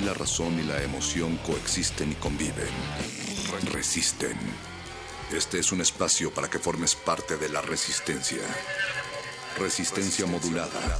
[0.00, 2.66] La razón y la emoción coexisten y conviven.
[3.72, 4.36] Resisten.
[5.30, 8.42] Este es un espacio para que formes parte de la resistencia.
[9.58, 10.98] Resistencia modulada.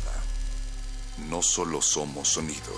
[1.29, 2.73] No solo somos sonido.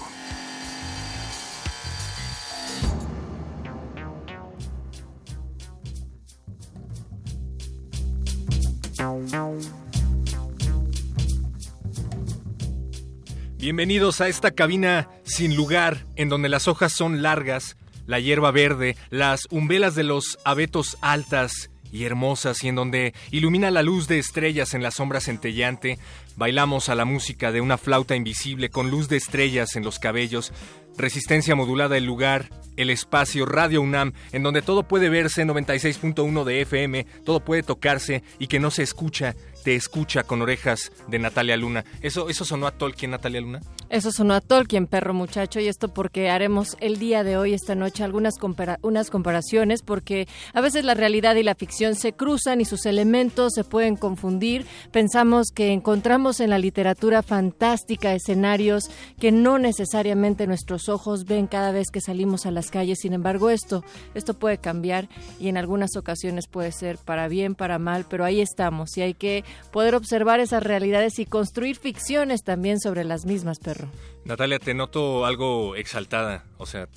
[13.59, 17.77] Bienvenidos a esta cabina sin lugar, en donde las hojas son largas,
[18.07, 23.71] la hierba verde, las umbelas de los abetos altas y hermosas, y en donde ilumina
[23.71, 25.99] la luz de estrellas en la sombra centellante,
[26.37, 30.53] bailamos a la música de una flauta invisible con luz de estrellas en los cabellos,
[30.97, 36.63] resistencia modulada el lugar, el espacio Radio UNAM, en donde todo puede verse 96.1 de
[36.63, 41.57] FM, todo puede tocarse y que no se escucha te escucha con orejas de Natalia
[41.57, 41.85] Luna.
[42.03, 43.61] ¿Eso, eso sonó a Tolkien, Natalia Luna?
[43.91, 47.75] Eso sonó a Tolkien, perro muchacho, y esto porque haremos el día de hoy, esta
[47.75, 48.35] noche, algunas
[48.83, 53.53] unas comparaciones, porque a veces la realidad y la ficción se cruzan y sus elementos
[53.55, 54.67] se pueden confundir.
[54.91, 61.73] Pensamos que encontramos en la literatura fantástica escenarios que no necesariamente nuestros ojos ven cada
[61.73, 62.99] vez que salimos a las calles.
[63.01, 63.85] Sin embargo, esto,
[64.15, 68.41] esto puede cambiar y en algunas ocasiones puede ser para bien, para mal, pero ahí
[68.41, 73.59] estamos y hay que poder observar esas realidades y construir ficciones también sobre las mismas,
[73.75, 73.89] perro.
[74.25, 76.89] Natalia, te noto algo exaltada, o sea...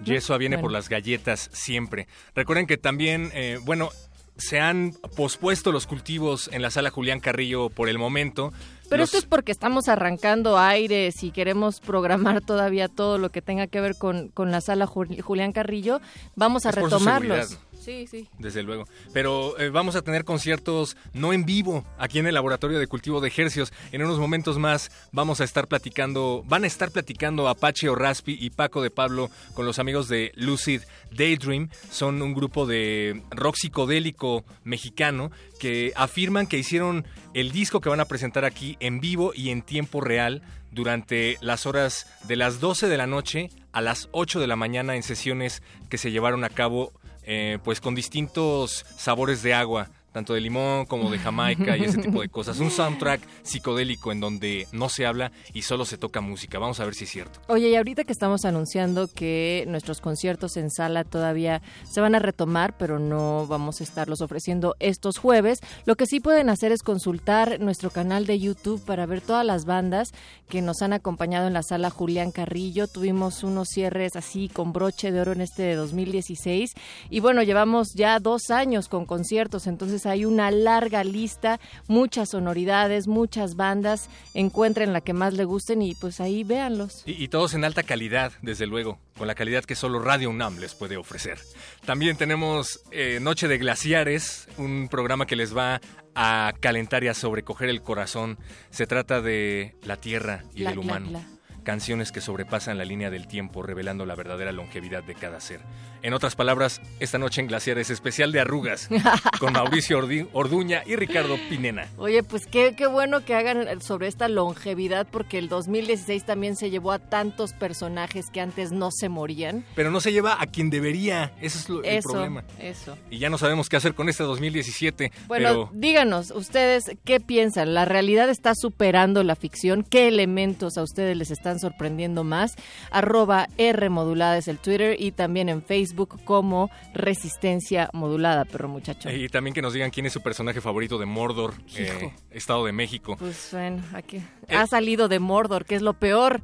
[0.04, 2.06] Yesua viene por las galletas siempre.
[2.34, 3.90] Recuerden que también, eh, bueno,
[4.36, 8.52] se han pospuesto los cultivos en la sala Julián Carrillo por el momento.
[8.88, 13.66] Pero esto es porque estamos arrancando aires y queremos programar todavía todo lo que tenga
[13.66, 16.00] que ver con, con la sala Julián Carrillo.
[16.36, 17.58] Vamos a retomarlos.
[17.86, 18.28] Sí, sí.
[18.40, 18.88] Desde luego.
[19.12, 23.20] Pero eh, vamos a tener conciertos no en vivo aquí en el Laboratorio de Cultivo
[23.20, 23.72] de Ejercios.
[23.92, 28.50] En unos momentos más vamos a estar platicando, van a estar platicando Apache Raspi y
[28.50, 30.82] Paco de Pablo con los amigos de Lucid
[31.12, 31.70] Daydream.
[31.88, 35.30] Son un grupo de rock psicodélico mexicano
[35.60, 39.62] que afirman que hicieron el disco que van a presentar aquí en vivo y en
[39.62, 40.42] tiempo real
[40.72, 44.96] durante las horas de las 12 de la noche a las 8 de la mañana
[44.96, 46.92] en sesiones que se llevaron a cabo
[47.26, 51.98] eh, pues con distintos sabores de agua tanto de limón como de Jamaica y ese
[51.98, 52.58] tipo de cosas.
[52.58, 56.58] Un soundtrack psicodélico en donde no se habla y solo se toca música.
[56.58, 57.38] Vamos a ver si es cierto.
[57.48, 62.18] Oye, y ahorita que estamos anunciando que nuestros conciertos en sala todavía se van a
[62.18, 66.82] retomar, pero no vamos a estarlos ofreciendo estos jueves, lo que sí pueden hacer es
[66.82, 70.14] consultar nuestro canal de YouTube para ver todas las bandas
[70.48, 72.88] que nos han acompañado en la sala Julián Carrillo.
[72.88, 76.72] Tuvimos unos cierres así con broche de oro en este de 2016
[77.10, 83.06] y bueno, llevamos ya dos años con conciertos, entonces ahí una larga lista, muchas sonoridades,
[83.06, 84.08] muchas bandas.
[84.34, 87.02] Encuentren la que más le gusten y pues ahí véanlos.
[87.06, 90.58] Y, y todos en alta calidad, desde luego, con la calidad que solo Radio UNAM
[90.58, 91.38] les puede ofrecer.
[91.84, 95.80] También tenemos eh, Noche de Glaciares, un programa que les va
[96.14, 98.38] a calentar y a sobrecoger el corazón.
[98.70, 101.35] Se trata de la tierra y del gla, humano.
[101.66, 105.58] Canciones que sobrepasan la línea del tiempo, revelando la verdadera longevidad de cada ser.
[106.00, 108.88] En otras palabras, esta noche en Glaciares especial de arrugas,
[109.40, 109.98] con Mauricio
[110.32, 111.88] Orduña y Ricardo Pinena.
[111.96, 116.70] Oye, pues qué, qué bueno que hagan sobre esta longevidad, porque el 2016 también se
[116.70, 119.64] llevó a tantos personajes que antes no se morían.
[119.74, 122.44] Pero no se lleva a quien debería, ese es lo- el Eso, problema.
[122.60, 122.96] eso.
[123.10, 125.10] Y ya no sabemos qué hacer con este 2017.
[125.26, 127.74] Bueno, pero díganos, ustedes, ¿qué piensan?
[127.74, 129.82] ¿La realidad está superando la ficción?
[129.82, 132.54] ¿Qué elementos a ustedes les están sorprendiendo más?
[132.90, 139.10] Arroba R modulada es el Twitter y también en Facebook como Resistencia Modulada, perro muchacho.
[139.10, 142.12] Y también que nos digan quién es su personaje favorito de Mordor, eh.
[142.30, 143.16] Estado de México.
[143.18, 144.18] Pues bueno, aquí
[144.48, 144.56] Eh.
[144.56, 146.42] ha salido de Mordor, que es lo peor.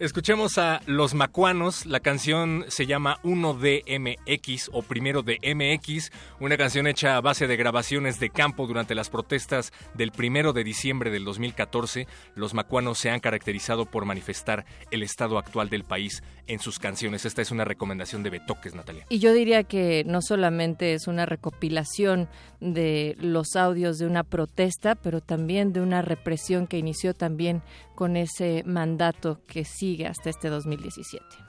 [0.00, 6.10] Escuchemos a Los Macuanos, la canción se llama 1DMX o Primero de MX,
[6.40, 10.64] una canción hecha a base de grabaciones de campo durante las protestas del primero de
[10.64, 12.08] diciembre del 2014.
[12.34, 17.24] Los Macuanos se han caracterizado por manifestar el estado actual del país en sus canciones.
[17.24, 19.06] Esta es una recomendación de Betoques, Natalia.
[19.10, 24.96] Y yo diría que no solamente es una recopilación de los audios de una protesta,
[24.96, 27.62] pero también de una represión que inició también
[27.94, 31.43] con ese mandato que sigue hasta este 2017.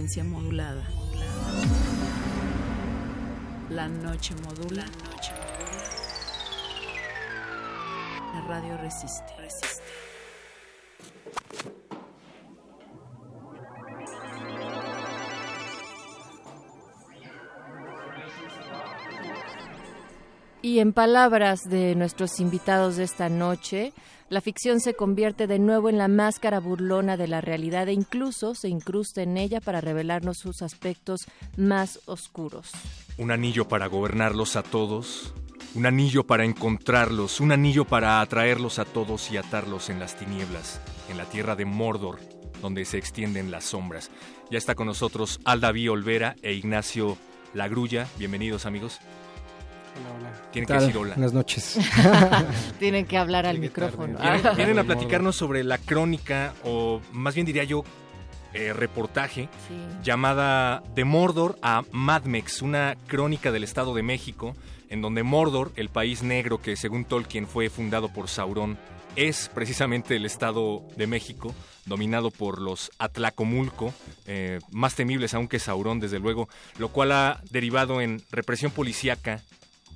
[0.00, 0.82] Resistencia modulada.
[3.68, 4.86] La noche modula.
[8.32, 9.79] La radio resiste.
[20.70, 23.92] Y en palabras de nuestros invitados de esta noche,
[24.28, 28.54] la ficción se convierte de nuevo en la máscara burlona de la realidad e incluso
[28.54, 32.70] se incrusta en ella para revelarnos sus aspectos más oscuros.
[33.18, 35.34] Un anillo para gobernarlos a todos,
[35.74, 40.80] un anillo para encontrarlos, un anillo para atraerlos a todos y atarlos en las tinieblas,
[41.08, 42.20] en la tierra de Mordor,
[42.62, 44.12] donde se extienden las sombras.
[44.52, 47.18] Ya está con nosotros Aldaví Olvera e Ignacio
[47.54, 48.06] Lagrulla.
[48.18, 49.00] Bienvenidos amigos.
[50.00, 50.50] Hola, hola.
[50.52, 51.14] Tienen ¿Qué que decir hola.
[51.14, 51.78] Buenas noches.
[52.78, 54.18] Tienen que hablar al micrófono.
[54.18, 57.84] Vienen, vienen a platicarnos sobre la crónica, o más bien diría yo,
[58.52, 59.74] eh, reportaje, Sí.
[60.02, 64.56] llamada De Mordor a Mad Mex, una crónica del Estado de México,
[64.88, 68.76] en donde Mordor, el país negro que según Tolkien fue fundado por Sauron,
[69.16, 71.54] es precisamente el Estado de México,
[71.84, 73.92] dominado por los Atlacomulco,
[74.26, 79.40] eh, más temibles aún que Sauron, desde luego, lo cual ha derivado en represión policíaca,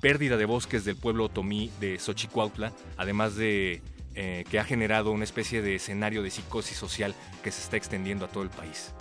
[0.05, 3.81] pérdida de bosques del pueblo otomí de Xochicuautla, además de
[4.13, 8.25] eh, que ha generado una especie de escenario de psicosis social que se está extendiendo
[8.25, 8.91] a todo el país.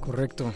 [0.00, 0.52] Correcto.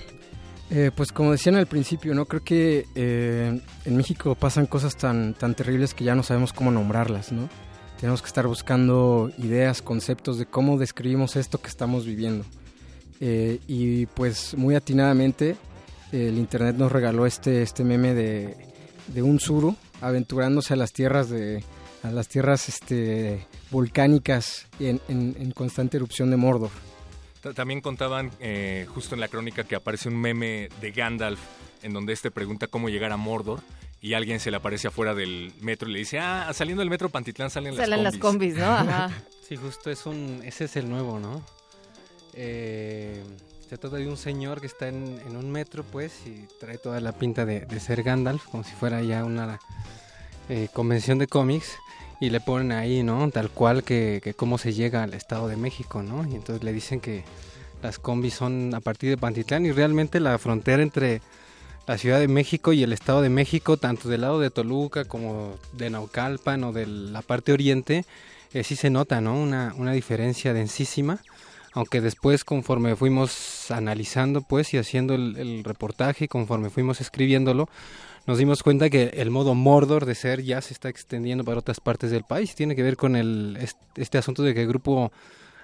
[0.72, 5.34] Eh, pues como decían al principio, no creo que eh, en México pasan cosas tan,
[5.34, 7.48] tan terribles que ya no sabemos cómo nombrarlas, ¿no?
[8.00, 12.44] Tenemos que estar buscando ideas, conceptos de cómo describimos esto que estamos viviendo.
[13.20, 15.54] Y pues muy atinadamente
[16.10, 18.69] el internet nos regaló este, este meme de,
[19.12, 21.62] de un suru aventurándose a las tierras de
[22.02, 26.70] a las tierras este, volcánicas en, en- en constante erupción de Mordor.
[27.42, 31.40] Ta- También contaban eh, justo en la crónica que aparece un meme de Gandalf
[31.82, 33.60] en donde este pregunta cómo llegar a Mordor
[34.00, 37.10] y alguien se le aparece afuera del metro y le dice, ah, saliendo del metro
[37.10, 38.54] Pantitlán salen, Salen las las combis.
[38.54, 38.72] combis, ¿no?
[38.72, 39.10] Ajá.
[39.50, 41.44] Sí, justo es un, ese es el nuevo, ¿no?
[42.34, 43.20] Eh,
[43.70, 47.12] se trata de un señor que está en, un metro, pues, y trae toda la
[47.12, 49.60] pinta de, ser Gandalf, como si fuera ya una
[50.48, 51.78] eh, convención de cómics,
[52.20, 53.30] y le ponen ahí, ¿no?
[53.30, 56.28] Tal cual que, que cómo se llega al Estado de México, ¿no?
[56.28, 57.22] Y entonces le dicen que
[57.80, 61.22] las combis son a partir de Pantitlán y realmente la frontera entre
[61.86, 65.54] la Ciudad de México y el Estado de México, tanto del lado de Toluca como
[65.74, 68.04] de Naucalpan o de la parte oriente,
[68.52, 69.40] eh, sí se nota, ¿no?
[69.40, 71.20] Una, una diferencia densísima,
[71.72, 77.68] aunque después conforme fuimos analizando pues y haciendo el, el reportaje, conforme fuimos escribiéndolo,
[78.26, 81.80] nos dimos cuenta que el modo Mordor de ser ya se está extendiendo para otras
[81.80, 82.54] partes del país.
[82.54, 85.10] Tiene que ver con el, est- este asunto de que el grupo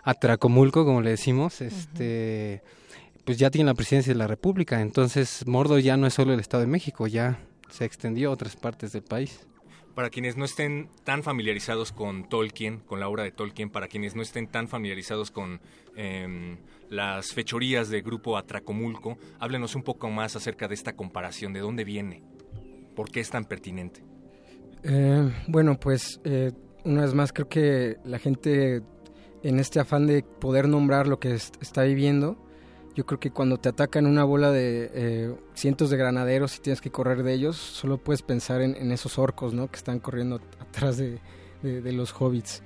[0.05, 2.63] Atracomulco, como le decimos, este,
[3.25, 4.81] pues ya tiene la presidencia de la República.
[4.81, 8.57] Entonces Mordor ya no es solo el Estado de México, ya se extendió a otras
[8.57, 9.41] partes del país.
[9.97, 14.15] Para quienes no estén tan familiarizados con Tolkien, con la obra de Tolkien, para quienes
[14.15, 15.61] no estén tan familiarizados con
[15.97, 16.59] em,
[16.91, 21.83] las fechorías del grupo Atracomulco, háblenos un poco más acerca de esta comparación, de dónde
[21.85, 22.23] viene,
[22.95, 24.05] por qué es tan pertinente.
[24.85, 26.53] Eh, bueno, pues eh,
[26.85, 28.83] una vez más creo que la gente
[29.43, 32.37] en este afán de poder nombrar lo que est- está viviendo,
[32.97, 36.81] yo creo que cuando te atacan una bola de eh, cientos de granaderos y tienes
[36.81, 39.71] que correr de ellos, solo puedes pensar en, esos orcos, ¿no?
[39.71, 41.19] Que están corriendo atrás de,
[41.63, 42.63] de- los hobbits.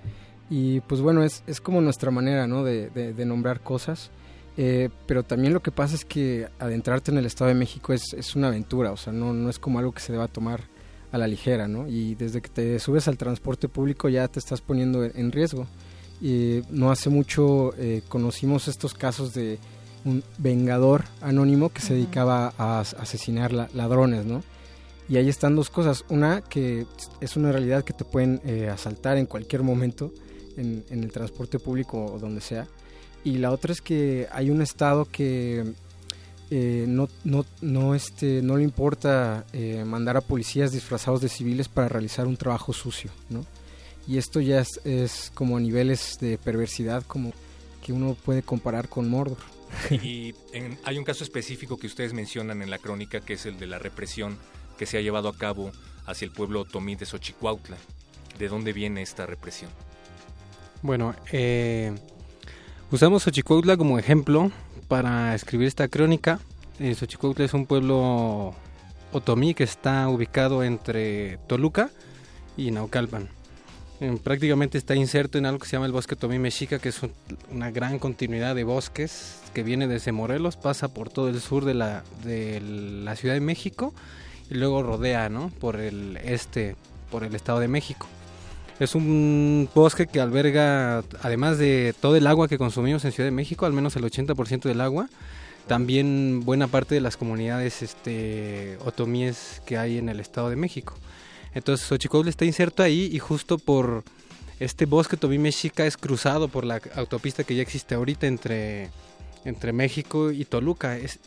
[0.49, 2.62] Y pues bueno, es, es como nuestra manera, ¿no?
[2.64, 4.10] De, de- nombrar cosas.
[4.56, 8.12] Eh, pero también lo que pasa es que adentrarte en el Estado de México es,
[8.14, 10.62] es una aventura, o sea, no, no es como algo que se deba tomar
[11.12, 11.88] a la ligera, ¿no?
[11.88, 15.66] Y desde que te subes al transporte público ya te estás poniendo en- riesgo.
[16.20, 19.58] Y no hace mucho eh, conocimos estos casos de
[20.04, 24.42] un vengador anónimo que se dedicaba a as- asesinar la- ladrones, ¿no?
[25.09, 26.04] Y ahí están dos cosas.
[26.09, 26.87] Una, que
[27.21, 30.12] es una realidad que te pueden eh, asaltar en cualquier momento
[30.57, 32.66] en, en el transporte público o donde sea.
[33.25, 35.73] Y la otra es que hay un estado que
[36.50, 41.69] eh, no, no, no, este, no le importa eh, mandar a policías disfrazados de civiles
[41.69, 43.45] para realizar un trabajo sucio, ¿no?
[44.09, 47.33] Y esto ya es, es como a niveles de perversidad como
[47.85, 49.38] que uno puede comparar con Mordor.
[50.02, 53.58] Y en- hay un caso específico que ustedes mencionan en la crónica, que es el
[53.58, 54.38] de la represión
[54.78, 55.70] que se ha llevado a cabo
[56.06, 57.76] hacia el pueblo otomí de Xochicuautla.
[58.38, 59.70] ¿De dónde viene esta represión?
[60.82, 61.92] Bueno, eh,
[62.90, 64.50] usamos Xochicuautla como ejemplo
[64.88, 66.40] para escribir esta crónica.
[66.78, 68.54] Eh, Xochicuautla es un pueblo
[69.12, 71.90] otomí que está ubicado entre Toluca
[72.56, 73.28] y Naucalpan.
[74.25, 77.12] Prácticamente está inserto en algo que se llama el bosque otomí mexica, que es un-
[77.50, 81.75] una gran continuidad de bosques que viene desde Morelos, pasa por todo el sur de
[81.75, 82.61] la, de
[83.04, 83.92] la Ciudad de México
[84.50, 85.50] y luego rodea, ¿no?
[85.61, 86.76] Por el este,
[87.11, 88.07] por el Estado de México.
[88.78, 93.33] Es un bosque que alberga, además de todo el agua que consumimos en Ciudad de
[93.33, 95.11] México, al menos el 80% del agua,
[95.66, 100.95] también buena parte de las comunidades este, otomíes que hay en el Estado de México.
[101.54, 104.04] Entonces Xochicóatl está inserto ahí y justo por
[104.61, 108.90] este bosque Tobí-Mexica es cruzado por la autopista que ya existe ahorita entre,
[109.45, 110.99] entre México y Toluca.
[110.99, 111.19] Es,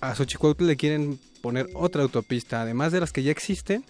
[0.00, 3.84] a Xochicóatl le quieren poner otra autopista, además de las que ya existen,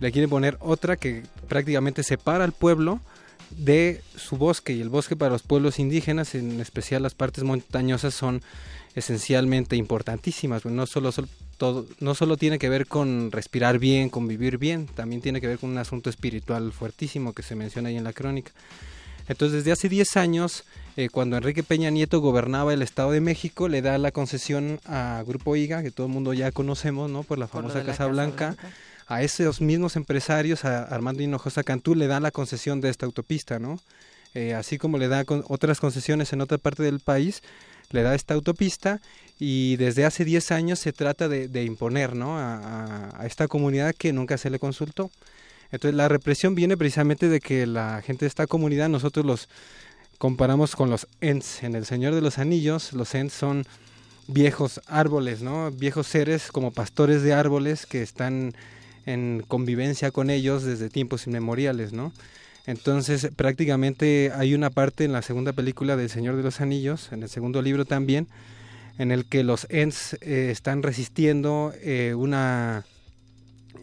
[0.00, 3.00] le quieren poner otra que prácticamente separa al pueblo
[3.50, 8.14] de su bosque y el bosque para los pueblos indígenas, en especial las partes montañosas,
[8.14, 8.42] son
[8.94, 10.64] esencialmente importantísimas.
[10.64, 11.10] No solo,
[11.58, 15.48] todo, no solo tiene que ver con respirar bien, con vivir bien, también tiene que
[15.48, 18.52] ver con un asunto espiritual fuertísimo que se menciona ahí en la crónica.
[19.28, 20.64] Entonces, desde hace 10 años,
[20.96, 25.22] eh, cuando Enrique Peña Nieto gobernaba el Estado de México, le da la concesión a
[25.26, 27.24] Grupo IGA, que todo el mundo ya conocemos, ¿no?
[27.24, 28.56] Por la famosa Casa, Blanca,
[29.06, 33.58] a esos mismos empresarios, a Armando Hinojosa Cantú, le da la concesión de esta autopista,
[33.58, 33.78] ¿no?
[34.34, 37.42] Eh, así como le da con otras concesiones en otra parte del país,
[37.90, 39.00] le da esta autopista
[39.38, 42.38] y desde hace 10 años se trata de, imponer ¿no?
[42.38, 45.10] a, esta comunidad que nunca se le consultó.
[45.70, 49.48] Entonces la represión viene precisamente de que la gente de esta comunidad, nosotros los
[50.18, 51.62] comparamos con los Ents.
[51.62, 53.66] En El Señor de los Anillos, los Ents son
[54.26, 55.70] viejos árboles, ¿no?
[55.70, 58.54] Viejos seres como pastores de árboles que están
[59.06, 62.12] en convivencia con ellos desde tiempos inmemoriales, ¿no?
[62.68, 67.22] Entonces, prácticamente hay una parte en la segunda película del Señor de los Anillos, en
[67.22, 68.28] el segundo libro también,
[68.98, 72.84] en el que los Ents eh, están resistiendo eh, una,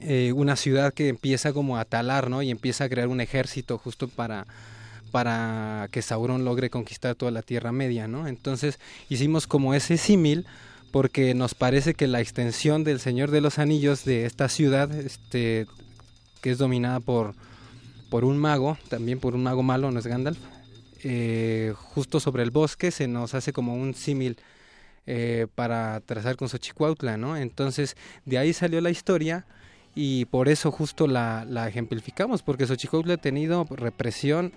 [0.02, 2.44] eh, una ciudad que empieza como a talar, ¿no?
[2.44, 4.46] Y empieza a crear un ejército justo para,
[5.10, 8.28] para que Sauron logre conquistar toda la Tierra Media, ¿no?
[8.28, 8.78] Entonces,
[9.10, 10.46] hicimos como ese símil
[10.92, 15.66] porque nos parece que la extensión del Señor de los Anillos de esta ciudad, este,
[16.42, 17.34] que es dominada por
[18.16, 20.38] por un mago, también por un mago malo, no es Gandalf,
[21.04, 24.38] eh, justo sobre el bosque se nos hace como un símil
[25.06, 27.36] eh, para trazar con Xochicuautla, ¿no?
[27.36, 29.46] Entonces, de ahí salió la historia
[29.96, 34.54] y por eso justo la, ejemplificamos, porque Xochicuautla ha tenido represión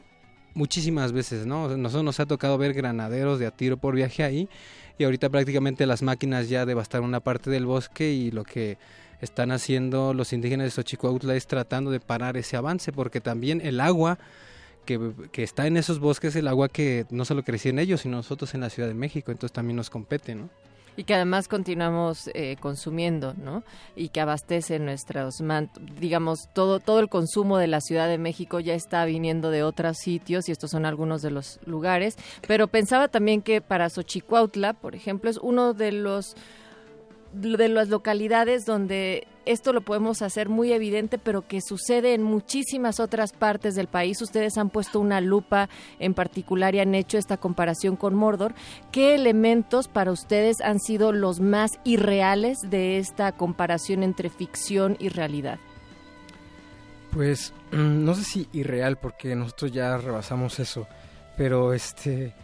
[0.54, 1.76] muchísimas veces, ¿no?
[1.76, 4.48] Nosotros nos ha tocado ver granaderos de a tiro por viaje ahí
[4.98, 8.78] y ahorita prácticamente las máquinas ya devastaron una parte del bosque y lo que
[9.20, 13.80] están haciendo los indígenas de Xochicuautla es tratando de parar ese avance, porque también el
[13.80, 14.18] agua
[14.84, 18.54] que, está en esos bosques, el agua que no solo crecía en ellos, sino nosotros
[18.54, 20.48] en la Ciudad de México, entonces también nos compete, ¿no?
[20.96, 23.62] y que además continuamos eh, consumiendo, ¿no?
[23.94, 25.36] Y que abastece nuestros,
[26.00, 29.98] digamos, todo, todo el consumo de la Ciudad de México ya está viniendo de otros
[29.98, 32.16] sitios y estos son algunos de los lugares.
[32.48, 36.34] Pero pensaba también que para Xochicuautla, por ejemplo, es uno de los
[37.32, 43.00] de las localidades donde esto lo podemos hacer muy evidente, pero que sucede en muchísimas
[43.00, 44.20] otras partes del país.
[44.20, 48.54] Ustedes han puesto una lupa en particular y han hecho esta comparación con Mordor.
[48.92, 55.08] ¿Qué elementos para ustedes han sido los más irreales de esta comparación entre ficción y
[55.08, 55.58] realidad?
[57.10, 60.86] Pues no sé si irreal, porque nosotros ya rebasamos eso,
[61.36, 62.34] pero este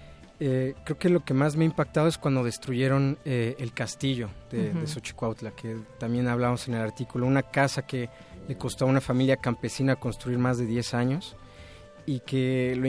[0.46, 4.28] eh, creo que lo que más me ha impactado es cuando destruyeron eh, el castillo
[4.50, 8.10] de, Xochicuautla, que también hablamos en el artículo, una casa que
[8.46, 11.34] le costó a una familia campesina construir más de 10 años
[12.04, 12.84] y que lo,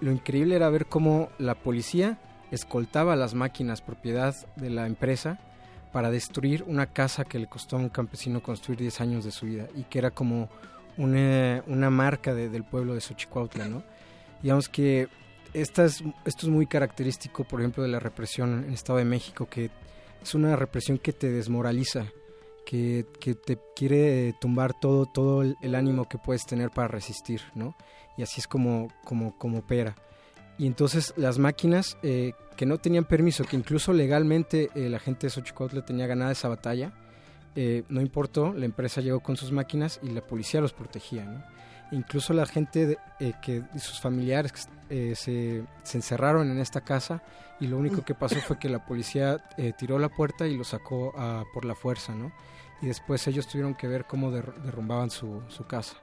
[0.00, 2.18] lo increíble era ver cómo la policía
[2.50, 5.38] escoltaba las máquinas propiedad de la empresa
[5.92, 9.46] para destruir una casa que le costó a un campesino construir 10 años de su
[9.46, 10.50] vida y que era como
[10.98, 13.82] una, una marca del pueblo de Xochicuautla, ¿no?
[14.42, 15.08] Digamos que
[15.54, 19.04] esta es, esto es muy característico, por ejemplo, de la represión en el Estado de
[19.04, 19.70] México, que
[20.22, 22.06] es una represión que te desmoraliza,
[22.66, 27.74] que, que te quiere tumbar todo, todo el, ánimo que puedes tener para resistir, ¿no?
[28.16, 29.96] Y así es como, como, como opera.
[30.58, 35.28] Y entonces las máquinas eh, que no tenían permiso, que incluso legalmente eh, la gente
[35.28, 36.92] de Xochicotl tenía ganada esa batalla,
[37.54, 41.42] eh, no importó, la empresa llegó con sus máquinas y la policía los protegía, ¿no?
[41.90, 47.22] Incluso la gente eh, que sus familiares eh, se, encerraron en esta casa
[47.60, 50.64] y lo único que pasó fue que la policía eh, tiró la puerta y lo
[50.64, 52.32] sacó ah, por la fuerza, ¿no?
[52.82, 55.96] Y después ellos tuvieron que ver cómo derrumbaban su, casa.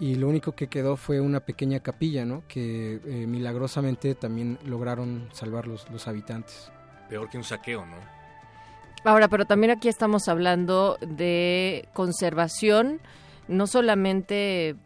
[0.00, 2.42] Y lo único que quedó fue una pequeña capilla, ¿no?
[2.48, 6.70] Que milagrosamente también lograron salvar los, los habitantes.
[7.10, 7.96] Peor que un saqueo, ¿no?
[9.04, 13.00] Ahora, pero también aquí estamos hablando de conservación
[13.48, 14.76] no solamente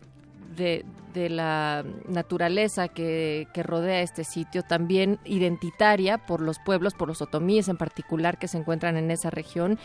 [0.57, 7.09] de, de la naturaleza que, que, rodea este sitio, también identitaria por los pueblos, por
[7.09, 9.79] los otomíes en particular que se encuentran en esa región.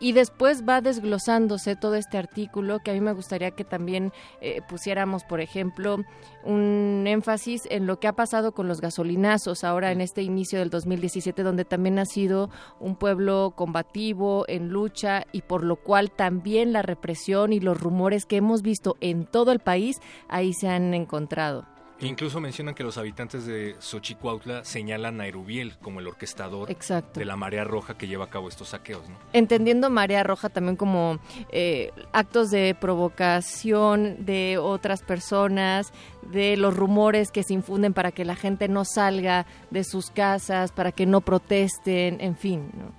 [0.00, 4.60] Y después va desglosándose todo este artículo que a mí me gustaría que también eh,
[4.68, 5.98] pusiéramos, por ejemplo,
[6.44, 10.70] un énfasis en lo que ha pasado con los gasolinazos ahora en este inicio del
[10.70, 16.72] 2017, donde también ha sido un pueblo combativo, en lucha y por lo cual también
[16.72, 20.94] la represión y los rumores que hemos visto en todo el país ahí se han
[20.94, 21.64] encontrado.
[22.00, 27.18] Incluso mencionan que los habitantes de Xochicuautla señalan a Erubiel como el orquestador Exacto.
[27.18, 29.08] de la marea roja que lleva a cabo estos saqueos.
[29.08, 29.16] ¿no?
[29.32, 31.18] Entendiendo marea roja también como
[31.50, 35.92] eh, actos de provocación de otras personas,
[36.30, 40.70] de los rumores que se infunden para que la gente no salga de sus casas,
[40.70, 42.70] para que no protesten, en fin.
[42.74, 42.92] ¿no?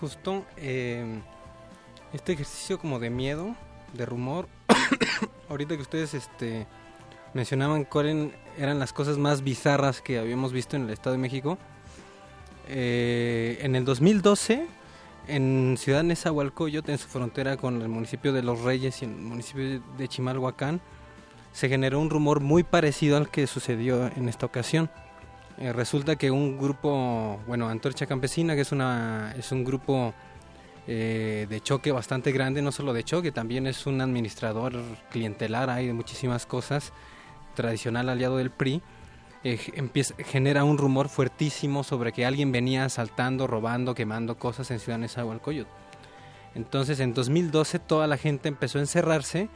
[0.00, 1.20] Justo eh,
[2.14, 3.54] este ejercicio como de miedo,
[3.92, 4.48] de rumor,
[5.50, 6.66] ahorita que ustedes este
[7.34, 11.58] mencionaban cuáles eran las cosas más bizarras que habíamos visto en el Estado de México.
[12.68, 14.66] Eh, en el 2012,
[15.28, 19.82] en Ciudad Nezahualcóyotl, en su frontera con el municipio de Los Reyes y el municipio
[19.96, 20.80] de Chimalhuacán,
[21.52, 24.90] se generó un rumor muy parecido al que sucedió en esta ocasión.
[25.58, 30.14] Eh, resulta que un grupo, bueno, Antorcha Campesina, que es, una, es un grupo
[30.86, 34.72] eh, de choque bastante grande, no solo de choque, también es un administrador
[35.10, 36.92] clientelar, hay de muchísimas cosas,
[37.54, 38.82] tradicional aliado del PRI,
[39.42, 39.56] eh,
[40.18, 45.70] genera un rumor fuertísimo sobre que alguien venía asaltando, robando, quemando cosas en Ciudad Nezahualcóyotl.
[46.54, 49.48] Entonces en 2012 toda la gente empezó a encerrarse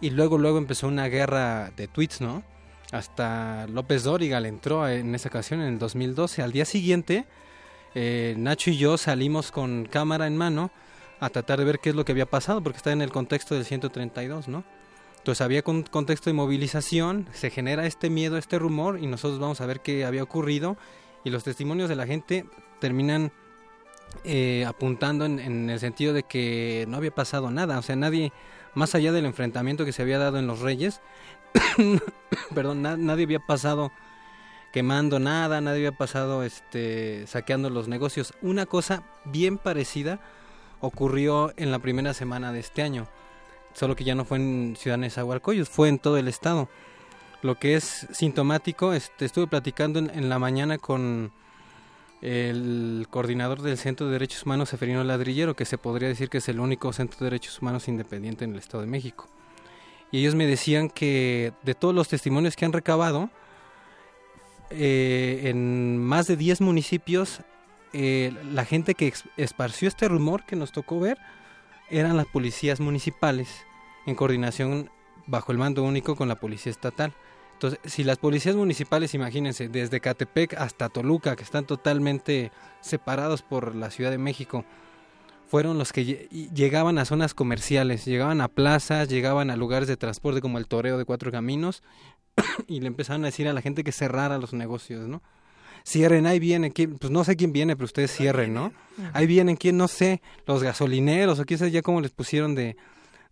[0.00, 2.42] y luego luego empezó una guerra de tweets, ¿no?
[2.90, 6.42] Hasta López Dóriga le entró en esa ocasión en el 2012.
[6.42, 7.26] Al día siguiente,
[7.94, 10.70] eh, Nacho y yo salimos con cámara en mano
[11.20, 13.54] a tratar de ver qué es lo que había pasado, porque está en el contexto
[13.54, 14.64] del 132, ¿no?
[15.28, 19.60] Entonces había un contexto de movilización, se genera este miedo, este rumor, y nosotros vamos
[19.60, 20.78] a ver qué había ocurrido,
[21.22, 22.46] y los testimonios de la gente
[22.80, 23.30] terminan
[24.24, 28.32] eh, apuntando en, el sentido de que no había pasado nada, o sea, nadie,
[28.72, 31.02] más allá del enfrentamiento que se había dado en los Reyes,
[32.54, 33.92] perdón, na, nadie había pasado
[34.72, 38.32] quemando nada, nadie había pasado este, saqueando los negocios.
[38.40, 40.20] Una cosa bien parecida
[40.80, 43.08] ocurrió en la primera semana de este año,
[43.78, 46.68] solo que ya no fue en Ciudad Nezahualcóyotl, fue en todo el estado.
[47.42, 51.30] Lo que es sintomático, este, estuve platicando en, la mañana con
[52.20, 56.48] el coordinador del Centro de Derechos Humanos, Seferino Ladrillero, que se podría decir que es
[56.48, 59.28] el único centro de derechos humanos independiente en el Estado de México.
[60.10, 63.30] Y ellos me decían que de todos los testimonios que han recabado,
[64.70, 67.42] eh, en más de 10 municipios,
[67.92, 71.18] eh, la gente que esparció este rumor que nos tocó ver
[71.90, 73.64] eran las policías municipales,
[74.08, 74.90] en coordinación
[75.26, 77.14] bajo el mando único con la policía estatal.
[77.54, 83.74] Entonces, si las policías municipales, imagínense, desde Catepec hasta Toluca, que están totalmente separados por
[83.74, 84.64] la Ciudad de México,
[85.48, 90.40] fueron los que llegaban a zonas comerciales, llegaban a plazas, llegaban a lugares de transporte
[90.40, 91.82] como el Toreo de Cuatro Caminos
[92.68, 95.22] y le empezaron a decir a la gente que cerrara los negocios, ¿no?
[95.86, 96.98] Cierren, ahí vienen, ¿quién?
[96.98, 98.72] pues no sé quién viene, pero ustedes cierren, ¿no?
[99.14, 99.78] Ahí vienen, ¿quién?
[99.78, 102.76] No sé, los gasolineros o quién sabe ya cómo les pusieron de,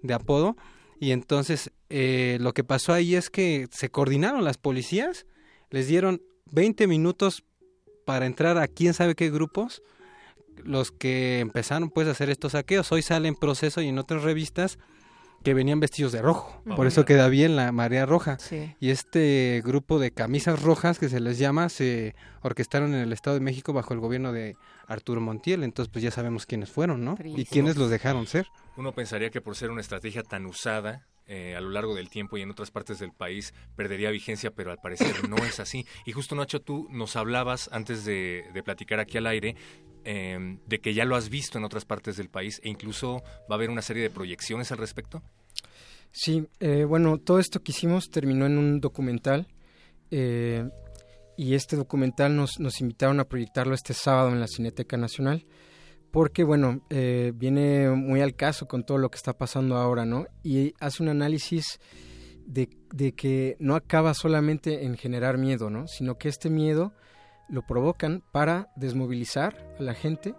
[0.06, 0.56] de apodo.
[0.98, 5.26] Y entonces eh, lo que pasó ahí es que se coordinaron las policías,
[5.70, 7.44] les dieron 20 minutos
[8.04, 9.82] para entrar a quién sabe qué grupos,
[10.64, 12.90] los que empezaron pues a hacer estos saqueos.
[12.92, 14.78] Hoy sale en proceso y en otras revistas
[15.46, 16.60] que venían vestidos de rojo.
[16.68, 17.06] Oh, Por eso mira.
[17.06, 18.36] queda bien la marea roja.
[18.40, 18.74] Sí.
[18.80, 23.34] Y este grupo de camisas rojas que se les llama se orquestaron en el Estado
[23.34, 24.56] de México bajo el gobierno de
[24.88, 25.62] Arturo Montiel.
[25.62, 27.14] Entonces pues ya sabemos quiénes fueron, ¿no?
[27.14, 27.40] Prísimo.
[27.40, 28.48] Y quiénes los dejaron ser.
[28.76, 32.36] Uno pensaría que por ser una estrategia tan usada eh, a lo largo del tiempo
[32.36, 35.86] y en otras partes del país perdería vigencia, pero al parecer no es así.
[36.04, 39.56] Y justo Nacho, tú nos hablabas antes de, platicar aquí al aire
[40.04, 43.52] eh, de que ya lo has visto en otras partes del país e incluso va
[43.52, 45.22] a haber una serie de proyecciones al respecto.
[46.12, 49.48] Sí, eh, bueno, todo esto que hicimos terminó en un documental
[50.10, 50.66] eh,
[51.36, 55.44] y este documental nos, nos invitaron a proyectarlo este sábado en la Cineteca Nacional
[56.10, 60.26] porque, bueno, eh, viene muy al caso con todo lo que está pasando ahora, ¿no?
[60.42, 61.80] Y hace un análisis
[62.46, 65.86] de, de que no acaba solamente en generar miedo, ¿no?
[65.88, 66.92] Sino que este miedo
[67.48, 70.34] lo provocan para desmovilizar a la gente,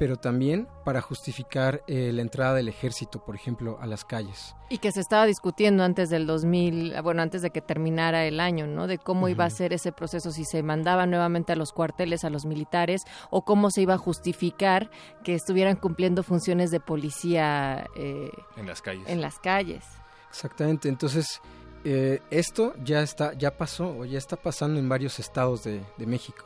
[0.00, 4.56] pero también para justificar eh, la entrada del ejército, por ejemplo, a las calles.
[4.70, 8.66] Y que se estaba discutiendo antes del 2000, bueno, antes de que terminara el año,
[8.66, 8.86] ¿no?
[8.86, 9.32] De cómo uh -huh.
[9.32, 13.02] iba a ser ese proceso, si se mandaba nuevamente a los cuarteles, a los militares,
[13.28, 14.90] o cómo se iba a justificar
[15.22, 19.06] que estuvieran cumpliendo funciones de policía eh, en las calles.
[19.06, 19.84] En las calles.
[20.30, 20.88] Exactamente.
[20.88, 21.42] Entonces,
[21.82, 26.06] Eh, esto ya está, ya pasó o ya está pasando en varios estados de, de
[26.06, 26.44] México.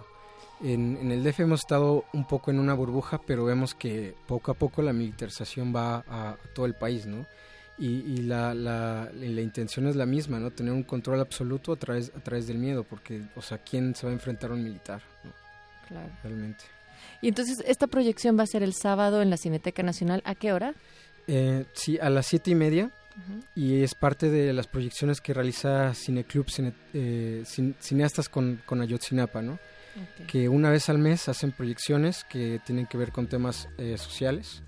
[0.63, 4.53] En, en, el DF hemos estado un poco en una burbuja, pero vemos que poco
[4.53, 7.27] a poco la militarización va a, todo el país, ¿no?
[7.77, 10.53] Y, y la, la, la, intención es la misma, ¿no?
[10.53, 14.07] Tener un control absoluto a través, a través del miedo, porque, o sea, ¿quién se
[14.07, 15.03] va a enfrentar a un militar?
[15.25, 15.33] ¿no?
[15.89, 16.11] Claro.
[16.23, 16.65] Realmente.
[17.21, 20.23] Y entonces, ¿esta proyección va a ser el sábado en la Cineteca Nacional?
[20.25, 20.75] ¿A qué hora?
[21.27, 22.91] Eh, sí, a las siete y media.
[23.17, 23.45] Uh -huh.
[23.55, 28.81] Y es parte de las proyecciones que realiza Cineclub Cine, eh, cine, Cineastas con, con
[28.81, 29.59] Ayotzinapa, ¿no?
[30.27, 34.63] Que una vez al mes hacen proyecciones que tienen que ver con temas eh, sociales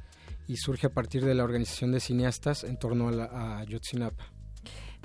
[0.47, 4.36] y surge a partir de la organización de cineastas en torno a, la, a Ayotzinapa.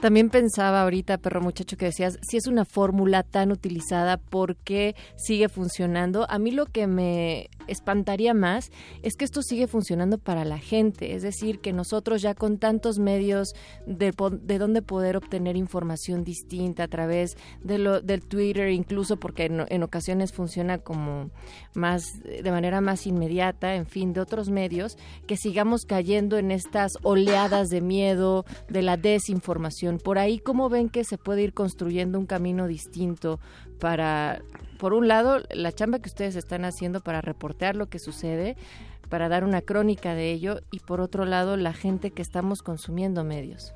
[0.01, 4.95] También pensaba ahorita, perro muchacho, que decías, si es una fórmula tan utilizada, ¿por qué
[5.15, 6.25] sigue funcionando?
[6.27, 8.71] A mí lo que me espantaría más
[9.03, 12.97] es que esto sigue funcionando para la gente, es decir, que nosotros ya con tantos
[12.97, 13.53] medios
[13.85, 14.11] de,
[14.41, 19.65] de donde poder obtener información distinta a través de lo, del Twitter, incluso porque en,
[19.69, 21.29] en ocasiones funciona como
[21.75, 26.93] más, de manera más inmediata, en fin, de otros medios, que sigamos cayendo en estas
[27.03, 32.19] oleadas de miedo, de la desinformación por ahí, ¿cómo ven que se puede ir construyendo
[32.19, 33.39] un camino distinto
[33.80, 34.41] para,
[34.80, 38.56] por un lado, la chamba que ustedes están haciendo para reportear lo que sucede,
[39.10, 43.23] para dar una crónica de ello, y por otro lado, la gente que estamos consumiendo
[43.23, 43.73] medios?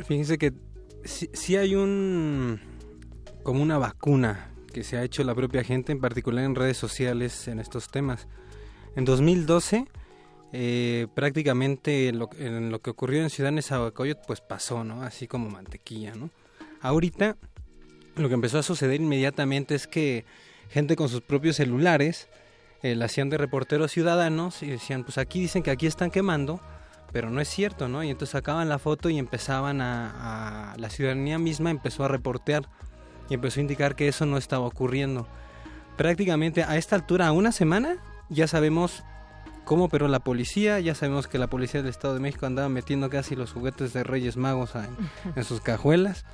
[0.00, 0.52] Fíjense que
[1.04, 2.60] si, si hay un
[3.42, 7.48] como una vacuna que se ha hecho la propia gente, en particular en redes sociales,
[7.48, 8.28] en estos temas.
[8.94, 9.86] En 2012
[10.52, 15.02] eh, prácticamente lo, que ocurrió en Ciudad Nezahualcóyotl pues pasó, ¿no?
[15.02, 16.30] Así como mantequilla, ¿no?
[16.80, 17.36] Ahorita
[18.16, 20.24] lo que empezó a suceder inmediatamente es que
[20.70, 22.28] gente con sus propios celulares
[22.82, 26.60] eh, la hacían de reporteros ciudadanos y decían, pues aquí dicen que aquí están quemando,
[27.12, 28.02] pero no es cierto, ¿no?
[28.02, 32.68] Y entonces sacaban la foto y empezaban a, a la ciudadanía misma empezó a reportear
[33.28, 35.28] y empezó a indicar que eso no estaba ocurriendo.
[35.98, 37.98] Prácticamente a esta altura, a una semana,
[38.30, 39.04] ya sabemos
[39.68, 43.10] cómo pero la policía, ya sabemos que la policía del Estado de México andaba metiendo
[43.10, 44.88] casi los juguetes de Reyes Magos en,
[45.36, 46.24] en sus cajuelas,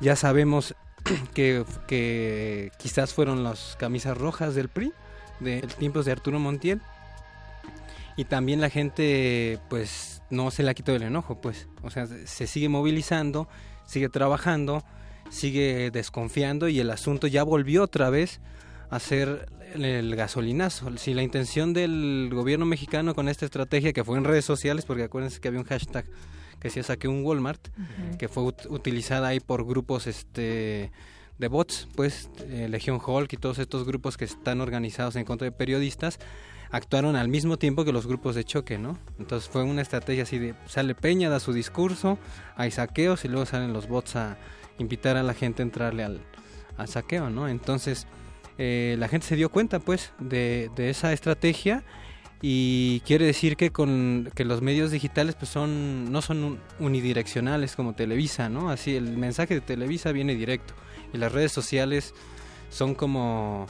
[0.00, 0.76] ya sabemos
[1.34, 4.92] que, que, quizás fueron las camisas rojas del PRI,
[5.40, 6.80] de tiempos de Arturo Montiel,
[8.16, 12.46] y también la gente pues no se la quitó del enojo, pues, o sea, se
[12.46, 13.48] sigue movilizando,
[13.86, 14.84] sigue trabajando,
[15.30, 18.40] sigue desconfiando y el asunto ya volvió otra vez
[18.88, 20.96] a ser el gasolinazo.
[20.98, 25.04] Si la intención del gobierno mexicano con esta estrategia que fue en redes sociales, porque
[25.04, 26.04] acuérdense que había un hashtag
[26.60, 28.16] que se saqué un Walmart, uh -huh.
[28.18, 30.92] que fue ut utilizada ahí por grupos este
[31.38, 35.44] de bots, pues eh, Legión Hulk y todos estos grupos que están organizados en contra
[35.46, 36.20] de periodistas
[36.70, 38.96] actuaron al mismo tiempo que los grupos de choque, ¿no?
[39.18, 42.18] Entonces fue una estrategia así de sale Peña, da su discurso,
[42.56, 44.36] hay saqueos y luego salen los bots a
[44.78, 46.20] invitar a la gente a entrarle al,
[46.76, 47.48] al saqueo, ¿no?
[47.48, 48.06] Entonces
[48.58, 51.84] eh, la gente se dio cuenta pues de, esa estrategia
[52.40, 57.94] y quiere decir que con que los medios digitales pues son no son unidireccionales como
[57.94, 60.74] Televisa no así el mensaje de Televisa viene directo
[61.12, 62.14] y las redes sociales
[62.68, 63.66] son como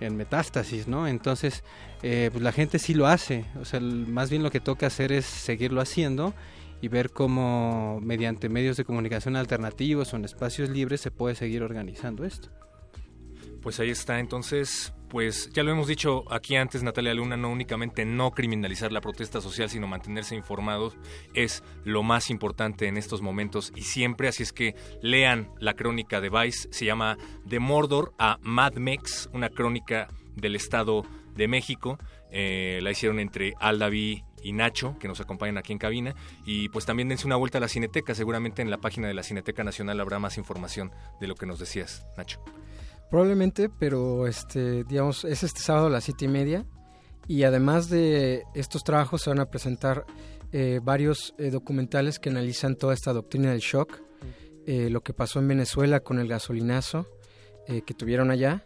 [0.00, 1.64] en metástasis no entonces
[2.02, 3.44] eh, pues la gente sí lo hace.
[3.60, 6.34] O sea más bien lo que toca hacer es seguirlo haciendo
[6.80, 11.62] y ver cómo mediante medios de comunicación alternativos o en espacios libres se puede seguir
[11.62, 12.48] organizando esto
[13.62, 18.04] pues ahí está, entonces, pues ya lo hemos dicho aquí antes, Natalia Luna, no únicamente
[18.04, 20.96] no criminalizar la protesta social, sino mantenerse informados
[21.34, 26.20] es lo más importante en estos momentos y siempre, así es que lean la crónica
[26.20, 31.98] de Vice, se llama De Mordor a Mad Mex, una crónica del Estado de México,
[32.30, 36.14] eh, la hicieron entre Aldaví y Nacho, que nos acompañan aquí en cabina.
[36.44, 38.14] Y pues también dense una vuelta a la Cineteca.
[38.14, 41.58] Seguramente en la página de la Cineteca Nacional habrá más información de lo que nos
[41.58, 42.42] decías, Nacho.
[43.10, 46.64] Probablemente, pero este, digamos, es este sábado a las siete y media.
[47.26, 50.04] Y además de estos trabajos se van a presentar
[50.52, 54.00] eh, varios eh, documentales que analizan toda esta doctrina del shock,
[54.66, 57.06] eh, lo que pasó en Venezuela con el gasolinazo
[57.86, 58.64] que tuvieron allá.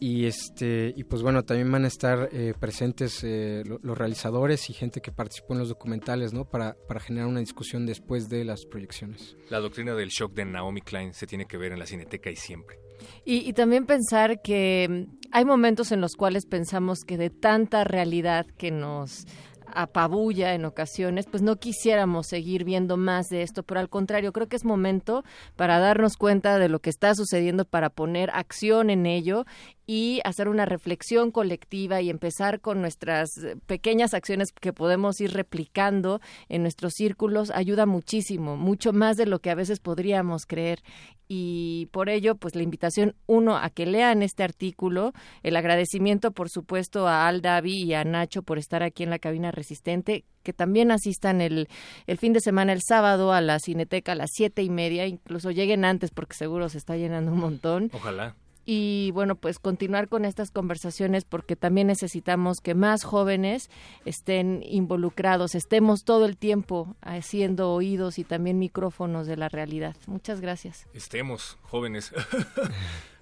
[0.00, 5.02] Y este y pues bueno, también van a estar presentes lo, los realizadores y gente
[5.02, 6.46] que participó en los documentales, ¿no?
[6.46, 9.36] Para, para generar una discusión después de las proyecciones.
[9.50, 12.36] La doctrina del shock de Naomi Klein se tiene que ver en la Cineteca y
[12.36, 12.79] siempre.
[13.24, 18.46] Y, y, también pensar que hay momentos en los cuales pensamos que de tanta realidad
[18.58, 19.26] que nos
[19.74, 24.48] apabulla en ocasiones, pues no quisiéramos seguir viendo más de esto, pero al contrario, creo
[24.48, 25.24] que es momento
[25.56, 29.44] para darnos cuenta de lo que está sucediendo, para poner acción en ello
[29.92, 35.32] y hacer una reflexión colectiva y empezar con nuestras eh, pequeñas acciones que podemos ir
[35.32, 40.78] replicando en nuestros círculos ayuda muchísimo, mucho más de lo que a veces podríamos creer.
[41.26, 46.50] Y por ello, pues la invitación, uno, a que lean este artículo, el agradecimiento, por
[46.50, 50.52] supuesto, a Al Davi y a Nacho por estar aquí en la cabina resistente, que
[50.52, 51.66] también asistan el,
[52.06, 55.50] el fin de semana, el sábado, a la Cineteca a las siete y media, incluso
[55.50, 57.90] lleguen antes porque seguro se está llenando un montón.
[57.92, 63.70] Ojalá y bueno, pues continuar con estas conversaciones porque también necesitamos que más jóvenes
[64.04, 69.96] estén involucrados, estemos todo el tiempo haciendo oídos y también micrófonos de la realidad.
[70.06, 70.86] Muchas gracias.
[70.92, 72.12] Estemos jóvenes.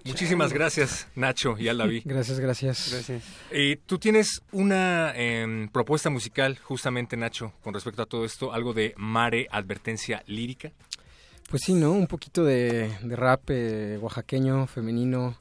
[0.05, 2.01] Muchísimas gracias, Nacho y Alavi.
[2.05, 2.89] Gracias, gracias.
[2.91, 3.23] Gracias.
[3.51, 8.73] Eh, Tú tienes una em, propuesta musical, justamente, Nacho, con respecto a todo esto, algo
[8.73, 10.71] de Mare Advertencia Lírica.
[11.49, 11.91] Pues sí, ¿no?
[11.91, 15.35] Un poquito de, de rap eh, oaxaqueño, femenino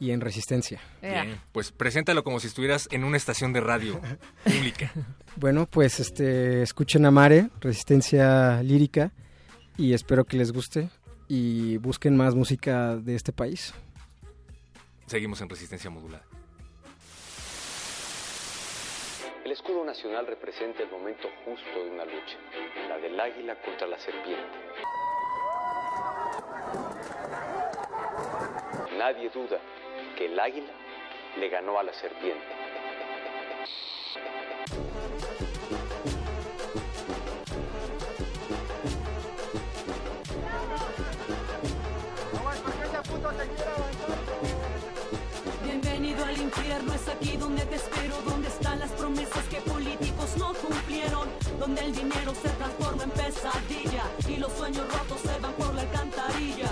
[0.00, 0.80] y en resistencia.
[1.02, 4.00] Bien, pues preséntalo como si estuvieras en una estación de radio
[4.44, 4.92] pública.
[5.36, 9.12] Bueno, pues este escuchen a Mare, resistencia lírica,
[9.76, 10.88] y espero que les guste
[11.28, 13.74] y busquen más música de este país.
[15.06, 16.24] Seguimos en resistencia modulada.
[19.44, 22.38] El escudo nacional representa el momento justo de una lucha,
[22.88, 24.42] la del águila contra la serpiente.
[28.98, 29.58] Nadie duda
[30.16, 30.72] que el águila
[31.38, 32.42] le ganó a la serpiente.
[45.62, 50.54] Bienvenido al infierno, es aquí donde te espero, donde están las promesas que políticos no
[50.54, 55.52] cumplieron, donde el dinero se transforma en pesadilla y los sueños rotos se van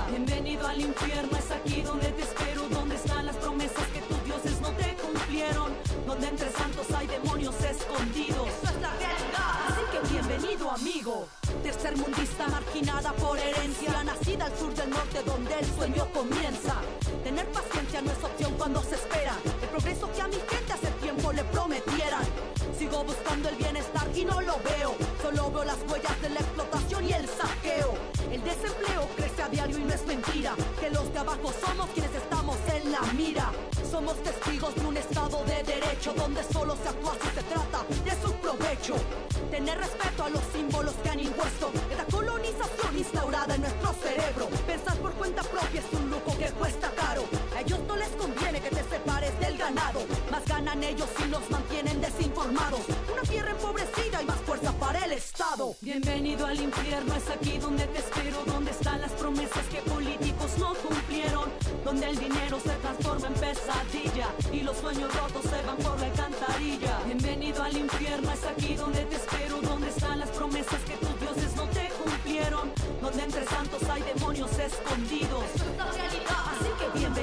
[0.09, 4.61] Bienvenido al infierno, es aquí donde te espero, donde están las promesas que tus dioses
[4.61, 5.73] no te cumplieron,
[6.07, 8.49] donde entre santos hay demonios escondidos.
[8.63, 11.27] Es la realidad, así que bienvenido amigo.
[11.63, 16.75] Tercermundista marginada por herencia, nacida al sur del norte donde el sueño comienza.
[17.25, 20.91] Tener paciencia no es opción cuando se espera el progreso que a mi gente hace
[21.01, 22.25] tiempo le prometieran.
[22.79, 27.05] Sigo buscando el bienestar y no lo veo, solo veo las huellas de la explotación
[27.09, 28.12] y el saqueo.
[28.33, 32.15] El desempleo crece a diario y no es mentira, que los de abajo somos quienes
[32.15, 33.53] estamos en la mira.
[33.91, 38.11] Somos testigos de un estado de derecho donde solo se actúa si se trata de
[38.23, 38.95] su provecho.
[39.51, 44.49] Tener respeto a los símbolos que han impuesto esta colonización instaurada en nuestro cerebro.
[44.67, 47.25] Pensar por cuenta propia es un lujo que cuesta caro.
[47.55, 50.01] A ellos no les conviene que te separes del ganado.
[50.31, 52.81] Más ganan ellos si los mantienen desinformados.
[53.13, 54.42] Una tierra empobrecida y más
[55.23, 55.77] Estado.
[55.81, 58.43] Bienvenido al infierno, es aquí donde te espero.
[58.45, 61.49] Donde están las promesas que políticos no cumplieron.
[61.85, 66.07] Donde el dinero se transforma en pesadilla y los sueños rotos se van por la
[66.07, 66.99] alcantarilla.
[67.07, 69.61] Bienvenido al infierno, es aquí donde te espero.
[69.61, 72.73] Donde están las promesas que tus dioses no te cumplieron.
[73.01, 75.45] Donde entre santos hay demonios escondidos.
[75.55, 76.62] Eso es la realidad,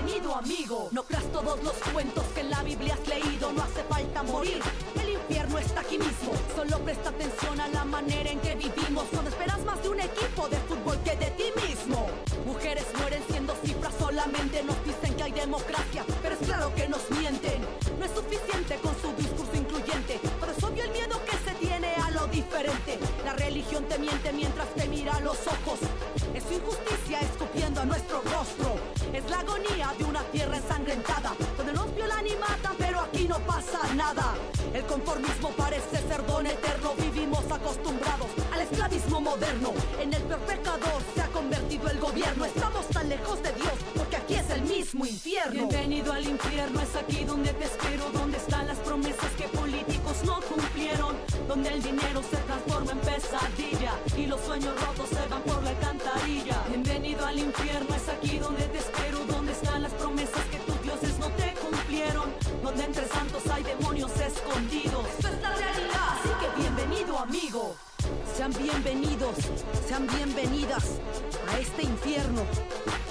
[0.10, 0.90] así que bienvenido amigo.
[0.92, 4.62] No creas todos los cuentos que en la Biblia has leído, no hace falta morir.
[5.02, 6.32] El infierno está aquí mismo.
[6.56, 9.10] Solo presta atención a la manera en que vivimos.
[9.12, 12.08] Donde esperas más de un equipo de fútbol que de ti mismo.
[12.46, 14.64] Mujeres mueren siendo cifras solamente.
[14.64, 17.62] Nos dicen que hay democracia, pero es claro que nos mienten.
[18.00, 20.20] No es suficiente con su discurso incluyente.
[20.40, 23.00] Pero es obvio el miedo que se tiene a lo diferente.
[23.26, 25.80] La religión te miente mientras te mira los ojos.
[26.34, 28.69] Es injusticia escupiendo a nuestro rostro.
[29.20, 31.34] Es la agonía de una tierra ensangrentada.
[31.58, 34.34] Donde nos violan y matan, pero aquí no pasa nada.
[34.74, 36.94] El conformismo parece ser don eterno.
[36.98, 39.74] Vivimos acostumbrados al esclavismo moderno.
[40.00, 42.46] En el peor pecador se ha convertido el gobierno.
[42.46, 45.52] Estamos tan lejos de Dios porque aquí es el mismo infierno.
[45.52, 48.10] Bienvenido al infierno, es aquí donde te espero.
[48.14, 51.18] Donde están las promesas que políticos no cumplieron.
[51.46, 55.72] Donde el dinero se transforma en pesadilla y los sueños rotos se van por la
[55.72, 56.64] alcantarilla.
[56.70, 57.89] Bienvenido al infierno,
[62.70, 65.04] Donde entre santos hay demonios escondidos.
[65.18, 67.76] Eso es la realidad, así que bienvenido amigo.
[68.38, 69.38] Sean bienvenidos,
[69.88, 70.84] sean bienvenidas
[71.52, 72.44] a este infierno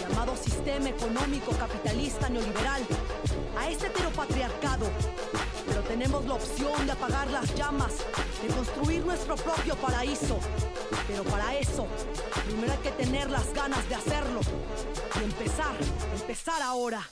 [0.00, 2.86] llamado sistema económico capitalista neoliberal,
[3.58, 4.86] a este heteropatriarcado.
[5.66, 7.94] Pero tenemos la opción de apagar las llamas,
[8.40, 10.38] de construir nuestro propio paraíso.
[11.08, 11.88] Pero para eso,
[12.46, 14.40] primero hay que tener las ganas de hacerlo
[15.20, 15.74] y empezar,
[16.14, 17.04] empezar ahora.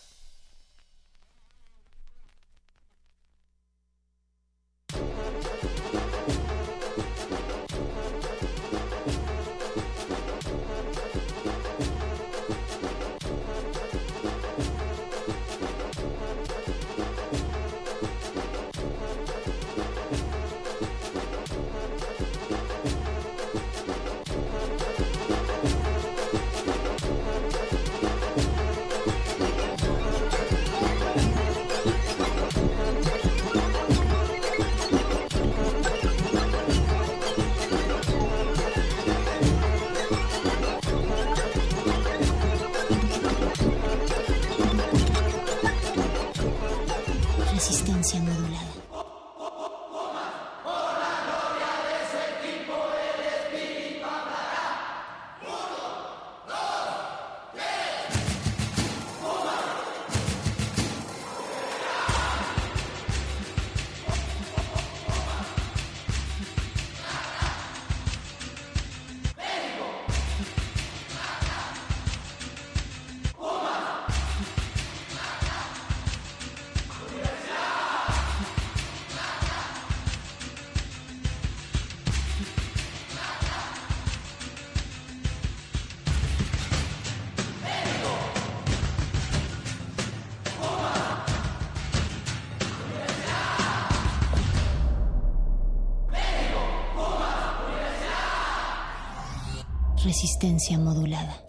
[100.16, 101.42] Resistencia modulada.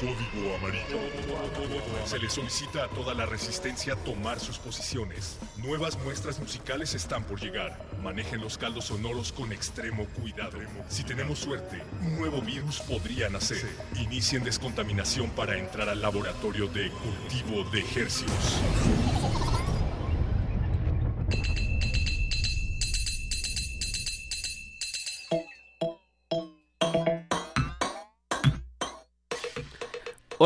[0.00, 2.06] Código Amarillo.
[2.06, 5.38] Se le solicita a toda la resistencia tomar sus posiciones.
[5.58, 7.78] Nuevas muestras musicales están por llegar.
[8.06, 10.58] Manejen los caldos sonoros con extremo cuidado.
[10.88, 13.66] Si tenemos suerte, un nuevo virus podría nacer.
[13.96, 18.60] Inicien descontaminación para entrar al laboratorio de cultivo de ejercicios.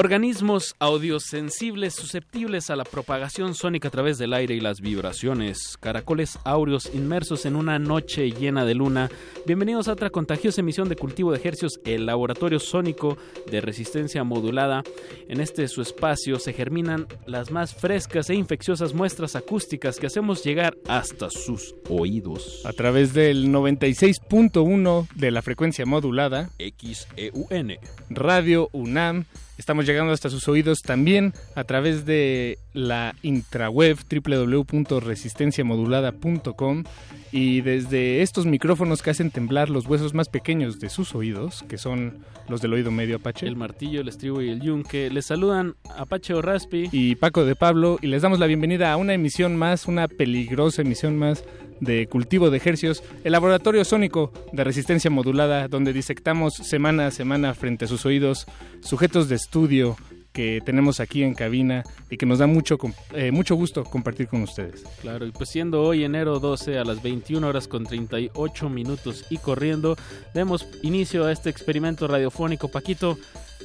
[0.03, 5.77] Organismos audiosensibles susceptibles a la propagación sónica a través del aire y las vibraciones.
[5.79, 9.11] Caracoles áureos inmersos en una noche llena de luna.
[9.45, 13.19] Bienvenidos a otra contagiosa emisión de Cultivo de Hercios, el laboratorio sónico
[13.51, 14.83] de resistencia modulada.
[15.29, 20.43] En este su espacio se germinan las más frescas e infecciosas muestras acústicas que hacemos
[20.43, 22.63] llegar hasta sus oídos.
[22.65, 26.49] A través del 96.1 de la frecuencia modulada.
[26.59, 27.77] XEUN.
[28.09, 29.27] Radio UNAM.
[29.61, 36.85] Estamos llegando hasta sus oídos también a través de la intraweb www.resistenciamodulada.com
[37.31, 41.77] y desde estos micrófonos que hacen temblar los huesos más pequeños de sus oídos, que
[41.77, 43.47] son los del oído medio Apache.
[43.47, 45.11] El martillo, el estribo y el yunque.
[45.11, 46.89] Les saludan Apache Raspi.
[46.91, 50.81] Y Paco de Pablo y les damos la bienvenida a una emisión más, una peligrosa
[50.81, 51.45] emisión más
[51.81, 57.55] de cultivo de ejercios, el laboratorio sónico de resistencia modulada, donde disectamos semana a semana
[57.55, 58.47] frente a sus oídos
[58.81, 59.97] sujetos de estudio
[60.33, 62.79] que tenemos aquí en cabina y que nos da mucho,
[63.15, 64.85] eh, mucho gusto compartir con ustedes.
[65.01, 69.39] Claro, y pues siendo hoy enero 12 a las 21 horas con 38 minutos y
[69.39, 69.97] corriendo,
[70.35, 72.69] demos inicio a este experimento radiofónico.
[72.69, 73.19] Paquito,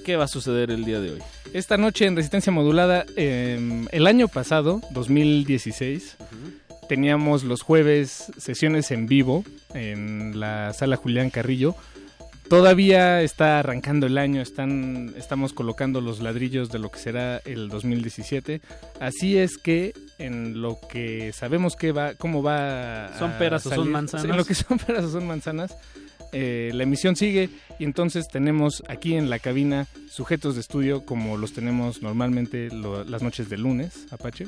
[0.03, 1.20] ¿qué va a suceder el día de hoy?
[1.53, 6.18] Esta noche en Resistencia Modulada, eh, el año pasado, 2016,
[6.88, 11.75] teníamos los jueves sesiones en vivo en la sala Julián Carrillo.
[12.49, 17.69] Todavía está arrancando el año, están, estamos colocando los ladrillos de lo que será el
[17.69, 18.61] 2017.
[18.99, 23.11] Así es que en lo que sabemos que va, cómo va.
[23.17, 24.25] Son peras o son manzanas.
[24.25, 25.75] En lo que son peras o son manzanas.
[26.31, 31.38] Eh, la emisión sigue y entonces tenemos aquí en la cabina sujetos de estudio como
[31.38, 34.47] los tenemos normalmente lo, las noches de lunes, Apache.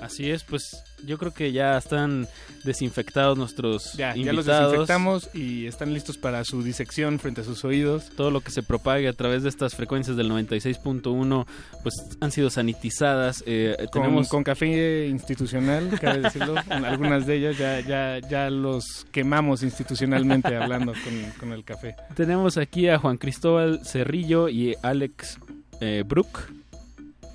[0.00, 2.28] Así es, pues yo creo que ya están
[2.64, 4.46] desinfectados nuestros ya, invitados.
[4.46, 8.10] Ya los desinfectamos y están listos para su disección frente a sus oídos.
[8.16, 11.46] Todo lo que se propague a través de estas frecuencias del 96.1
[11.82, 13.42] pues han sido sanitizadas.
[13.46, 14.28] Eh, con, tenemos...
[14.28, 16.54] con café institucional, cabe decirlo.
[16.68, 21.96] algunas de ellas ya, ya, ya los quemamos institucionalmente hablando con, con el café.
[22.14, 25.38] Tenemos aquí a Juan Cristóbal Cerrillo y Alex
[25.80, 26.50] eh, Brook.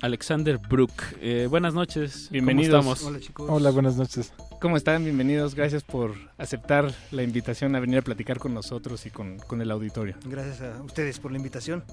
[0.04, 0.92] Alexander Brook.
[1.22, 2.28] Eh, buenas noches.
[2.30, 2.76] Bienvenidos.
[2.76, 3.10] ¿Cómo estamos?
[3.10, 3.46] Hola chicos.
[3.48, 4.34] Hola, buenas noches.
[4.60, 5.02] ¿Cómo están?
[5.02, 5.54] Bienvenidos.
[5.54, 9.70] Gracias por aceptar la invitación a venir a platicar con nosotros y con, con el
[9.70, 10.16] auditorio.
[10.26, 11.84] Gracias a ustedes por la invitación.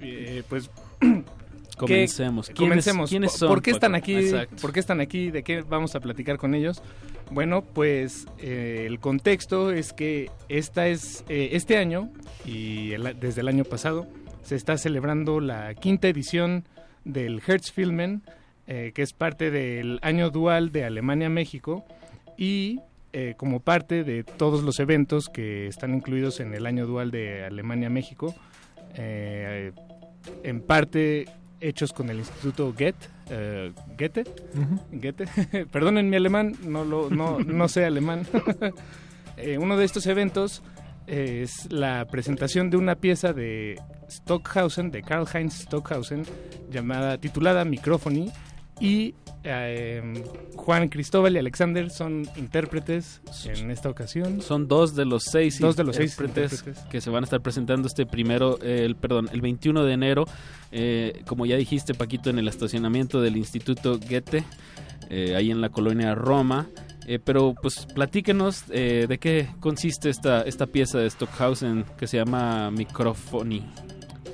[0.00, 0.70] Eh, pues
[1.76, 2.46] Comencemos.
[2.54, 2.54] ¿Qué?
[2.54, 3.10] Comencemos.
[3.10, 3.48] ¿Quiénes son?
[3.48, 4.14] ¿Por qué están aquí?
[4.14, 4.56] Exacto.
[4.62, 5.32] ¿Por qué están aquí?
[5.32, 6.80] ¿De qué vamos a platicar con ellos?
[7.32, 12.08] Bueno, pues eh, el contexto es que esta es eh, este año
[12.44, 14.06] y el, desde el año pasado
[14.44, 16.64] se está celebrando la quinta edición
[17.04, 18.22] del Herzfilmen,
[18.66, 21.84] eh, que es parte del año dual de Alemania-México
[22.36, 22.80] y
[23.14, 27.44] eh, como parte de todos los eventos que están incluidos en el año dual de
[27.44, 28.34] Alemania-México,
[28.94, 29.72] eh,
[30.42, 31.26] en parte
[31.60, 34.24] hechos con el Instituto Goethe, eh, Goethe,
[34.54, 34.80] Ujú.
[34.92, 35.26] Goethe.
[35.72, 38.26] perdonen mi alemán, no, lo, no, no sé alemán.
[39.58, 40.62] Uno de estos eventos
[41.06, 43.78] es la presentación de una pieza de
[44.16, 46.24] Stockhausen, de Karl Heinz Stockhausen,
[46.70, 48.30] llamada, titulada Microphony,
[48.80, 50.24] y eh,
[50.56, 54.40] Juan Cristóbal y Alexander son intérpretes en esta ocasión.
[54.40, 56.90] Son dos de los seis Dos de los seis intérpretes intérpretes.
[56.90, 60.24] que se van a estar presentando este primero, eh, el perdón, el 21 de enero,
[60.72, 64.44] eh, como ya dijiste Paquito, en el estacionamiento del Instituto Goethe,
[65.10, 66.68] eh, ahí en la colonia Roma.
[67.06, 72.70] Eh, pero pues platíquenos de qué consiste esta, esta pieza de Stockhausen que se llama
[72.70, 73.62] Microphony.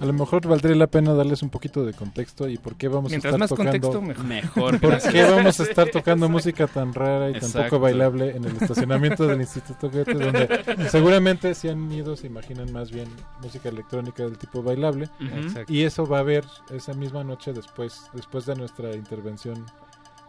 [0.01, 3.11] A lo mejor valdría la pena darles un poquito de contexto y por qué vamos
[3.11, 4.81] Mientras a estar más tocando contexto, mejor.
[4.81, 5.13] Por gracias.
[5.13, 9.27] qué vamos a estar tocando música tan rara y tan poco bailable en el estacionamiento
[9.27, 13.09] del Instituto Goethe donde seguramente si han ido se imaginan más bien
[13.43, 15.09] música electrónica del tipo bailable.
[15.21, 15.73] Exacto.
[15.73, 19.67] y eso va a haber esa misma noche después después de nuestra intervención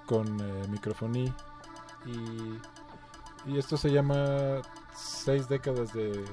[0.05, 1.33] con eh, microfonía
[2.05, 4.61] y, y esto se llama
[4.95, 6.23] seis décadas de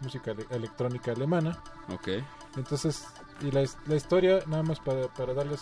[0.00, 1.58] música ele- electrónica alemana
[1.92, 2.08] Ok.
[2.56, 3.06] Entonces,
[3.40, 5.60] y la, la historia, nada más para, para darles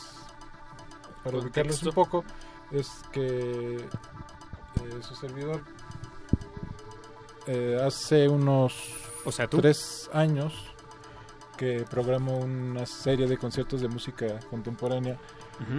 [1.22, 2.24] para ubicarlos un poco,
[2.70, 3.88] es que eh,
[5.01, 5.62] su servidor
[7.47, 8.74] eh, hace unos
[9.24, 9.61] O sea, tú.
[9.61, 10.53] tres años
[11.57, 15.18] que programó una serie de conciertos de música contemporánea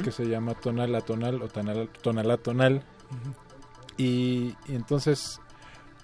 [0.04, 2.82] que se llama Tonal a Tonal o Tonal, tonal a Tonal.
[3.98, 5.42] y, y entonces,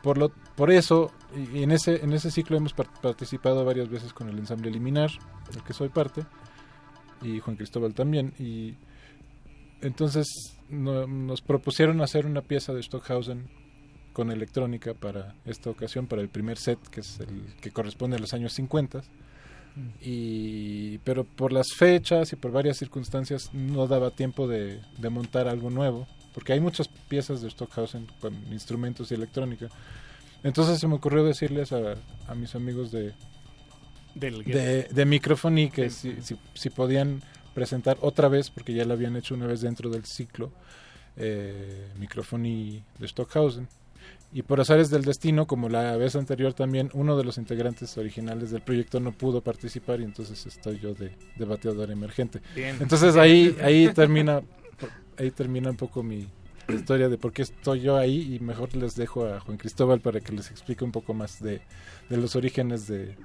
[0.04, 0.32] por, lo,
[0.62, 1.12] por eso,
[1.56, 5.10] en, ese, en ese ciclo hemos par- participado varias veces con el ensamble Eliminar,
[5.52, 6.24] del que soy parte,
[7.20, 8.32] y Juan Cristóbal también.
[8.38, 8.76] Y
[9.82, 10.28] entonces
[10.70, 13.50] no- nos propusieron hacer una pieza de Stockhausen
[14.14, 18.20] con electrónica para esta ocasión, para el primer set, que es el que corresponde a
[18.20, 19.02] los años 50.
[20.00, 25.48] Y, pero por las fechas y por varias circunstancias no daba tiempo de, de montar
[25.48, 29.70] algo nuevo, porque hay muchas piezas de Stockhausen con instrumentos y electrónica.
[30.44, 31.96] Entonces se me ocurrió decirles a,
[32.28, 33.14] a mis amigos de,
[34.16, 37.22] Del- de, de Microphony que si, si, si podían
[37.54, 40.52] presentar otra vez, porque ya lo habían hecho una vez dentro del ciclo,
[41.18, 43.68] eh, Microphony de Stockhausen.
[44.34, 48.50] Y por azares del destino, como la vez anterior también, uno de los integrantes originales
[48.52, 52.40] del proyecto no pudo participar y entonces estoy yo de, de bateador emergente.
[52.56, 52.78] Bien.
[52.80, 54.42] Entonces ahí, ahí termina
[55.18, 56.28] ahí termina un poco mi
[56.74, 60.20] historia de por qué estoy yo ahí y mejor les dejo a Juan Cristóbal para
[60.22, 61.62] que les explique un poco más de,
[62.10, 63.16] de los orígenes de,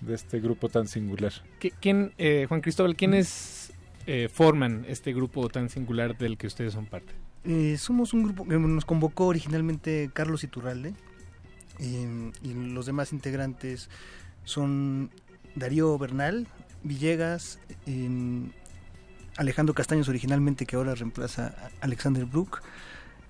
[0.00, 1.32] de este grupo tan singular.
[1.60, 3.72] ¿Qui- ¿Quién, eh, Juan Cristóbal, quiénes
[4.06, 7.12] eh, forman este grupo tan singular del que ustedes son parte?
[7.44, 10.92] Eh, somos un grupo que nos convocó originalmente Carlos Iturralde
[11.78, 13.88] eh, y los demás integrantes
[14.44, 15.10] son
[15.54, 16.46] Darío Bernal,
[16.82, 18.08] Villegas, eh,
[19.40, 22.60] Alejandro Castaños originalmente que ahora reemplaza a Alexander Brook,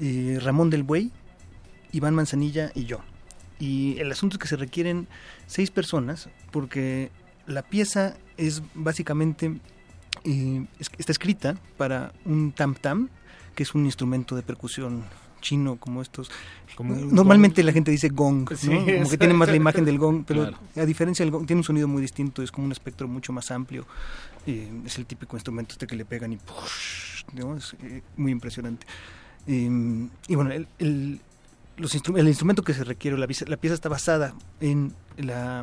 [0.01, 1.11] eh, Ramón del Buey,
[1.93, 3.01] Iván Manzanilla y yo.
[3.59, 5.07] Y el asunto es que se requieren
[5.47, 7.11] seis personas porque
[7.47, 9.59] la pieza es básicamente
[10.25, 13.09] eh, es- está escrita para un tam tam
[13.55, 15.05] que es un instrumento de percusión
[15.41, 16.31] chino como estos.
[16.77, 18.57] Como Normalmente la gente dice gong, ¿no?
[18.57, 20.59] Sí, como que tiene más la imagen del gong, pero Claro.
[20.77, 23.51] a diferencia del gong tiene un sonido muy distinto, es como un espectro mucho más
[23.51, 23.87] amplio.
[24.47, 27.25] eh, es el típico instrumento este que le pegan y ¡push!
[27.35, 27.57] ¿no?
[27.57, 28.87] es eh, muy impresionante.
[29.47, 31.21] Eh, y bueno, el, el-
[31.77, 35.63] los instru- el instrumento que se requiere, la, pieza- la pieza está basada en la,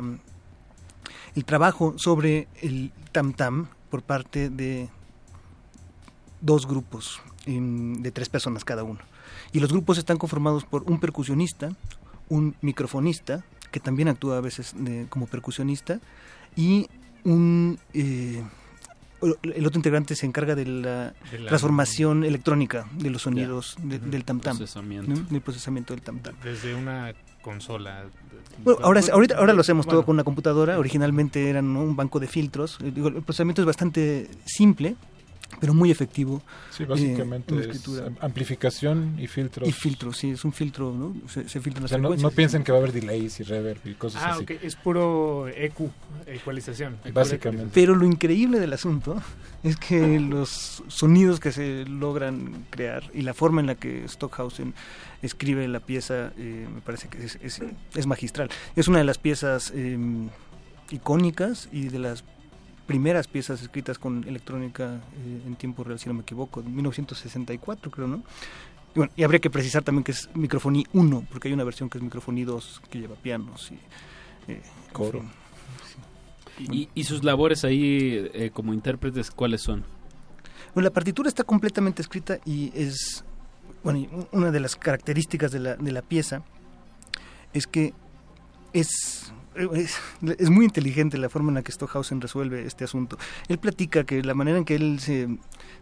[1.34, 4.88] el trabajo sobre el tam tam por parte de
[6.40, 9.00] dos grupos em, de tres personas cada uno.
[9.52, 11.70] Y los grupos están conformados por un percusionista,
[12.28, 16.00] un microfonista, que también actúa a veces de- como percusionista,
[16.56, 16.88] y
[17.24, 17.78] un...
[17.94, 18.42] eh,
[19.42, 23.98] el otro integrante se encarga de la, De la- transformación electrónica de los sonidos de-
[23.98, 24.56] del tam tam.
[24.56, 25.10] Procesamiento.
[25.10, 25.20] ¿no?
[25.28, 26.34] Del procesamiento del tam tam.
[26.44, 28.04] Desde una consola.
[28.62, 30.78] Bueno, ahora, ahorita, ahora lo hacemos todo con una computadora.
[30.78, 31.82] Originalmente eran ¿no?
[31.82, 32.78] un banco de filtros.
[32.80, 32.92] El
[33.24, 34.94] procesamiento es bastante simple,
[35.60, 36.42] pero muy efectivo.
[36.70, 37.82] Sí, eh, básicamente es
[38.20, 39.68] amplificación y filtros.
[39.68, 41.14] Y filtros, sí, es un filtro, ¿no?
[41.28, 42.30] Se, se filtran O las sea, no, frecuencias.
[42.32, 44.42] no piensen que va a haber delays y reverb y cosas Ah, así.
[44.44, 45.90] ok, es puro EQ,
[46.26, 46.98] ecualización.
[47.12, 47.70] Básicamente.
[47.72, 49.20] Pero lo increíble del asunto
[49.62, 54.74] es que los sonidos que se logran crear y la forma en la que Stockhausen
[55.22, 57.60] escribe la pieza eh, me parece que es, es-
[57.94, 58.50] es magistral.
[58.76, 59.98] Es una de las piezas eh,
[60.90, 62.22] icónicas y de las
[62.88, 67.90] primeras piezas escritas con electrónica eh, en tiempo real, si no me equivoco, de 1964
[67.90, 68.22] creo, ¿no?
[68.94, 71.90] Y, bueno, y habría que precisar también que es microfonía 1, porque hay una versión
[71.90, 73.74] que es microfonía 2 que lleva pianos y
[74.50, 75.20] eh, en Coro.
[76.56, 76.74] fin.
[76.74, 79.84] ¿Y, y sus labores ahí eh, como intérpretes cuáles son?
[80.74, 83.22] Bueno, la partitura está completamente escrita y es,
[83.84, 86.42] bueno, una de las características de la, de la pieza
[87.52, 87.92] es que
[88.72, 89.32] es,
[89.74, 89.98] es,
[90.38, 93.18] es muy inteligente la forma en la que Stockhausen resuelve este asunto.
[93.48, 95.28] Él platica que la manera en que él se,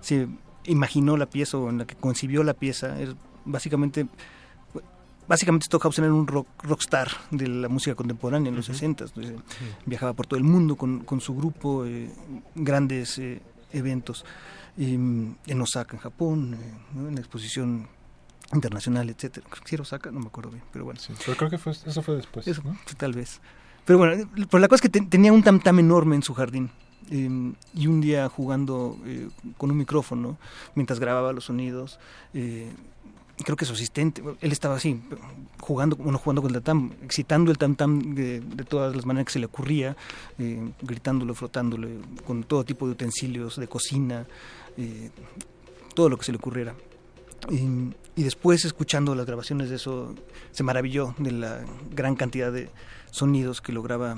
[0.01, 0.29] se
[0.65, 3.15] imaginó la pieza o en la que concibió la pieza es
[3.45, 4.07] básicamente...
[5.29, 9.07] Básicamente Stockhausen era un rock, rockstar de la música contemporánea en los 60
[9.85, 12.09] Viajaba por todo el mundo con, con su grupo, eh,
[12.55, 14.25] grandes eh, eventos
[14.79, 17.09] eh, en Osaka, en Japón, eh, ¿no?
[17.09, 17.89] en la exposición
[18.53, 19.47] internacional, etcétera.
[19.51, 21.01] Creo que era Osaka, no me acuerdo bien, pero bueno.
[21.01, 22.47] Sí, pero creo que fue, eso fue después.
[22.47, 22.77] Eso, ¿no?
[22.97, 23.41] tal vez.
[23.87, 26.35] Pero bueno, pero la cosa es que ten- tenía un tam tam enorme en su
[26.35, 26.71] jardín.
[27.09, 30.39] eh, y un día jugando eh, con un micrófono,
[30.75, 32.01] mientras grababa los sonidos,
[32.35, 32.69] eh,
[33.45, 35.01] creo que su asistente, él estaba así,
[35.61, 39.33] jugando, bueno, jugando con el tam, excitando el tam tam de, todas las maneras que
[39.35, 39.97] se le ocurría,
[40.39, 44.27] eh, gritándolo, frotándole, con todo tipo de utensilios de cocina,
[44.77, 45.11] eh,
[45.95, 46.75] todo lo que se le ocurriera.
[48.17, 50.13] Y después, escuchando las grabaciones de eso,
[50.51, 51.61] se maravilló de la
[51.95, 52.69] gran cantidad de
[53.11, 54.17] sonidos que lograba,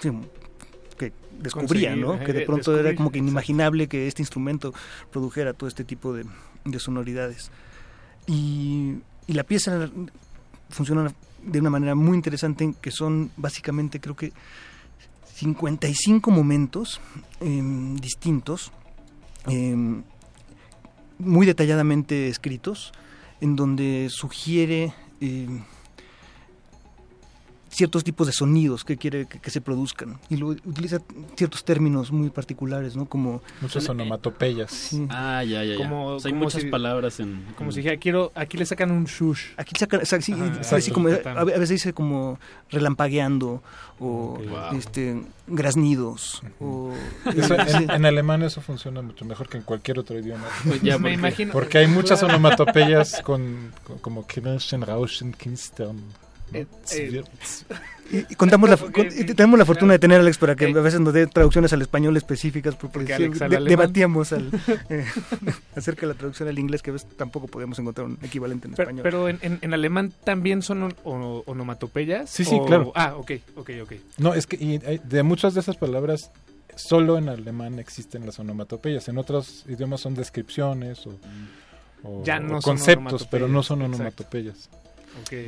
[0.00, 2.24] que descubría, Conseguir, ¿no?
[2.24, 4.72] Que de eh, pronto era como que inimaginable que este instrumento
[5.10, 6.24] produjera todo este tipo de,
[6.64, 7.50] de sonoridades.
[8.26, 8.94] Y,
[9.26, 9.90] y la pieza
[10.70, 11.12] funciona
[11.44, 14.32] de una manera muy interesante, que son básicamente creo que
[15.34, 17.00] 55 momentos
[17.40, 18.70] em, distintos,
[19.46, 20.02] em,
[21.18, 22.92] muy detalladamente escritos,
[23.40, 25.62] en donde sugiere em,
[27.72, 30.98] ciertos tipos de sonidos que quiere que, que se produzcan y lo, utiliza
[31.36, 33.06] ciertos términos muy particulares, ¿no?
[33.06, 34.70] Como Muchas onomatopeyas.
[34.70, 35.06] Sí.
[35.08, 35.76] Ah, ya, ya, ya.
[35.78, 37.42] Como- O sea, hay como muchas si- palabras en...
[37.56, 39.52] Como si dijera, quiero, aquí le sacan un shush.
[39.56, 40.76] Aquí saca, o sea, sí, Ajá, sí, exacto.
[40.76, 42.38] así como, a, veces dice como
[42.70, 43.62] relampagueando
[43.98, 44.38] o.
[44.38, 44.78] Wow.
[44.78, 46.92] este graznidos o
[47.36, 50.44] Eso, en, en alemán eso funciona mucho mejor que en cualquier otro idioma.
[50.64, 54.26] Pues ya, Me porque- imagino- Porque hay muchas onomatopeyas con, con- como
[56.54, 57.22] Eh, eh,
[58.12, 59.92] Y, y contamos la, con- y tenemos la fortuna claro.
[59.92, 60.74] de tener a Alex para que Eh.
[60.76, 64.50] a veces nos dé traducciones al español específicas porque, Porque sí, Alex de- debatíamos al,
[64.90, 65.04] eh,
[65.76, 68.74] acerca de la traducción al inglés que a veces tampoco podemos encontrar un equivalente en
[68.74, 69.02] Pero, español.
[69.02, 72.28] pero en, en- en alemán también son on- onomatopeyas.
[72.28, 72.92] Sí, sí, o- claro.
[72.94, 73.92] Ah, ok, ok, ok.
[74.18, 76.30] No, es que y de muchas de esas palabras
[76.76, 79.08] solo en alemán existen las onomatopeyas.
[79.08, 81.18] En otros idiomas son descripciones o,
[82.02, 84.81] o- Ya no o son conceptos, pero no onomatopeyas, son exacto.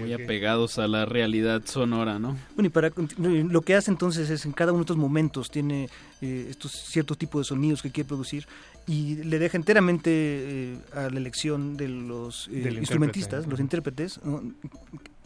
[0.01, 2.37] Muy apegados a la realidad sonora, ¿no?
[2.55, 5.89] Bueno, y para lo que hace entonces es en cada uno de estos momentos tiene
[6.21, 8.47] eh, estos ciertos tipos de sonidos que quiere producir
[8.87, 13.51] y le deja enteramente eh, a la elección de los eh, instrumentistas, intérprete.
[13.51, 14.43] los intérpretes, ¿no?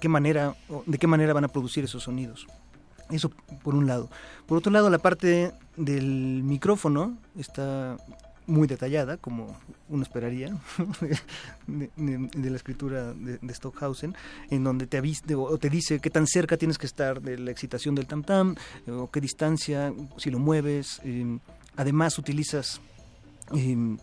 [0.01, 2.47] qué manera, o de qué manera van a producir esos sonidos.
[3.11, 3.31] Eso
[3.63, 4.11] por un lado.
[4.47, 7.97] Por otro lado, la parte del micrófono está
[8.49, 9.57] muy detallada, como
[9.89, 10.57] uno esperaría,
[11.67, 14.15] de, la escritura de, de Stockhausen,
[14.51, 17.51] en donde te aviste o te dice qué tan cerca tienes que estar de la
[17.51, 21.01] excitación del tam tam, eh, o qué distancia, si lo mueves.
[21.05, 21.39] eh,
[21.77, 22.81] además, utilizas
[23.55, 23.97] eh,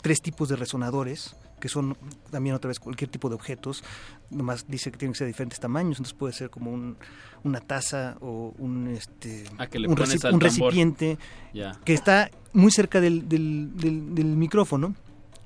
[0.00, 1.96] tres tipos de resonadores que son
[2.32, 3.84] también otra vez cualquier tipo de objetos,
[4.30, 6.96] nomás dice que tienen que ser de diferentes tamaños, entonces puede ser como un,
[7.44, 11.18] una taza o un este Ah, que le un, reci- recipiente
[11.84, 14.94] que está muy cerca del, del, del- del micrófono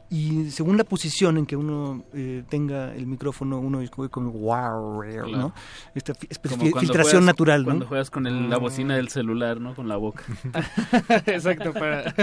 [0.08, 5.02] y según la posición en que uno eh, tenga el micrófono uno es como, wow,
[5.02, 5.28] Claro.
[5.28, 5.54] ¿no?
[5.94, 9.74] Esta filtración juegas- natural, Cuando juegas con el- la bocina del celular, ¿no?
[9.74, 10.22] Con la boca.
[11.26, 12.14] Exacto, para,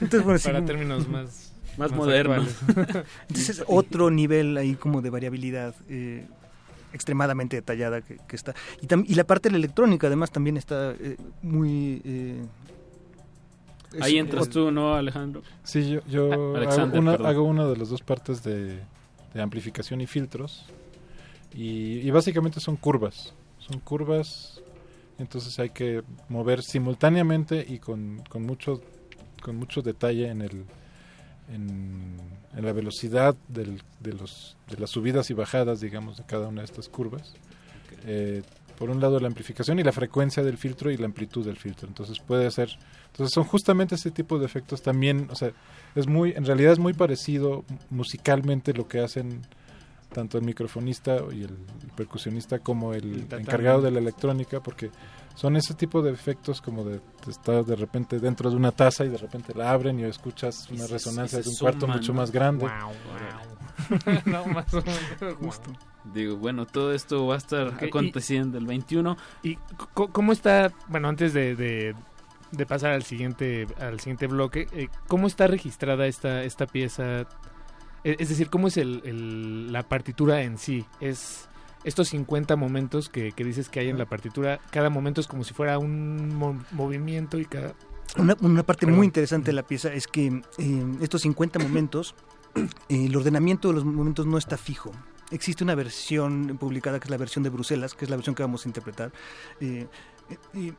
[0.00, 2.48] Entonces, bueno, sí, para términos más, Más modernos.
[2.68, 3.06] actuales.
[3.28, 6.26] Entonces, otro nivel ahí como de variabilidad eh,
[6.92, 8.54] extremadamente detallada que, que está.
[8.82, 12.02] Y, tam- y la parte de la electrónica además también está eh, muy...
[12.04, 12.42] eh,
[13.94, 15.42] es- Ahí entras tú, ¿no, Alejandro?
[15.64, 17.26] Sí, yo, yo hago, Alexander, una, perdón.
[17.26, 18.80] hago una de las dos partes de,
[19.34, 20.66] de amplificación y filtros.
[21.54, 23.32] Y, y básicamente son curvas.
[23.58, 24.60] Son curvas,
[25.18, 28.80] entonces hay que mover simultáneamente y con, con, mucho,
[29.42, 30.64] con mucho detalle en, el,
[31.52, 32.16] en,
[32.56, 36.62] en la velocidad del, de, los, de las subidas y bajadas, digamos, de cada una
[36.62, 37.34] de estas curvas.
[38.06, 38.42] Eh,
[38.78, 41.88] por un lado la amplificación y la frecuencia del filtro y la amplitud del filtro.
[41.88, 42.70] Entonces puede ser,
[43.10, 45.50] entonces son justamente este tipo de efectos también, o sea,
[45.96, 49.42] es muy, en realidad es muy parecido musicalmente lo que hacen
[50.12, 51.56] tanto el microfonista y el
[51.96, 54.90] percusionista como el, encargado de la electrónica, porque
[55.38, 59.04] son ese tipo de efectos como de, de estar de repente dentro de una taza
[59.04, 61.80] y de repente la abren y escuchas Y una se- resonancia se de un cuarto
[61.82, 62.66] suman, mucho más grande.
[62.66, 64.18] Wow, wow.
[64.26, 65.36] no, más o menos.
[65.38, 65.70] Justo.
[66.12, 69.16] Digo, bueno, todo esto va a estar y- aconteciendo el 21.
[69.44, 69.56] ¿Y
[69.94, 71.94] co- cómo está, bueno, antes de, de,
[72.50, 77.20] de pasar al siguiente, al siguiente bloque, eh, cómo está registrada esta, esta pieza?
[78.02, 80.84] E- Es decir, ¿cómo es el, el- la partitura en sí?
[81.00, 81.47] Es
[81.84, 85.44] estos 50 momentos que, que dices que hay en la partitura, cada momento es como
[85.44, 87.74] si fuera un mo- movimiento y cada...
[88.16, 88.96] Una, una parte Perdón.
[88.98, 92.14] muy interesante de la pieza es que eh, estos 50 momentos,
[92.88, 94.92] eh, el ordenamiento de los momentos no está fijo.
[95.30, 98.42] Existe una versión publicada que es la versión de Bruselas, que es la versión que
[98.42, 99.12] vamos a interpretar.
[99.60, 99.86] Eh,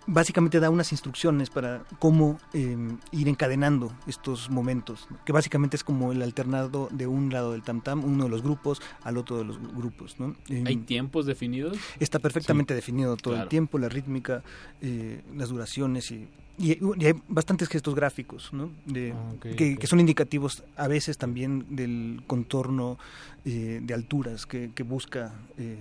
[0.08, 2.78] básicamente da unas instrucciones para cómo eh,
[3.12, 5.18] ir encadenando estos momentos, ¿no?
[5.26, 8.42] que básicamente es como el alternado de un lado del tam tam, uno de los
[8.44, 10.20] grupos al otro de los grupos.
[10.20, 10.36] ¿no?
[10.50, 11.78] Eh, ¿Hay tiempos definidos?
[12.00, 13.44] Está perfectamente definido todo claro.
[13.44, 14.44] el tiempo, la rítmica,
[14.82, 16.28] eh, las duraciones y,
[16.58, 18.70] y- y hay bastantes gestos gráficos, ¿no?
[18.86, 22.98] De, Ah, que, son indicativos a veces también del contorno
[23.46, 25.78] eh, de alturas que, que busca eh,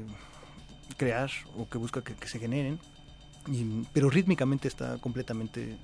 [0.97, 2.79] crear o que busca que, que se generen,
[3.51, 5.77] y- pero rítmicamente está completamente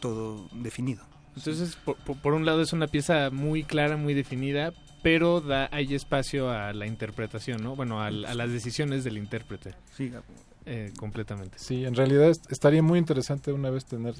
[0.00, 1.02] todo definido.
[1.36, 4.72] Entonces, por, por- por un lado es una pieza muy clara, muy definida,
[5.02, 7.74] pero da hay espacio a la interpretación, ¿no?
[7.74, 9.74] Bueno, a, las decisiones del intérprete.
[9.96, 10.12] Sí,
[10.66, 11.58] eh, completamente.
[11.58, 14.14] Sí, en realidad est- estaría muy interesante una vez tener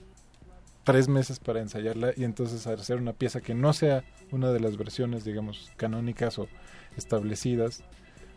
[0.84, 4.02] tres meses para ensayarla y entonces hacer una pieza que no sea
[4.32, 6.48] una de las versiones, digamos, canónicas o
[6.96, 7.84] establecidas,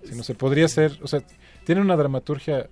[0.03, 1.23] sino se podría hacer, o sea,
[1.65, 2.69] tiene una dramaturgia,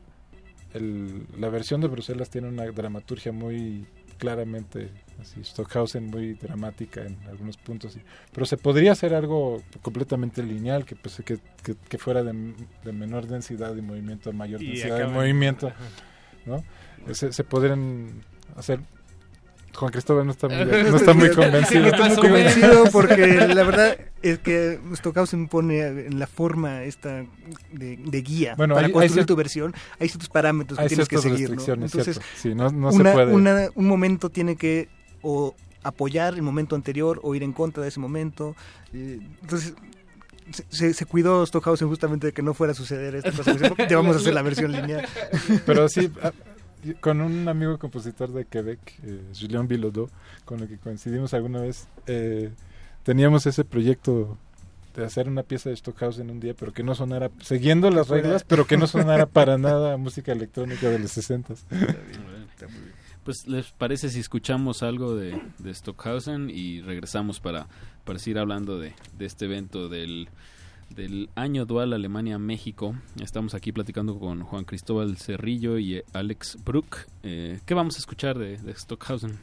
[0.74, 3.86] el- la versión de Bruselas tiene una dramaturgia muy
[4.17, 8.01] claramente, así, Stockhausen muy dramática en algunos puntos, y-
[8.32, 12.53] pero se podría hacer algo completamente lineal, que, pues, que, que, que fuera de,
[12.86, 15.71] de menor densidad de movimiento, a mayor Y densidad de movimiento.
[16.45, 16.63] ¿no?
[17.13, 18.21] Se, se podrían
[18.55, 18.80] hacer...
[19.76, 21.82] Juan Cristóbal no está muy, no está muy convencido.
[21.82, 27.26] No estoy muy convencido porque la verdad es que Stockhausen pone en la forma esta
[27.71, 29.74] de, de guía Bueno, para hay- construir tu versión.
[29.99, 31.51] Hay ciertos parámetros que tienes que seguir.
[31.55, 31.63] ¿no?
[31.74, 32.19] Entonces.
[32.36, 33.34] Sí, no- no se puede.
[33.34, 34.89] una- un momento tiene que
[35.21, 38.55] o apoyar el momento anterior o ir en contra de ese momento.
[38.93, 39.74] Eh, entonces,
[40.69, 43.55] se- se, cuidó Stockhausen justamente de que no fuera a suceder esta cosa.
[43.88, 45.05] Te vamos a hacer la versión lineal.
[45.65, 46.09] Pero sí,
[47.00, 50.10] con un amigo compositor de Quebec, eh, Julien Bilodeau,
[50.46, 52.52] con el que coincidimos alguna vez, eh,
[53.04, 54.38] teníamos ese proyecto
[54.96, 58.44] de hacer una pieza de Stockhausen un día, pero que no sonara, siguiendo las reglas,
[58.44, 61.56] pero que no sonara para nada a música electrónica de los 60
[63.24, 67.68] Pues, ¿les parece si escuchamos algo de, de Stockhausen y regresamos para,
[68.04, 70.30] para seguir hablando de, de este evento del,
[70.90, 72.96] del año dual Alemania-México?
[73.22, 76.98] Estamos aquí platicando con Juan Cristóbal Cerrillo y eh, Alex Brook.
[77.24, 79.40] Eh, ¿Qué vamos a escuchar de, Stockhausen?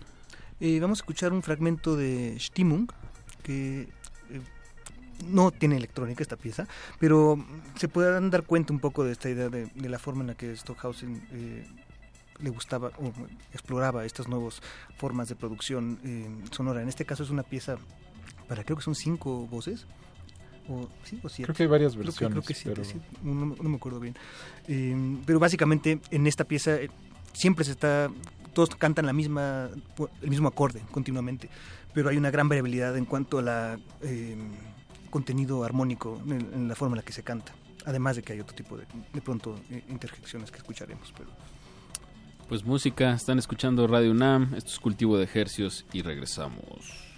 [0.60, 2.90] Eh, vamos a escuchar un fragmento de Stimmung,
[3.42, 3.88] que eh,
[5.26, 6.66] no tiene electrónica esta pieza,
[6.98, 7.42] pero
[7.76, 10.34] se pueden dar cuenta un poco de esta idea de, de la forma en la
[10.34, 11.66] que Stockhausen eh,
[12.38, 13.12] le gustaba o
[13.52, 14.60] exploraba estas nuevas
[14.96, 15.98] formas de producción
[16.50, 16.82] sonora.
[16.82, 17.76] En este caso es una pieza
[18.48, 19.86] para creo que son cinco voces.
[20.70, 21.46] O, sí, o siete.
[21.46, 22.98] Creo que hay varias Creo que- versiones, creo que siete, pero- sí.
[23.24, 24.14] no, me acuerdo bien.
[24.68, 26.88] Eh, pero básicamente en esta pieza eh,
[27.32, 28.08] siempre se está,
[28.54, 29.68] todos cantan la misma,
[30.22, 31.48] el mismo acorde continuamente,
[31.92, 34.36] pero hay una gran variabilidad en cuanto a la eh,
[35.10, 37.52] contenido armónico en, en la forma en la que se canta.
[37.84, 41.12] Además de que hay otro tipo de, de pronto, eh, interjecciones que escucharemos.
[41.16, 41.30] Pero
[42.48, 47.09] Pues música, están escuchando Radio UNAM, esto es Cultivo de Ejercios y regresamos.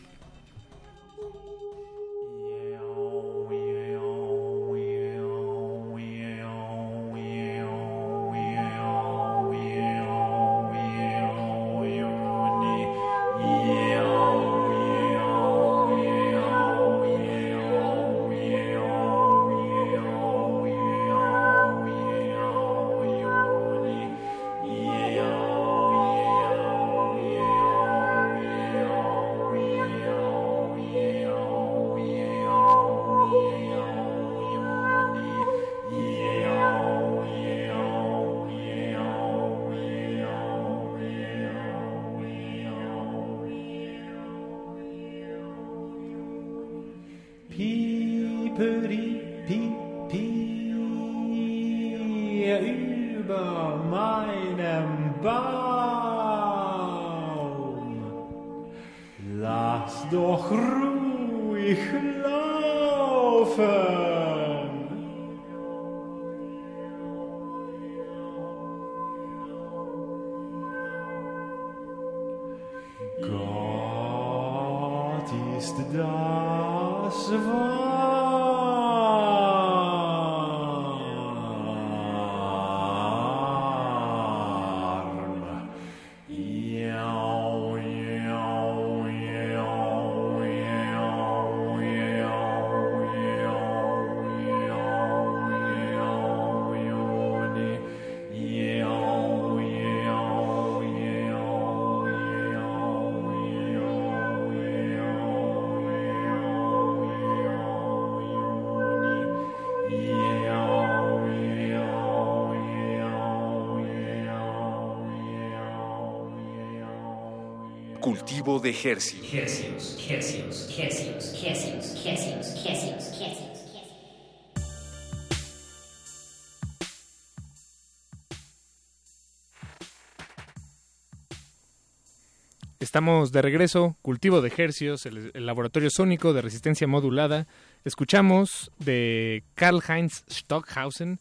[132.81, 137.47] Estamos de regreso, cultivo de ejercios, el, el laboratorio sónico de resistencia modulada.
[137.85, 141.21] Escuchamos de Karl Heinz Stockhausen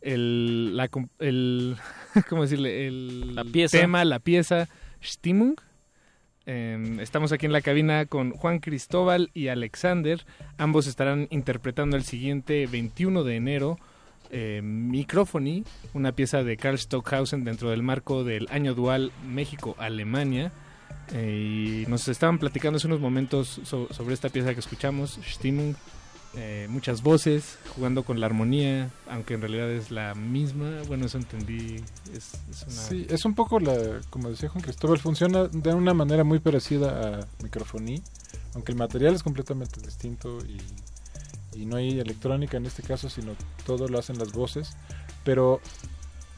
[0.00, 0.88] el, la,
[1.18, 1.76] el
[2.28, 2.86] ¿cómo decirle?
[2.86, 3.78] El pieza.
[3.78, 4.68] tema, la pieza
[5.02, 5.56] Stimmung.
[6.54, 10.24] Estamos aquí en la cabina con Juan Cristóbal y Alexander.
[10.58, 13.78] Ambos estarán interpretando el siguiente 21 de enero
[14.32, 14.60] eh,
[15.94, 20.50] una pieza de Karl Stockhausen dentro del marco del año dual México-Alemania.
[21.14, 25.74] Eh, y nos estaban platicando hace unos momentos so- sobre esta pieza que escuchamos, Stimmung,
[26.36, 30.82] eh, muchas voces, jugando con la armonía, aunque en realidad es la misma.
[30.86, 31.76] Bueno, eso entendí.
[32.14, 32.66] Es, es.
[32.68, 37.20] Sí, es un poco la, como decía Juan Cristóbal, funciona de una manera muy parecida
[37.20, 38.00] a microfonía,
[38.54, 43.32] aunque el material es completamente distinto y, y no hay electrónica en este caso, sino
[43.66, 44.76] todo lo hacen las voces.
[45.24, 45.60] Pero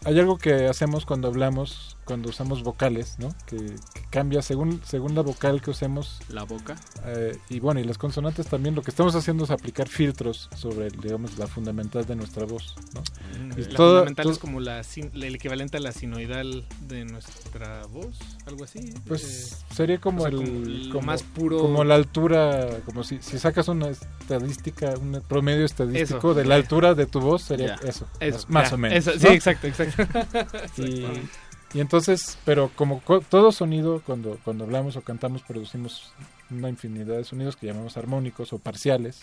[0.05, 3.29] hay algo que hacemos cuando hablamos, cuando usamos vocales, ¿no?
[3.47, 6.21] Que, que cambia según, según la vocal que usemos.
[6.29, 6.77] La boca.
[7.07, 10.89] Eh, y bueno, y las consonantes también, lo que estamos haciendo es aplicar filtros sobre,
[10.91, 13.01] digamos, la fundamental de nuestra voz, ¿no?
[13.01, 14.83] Mm, La fundamental es como la,
[15.15, 18.93] el equivalente a la sinoidal de nuestra voz, algo así.
[19.07, 22.81] Pues Eh, sería como o sea, el como lo como- más puro- como la altura,
[22.85, 26.35] como si, si sacas una estadística, un promedio estadístico Eso.
[26.35, 27.89] de la altura de tu voz sería Ya.
[27.89, 28.75] eso, Eso, más ya.
[28.75, 28.99] o menos.
[28.99, 29.21] Eso, ¿no?
[29.21, 29.92] sí, exacto, exacto.
[30.79, 36.13] y, entonces, pero como co- todo sonido cuando cuando hablamos o cantamos producimos
[36.51, 39.21] una infinidad de sonidos que llamamos armónicos o parciales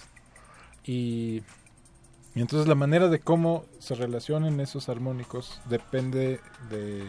[0.83, 1.43] y
[2.35, 6.39] y entonces la manera de cómo se relacionan esos armónicos depende
[6.69, 7.03] de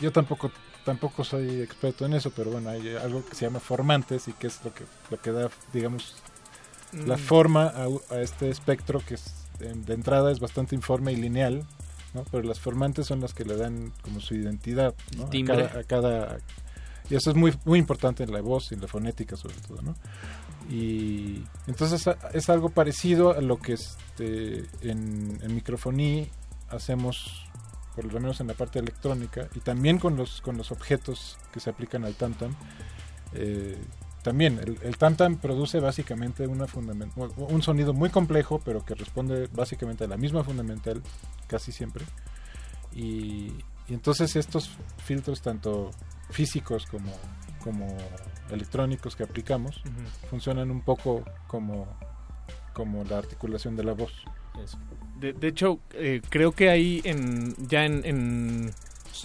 [0.00, 0.50] yo tampoco
[0.84, 4.46] tampoco soy experto en eso, pero bueno, hay algo que se llama formantes y que
[4.46, 6.16] es lo que lo que da digamos
[7.06, 7.20] la Mm.
[7.20, 7.72] forma
[8.10, 11.64] a este espectro que es, de, de entrada es bastante informe y lineal,
[12.14, 12.24] ¿no?
[12.30, 15.26] Pero las formantes son las que le dan como su identidad, ¿no?
[15.26, 16.38] A cada, a cada-
[17.08, 19.82] y eso es muy muy importante en la voz y en la fonética sobre todo,
[19.82, 19.94] ¿no?
[20.70, 26.26] Y entonces es algo parecido a lo que este, en, en microfonía
[26.68, 27.46] hacemos,
[27.96, 31.58] por lo menos en la parte electrónica, y también con los, con los objetos que
[31.58, 32.54] se aplican al tam-tam.
[33.34, 33.76] Eh,
[34.22, 36.66] también, el, el tam-tam produce básicamente una
[37.36, 41.02] un sonido muy complejo, pero que responde básicamente a la misma fundamental
[41.46, 42.04] casi siempre.
[42.94, 43.52] Y,
[43.88, 44.70] y entonces estos
[45.04, 45.90] filtros, tanto
[46.30, 47.12] físicos como,
[47.62, 47.96] como
[48.50, 49.82] electrónicos que aplicamos,
[50.28, 51.86] funcionan un poco como,
[52.72, 54.12] como la articulación de la voz.
[55.18, 58.72] De, de hecho, eh, creo que ahí en, ya en, en,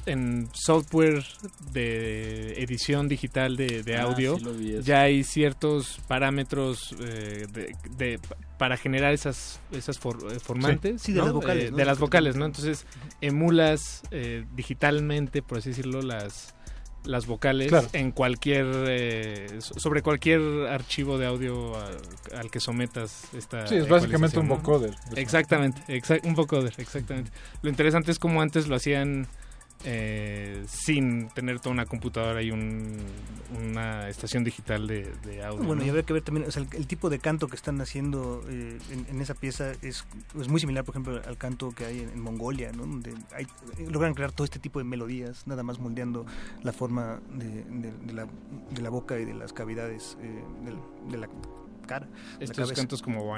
[0.05, 1.23] en software
[1.71, 8.19] de edición digital de, de Ah, audio, sí ya hay ciertos parámetros eh, de, de-
[8.57, 11.01] para generar esas, esas for- eh, formantes.
[11.01, 11.25] Sí, de ¿no?
[11.25, 11.77] las vocales, Eh, ¿no?
[11.77, 12.45] de las vocales, ¿no?
[12.45, 12.85] Entonces,
[13.21, 16.53] emulas eh, digitalmente, por así decirlo, las
[17.03, 17.87] las vocales Claro.
[17.93, 21.91] en cualquier eh, so- sobre cualquier archivo de audio a-
[22.39, 24.95] al que sometas esta Sí, es básicamente un vocoder.
[25.15, 27.29] Exactamente, exact- un vocoder, exactamente.
[27.61, 29.27] Lo interesante es como antes lo hacían
[29.85, 32.97] eh, sin tener toda una computadora y un-
[33.55, 35.59] una estación digital de, de audio.
[35.63, 35.85] Bueno, ¿no?
[35.85, 38.43] y habría que ver también, o sea, el, el tipo de canto que están haciendo
[38.49, 40.05] eh, en, en esa pieza es,
[40.39, 42.79] es muy similar, por ejemplo, al canto que hay en, en Mongolia, ¿no?
[42.85, 43.45] Donde hay-
[43.77, 46.25] eh, logran crear todo este tipo de melodías, nada más moldeando
[46.63, 48.27] la forma de, de- de la,
[48.71, 51.29] de la boca y de las cavidades eh, del- de la
[51.85, 52.07] cara.
[52.39, 53.33] Estos cantos como...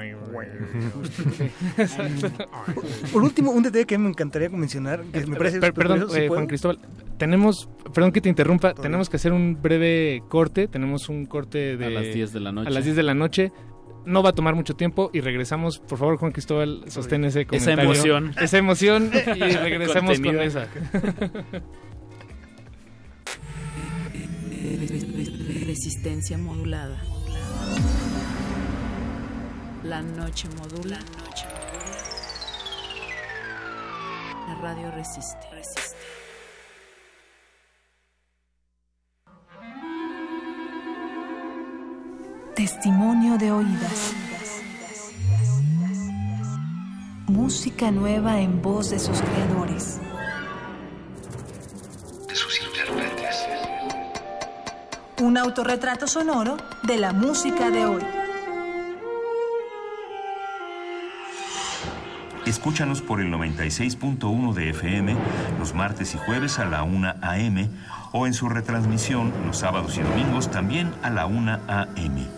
[3.12, 6.28] Por- último, un detalle que me encantaría mencionar, que me parece Per- perdón, curioso, eh.
[6.28, 6.78] Juan Cristóbal,
[7.18, 11.76] tenemos, perdón que te interrumpa, Todo tenemos que hacer un breve corte, tenemos un corte
[11.76, 11.86] de...
[11.86, 12.68] A las 10 de la noche.
[12.68, 13.52] A las 10 de la noche.
[14.06, 15.80] No va a tomar mucho tiempo y regresamos.
[15.80, 17.84] Por favor, Juan Cristóbal, sostén ese Esa comentario.
[17.84, 18.34] emoción.
[18.40, 20.42] Esa emoción y regresamos con Contenido.
[20.42, 20.66] esa.
[25.66, 26.98] Resistencia modulada.
[29.84, 30.98] La noche modula.
[34.48, 35.38] La radio resiste.
[42.56, 44.14] Testimonio de oídas.
[47.28, 50.00] Música nueva en voz de sus creadores.
[52.26, 53.46] de sus intérpretes.
[55.22, 58.27] Un autorretrato sonoro de la música de hoy.
[62.48, 65.14] Escúchanos por el 96.1 de FM
[65.58, 67.68] los martes y jueves a la 1 a.m.
[68.12, 72.37] o en su retransmisión los sábados y domingos también a la 1 a.m.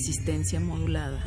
[0.00, 1.22] Resistencia modulada.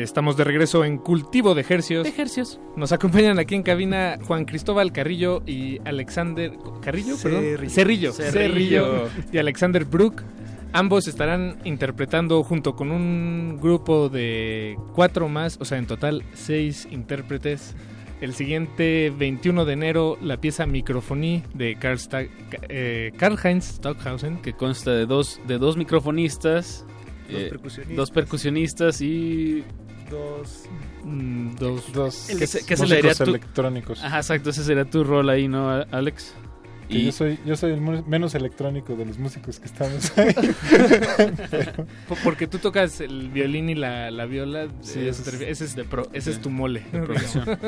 [0.00, 2.06] Estamos de regreso en Cultivo de Ejercios.
[2.06, 2.58] Ejercios.
[2.76, 7.42] Nos acompañan aquí en cabina Juan Cristóbal Carrillo y Alexander Carrillo, perdón.
[7.68, 7.70] Cerrillo.
[7.70, 8.12] Cerrillo.
[8.14, 8.32] Cerrillo.
[8.32, 10.22] Cerrillo y Alexander Brook.
[10.72, 16.88] Ambos estarán interpretando junto con un grupo de cuatro más, o sea, en total seis
[16.90, 17.74] intérpretes.
[18.22, 22.26] El siguiente 21 de enero, la pieza Microfoní de Karl, Sta-
[22.70, 24.38] eh, Karl-Heinz Stockhausen.
[24.40, 26.86] Que consta de dos, de dos microfonistas,
[27.28, 27.96] Dos eh, percusionistas.
[27.96, 29.64] dos percusionistas y
[30.12, 30.64] Dos.
[31.04, 31.92] Mm, dos.
[31.92, 34.04] Dos ¿Qué se, qué se músicos le diría tu- electrónicos.
[34.04, 36.34] Ajá, exacto, ese sería tu rol ahí, ¿no, Alex?
[36.88, 40.34] Que yo soy yo soy el menos electrónico de los músicos que estamos ahí.
[41.50, 41.86] Pero-
[42.22, 44.66] Porque tú tocas el violín y la, la viola.
[44.82, 46.82] Sí, eh, ese es- ese es, de pro- ese es tu mole.
[46.92, 47.44] de producción.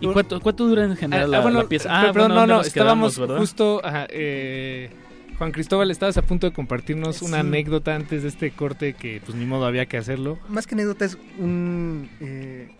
[0.00, 1.88] ¿Y cuánto, cuánto dura en general la, Ah, bueno, la pieza?
[2.00, 3.80] pero- perdón, bueno, no, ¿dónde no, estábamos justo.
[3.84, 4.90] ajá, eh,
[5.38, 9.36] Juan Cristóbal, estabas a punto de compartirnos una anécdota antes de este corte que, pues,
[9.36, 10.38] ni modo había que hacerlo.
[10.48, 12.08] Más que anécdota es un...
[12.20, 12.74] eh,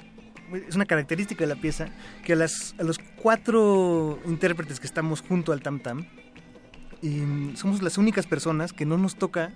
[0.69, 1.89] es una característica de la pieza
[2.25, 6.07] que a, las, a los cuatro intérpretes que estamos junto al tam tam
[7.03, 9.53] eh, somos las únicas personas que no nos toca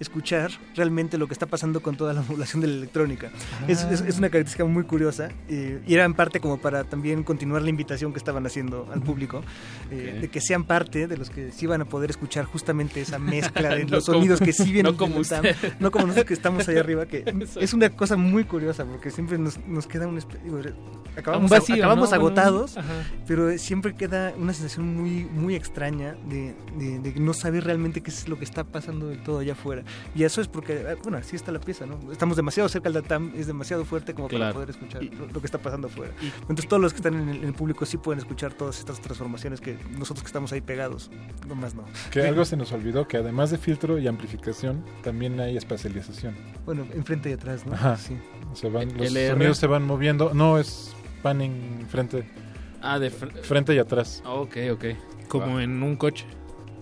[0.00, 3.30] escuchar realmente lo que está pasando con toda la población de la electrónica.
[3.68, 7.22] Es, es- es una característica muy curiosa eh, y era en parte como para también
[7.22, 9.42] continuar la invitación que estaban haciendo al público,
[9.90, 13.18] eh, de que sean parte de los que sí van a poder escuchar justamente esa
[13.18, 15.54] mezcla de No los como- sonidos que sí vienen no como usted.
[15.78, 17.24] no como nosotros que estamos allá arriba, que
[17.60, 20.18] es una cosa muy curiosa porque siempre nos, nos queda un...
[20.44, 20.60] digo,
[21.16, 22.88] Acabamos, Un vacío, acabamos agotados, ajá.
[23.26, 28.10] pero siempre queda una sensación muy, muy extraña de, de- de no saber realmente qué
[28.10, 29.82] es lo que está pasando del todo allá afuera.
[30.14, 31.98] Y eso es porque, eh, bueno, así está la pieza, ¿no?
[32.12, 34.54] Estamos demasiado cerca del Datam, es demasiado fuerte como para Claro.
[34.54, 36.12] poder escuchar lo, lo que está pasando afuera.
[36.42, 39.00] Entonces todos los que están en el, en el público sí pueden escuchar todas estas
[39.00, 41.10] transformaciones que nosotros que estamos ahí pegados,
[41.48, 41.84] nomás no.
[42.10, 46.34] Que algo se nos olvidó, que además de filtro y amplificación, también hay espacialización.
[46.66, 47.74] Bueno, enfrente y atrás, ¿no?
[47.74, 47.96] Ajá.
[47.96, 48.16] Sí.
[48.54, 49.30] Se van, los LR.
[49.34, 50.32] sonidos se van moviendo.
[50.34, 52.24] No, es panning frente,
[52.82, 54.22] Ah, de fr- frente y atrás.
[54.24, 54.84] Ah, Ok, ok.
[55.28, 56.24] Como en un coche.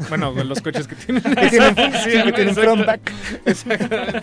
[0.08, 1.22] Bueno, con los coches que tienen.
[1.34, 2.62] Que tienen- sí, que tienen Exacto.
[2.62, 3.12] front back.
[3.44, 4.22] Exactamente.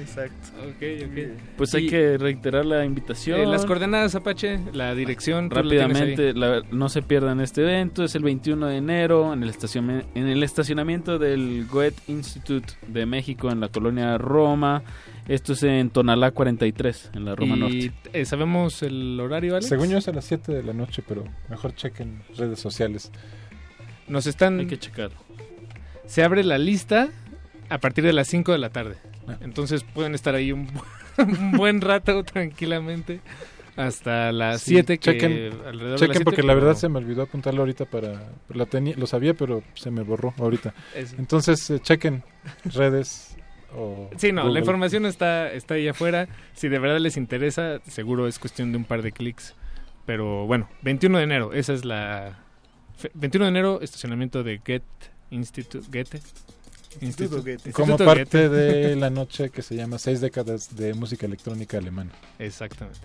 [0.00, 0.48] Exacto.
[0.62, 1.18] Ok, ok.
[1.56, 3.40] Pues hay Y, que reiterar la invitación.
[3.40, 5.50] eh, las coordenadas, Apache, la dirección.
[5.50, 10.04] Rápidamente, la- no se pierdan este evento, es el 21 de enero en el, estacion-
[10.14, 14.82] en el estacionamiento del Goethe Institute de México en la colonia Roma.
[15.28, 17.92] Esto es en Tonalá 43, en la Roma y, Norte.
[18.12, 19.68] eh, ¿Sabemos el horario, Alex?
[19.68, 23.10] Según yo es a las 7 de la noche, pero mejor chequen redes sociales.
[24.06, 24.60] Nos están...
[24.60, 25.10] Hay que checar.
[26.06, 27.08] Se abre la lista
[27.68, 28.94] a partir de las 5 de la tarde.
[29.26, 29.36] Ah.
[29.40, 30.84] Entonces pueden estar ahí un, bu-
[31.26, 33.20] un buen rato tranquilamente
[33.76, 35.32] hasta las Sí, 7 que chequen,
[35.66, 38.30] alrededor de las chequen 7, porque la verdad se me olvidó apuntarlo ahorita para...
[38.54, 40.72] La tenía, lo sabía, pero se me borró ahorita.
[40.94, 41.16] Eso.
[41.18, 42.22] Entonces, eh, chequen
[42.64, 43.36] redes
[43.76, 44.10] o...
[44.16, 44.54] Sí, no, Google.
[44.54, 46.28] la información está, está ahí afuera.
[46.54, 49.54] Si de verdad les interesa, seguro es cuestión de un par de clics.
[50.06, 52.38] Pero bueno, 21 de enero, esa es la...
[52.96, 54.82] fe- 21 de enero, estacionamiento de Get
[55.30, 56.20] Institute, Goethe.
[57.00, 57.72] Instituto Goethe.
[57.72, 58.48] Como Instituto parte Goethe.
[58.48, 62.12] de la noche que se llama Seis décadas de música electrónica alemana.
[62.38, 63.00] Exactamente.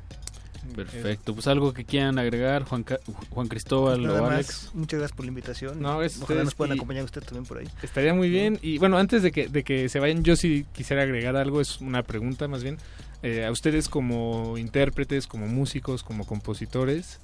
[0.76, 1.34] Perfecto.
[1.34, 2.86] Pues algo que quieran agregar, Juan,
[3.30, 4.72] Juan Cristóbal Nada o más, Alex.
[4.74, 5.82] muchas gracias por la invitación.
[5.82, 7.68] No, es Ojalá ustedes nos puedan acompañar usted también por ahí.
[7.82, 8.60] Estaría muy bien.
[8.62, 11.82] Y bueno, antes de que, de que se vayan, yo sí quisiera agregar algo, es
[11.82, 12.78] una pregunta más bien.
[13.24, 17.20] Eh, a ustedes como intérpretes, como músicos, como compositores,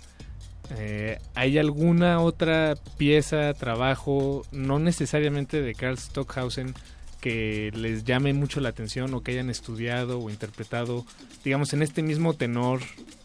[0.77, 6.73] eh, ¿hay alguna otra pieza, trabajo, no necesariamente de Carl Stockhausen,
[7.21, 11.05] que les llame mucho la atención o que hayan estudiado o interpretado,
[11.43, 12.81] digamos, en este mismo tenor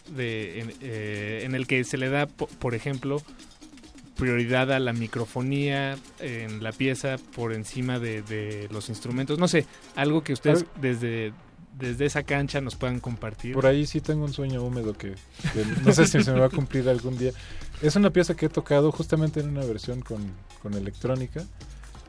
[0.09, 3.23] de, en, eh, en el que se le da, po- por ejemplo,
[4.17, 9.39] prioridad a la microfonía en la pieza por encima de, de los instrumentos.
[9.39, 11.33] No sé, algo que ustedes desde
[11.79, 13.55] desde esa cancha nos puedan compartir.
[13.55, 15.15] Por ahí sí tengo un sueño húmedo que,
[15.55, 17.33] que no sé si se me va a cumplir algún día.
[17.81, 20.23] Es una pieza que he tocado justamente en una versión con,
[20.63, 21.43] con electrónica.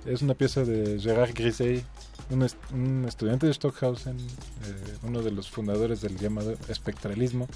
[0.05, 1.83] Es una pieza de Gérard Grisey,
[2.29, 7.47] un, est- un estudiante de Stockhausen, eh, uno de los fundadores del llamado espectralismo.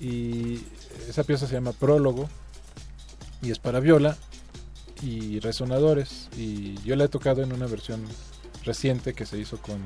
[0.00, 0.60] Y
[1.08, 2.28] esa pieza se llama Prólogo
[3.40, 4.16] y es para viola
[5.02, 6.28] y resonadores.
[6.36, 8.02] Y yo la he tocado en una versión
[8.64, 9.78] reciente que se hizo con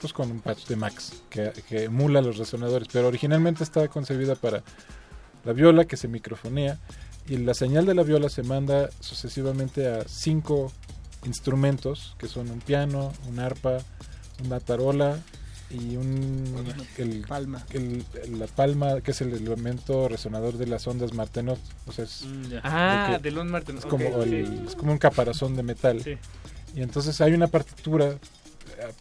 [0.00, 4.36] pues con un patch de Max que, que emula los resonadores, pero originalmente estaba concebida
[4.36, 4.62] para
[5.44, 6.78] la viola que se microfonea
[7.28, 10.70] y la señal de la viola se manda sucesivamente a cinco
[11.24, 13.78] instrumentos que son un piano, un arpa,
[14.44, 15.18] una tarola
[15.70, 16.44] y un
[16.96, 17.64] el, palma.
[17.72, 18.04] el-
[18.38, 22.54] la palma que es el elemento resonador de las ondas Martenot, o sea, es, Mm,
[22.62, 24.62] Ah, de los Martenot, es como el- sí.
[24.68, 26.02] es como un caparazón de metal.
[26.02, 26.16] Sí.
[26.74, 28.16] Y entonces hay una partitura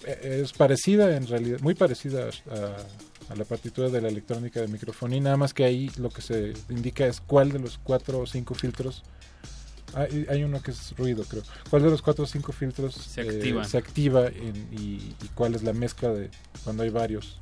[0.06, 4.68] eh, es parecida en realidad, muy parecida a, a la partitura de la electrónica de
[4.68, 8.26] microfonía, nada más que ahí lo que se indica es cuál de los cuatro o
[8.26, 9.04] cinco filtros
[9.94, 11.44] hay, hay uno que es ruido, creo.
[11.70, 13.64] ¿Cuál de los cuatro o cinco filtros Se eh, activa.
[13.64, 16.30] se activa en- y, y cuál es la mezcla de
[16.64, 17.40] cuando hay varios?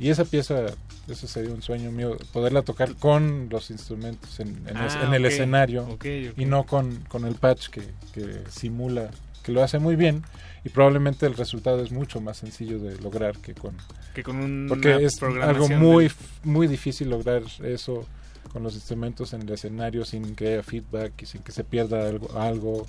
[0.00, 0.66] Y esa pieza,
[1.08, 5.14] eso sería un sueño mío, poderla tocar con los instrumentos en, en es- Ah, en
[5.14, 5.30] el ok.
[5.32, 6.38] escenario Ok, ok.
[6.38, 9.10] y no con, con el patch que, que simula,
[9.42, 10.22] que lo hace muy bien
[10.64, 13.76] y probablemente el resultado es mucho más sencillo de lograr que con...
[14.14, 16.12] Que con una Porque es algo muy, del-
[16.44, 18.06] muy difícil lograr eso
[18.48, 22.06] con los instrumentos en el escenario sin que haya feedback y sin que se pierda
[22.08, 22.86] algo, algo.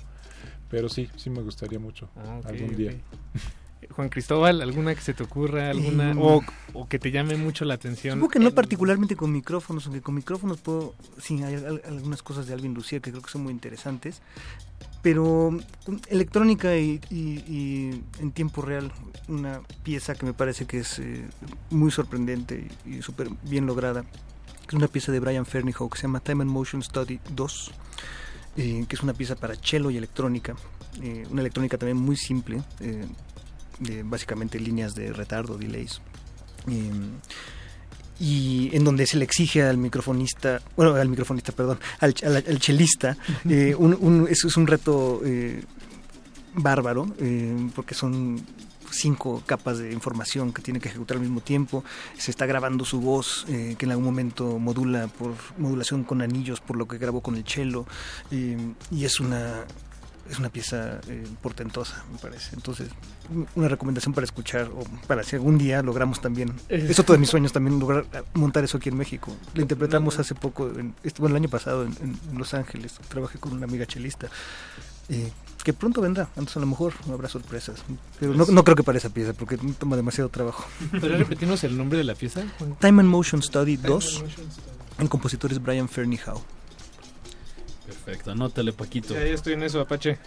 [0.70, 2.94] pero sí, sí me gustaría mucho Ah, algún día.
[3.90, 5.70] Juan Cristóbal, ¿alguna que se te ocurra?
[5.70, 6.18] alguna Mm.
[6.18, 6.44] o,
[6.74, 8.14] o que te llame mucho la atención?
[8.18, 12.46] Supongo que no particularmente con micrófonos, aunque con micrófonos puedo, sí, hay al- algunas cosas
[12.46, 14.20] de Alvin Lucía que creo que son muy interesantes,
[15.02, 18.92] pero mm, electrónica y, y- y en tiempo real,
[19.28, 21.24] una pieza que me parece que es eh,
[21.70, 24.04] muy sorprendente y, y súper bien lograda,
[24.70, 27.70] que es una pieza de Brian Fernihow que se llama Time and Motion Study 2,
[28.56, 30.54] eh, que es una pieza para cello y electrónica,
[31.02, 33.04] eh, una electrónica también muy simple, eh,
[33.80, 36.00] de básicamente líneas de retardo, delays.
[38.20, 42.58] Y en donde se le exige al microfonista, bueno, al microfonista, perdón, al, al, al
[42.60, 45.20] chelista, un, un- eso es un reto
[46.54, 47.06] bárbaro,
[47.74, 48.40] porque son
[48.90, 51.84] cinco capas de información que tiene que ejecutar al mismo tiempo,
[52.18, 56.60] se está grabando su voz, eh, que en algún momento modula por modulación con anillos,
[56.60, 57.86] por lo que grabó con el cello,
[58.30, 58.56] eh,
[58.90, 59.64] y es una
[60.30, 62.54] es una pieza eh, portentosa, me parece.
[62.54, 62.88] Entonces,
[63.34, 66.52] un- una recomendación para escuchar o para si algún día logramos también.
[66.68, 69.36] Es otro de mis sueños también lograr eh, montar eso aquí en México.
[69.54, 72.94] Lo interpretamos hace poco, en, bueno, el año pasado en, en- en Los Ángeles.
[73.08, 74.28] Trabajé con una amiga chelista.
[75.08, 75.32] eh,
[75.64, 77.82] que pronto vendrá, entonces a lo mejor habrá sorpresas.
[78.18, 80.64] Pero no, no creo que para esa pieza, porque toma demasiado trabajo.
[80.90, 82.42] ¿Podrías repetirnos el nombre de la pieza?
[82.80, 84.24] Time and Motion Study 2.
[84.98, 86.42] El compositor es Brian Fernihow.
[87.86, 89.14] Perfecto, anótale, Paquito.
[89.14, 90.18] Ya, ya estoy en eso, Apache.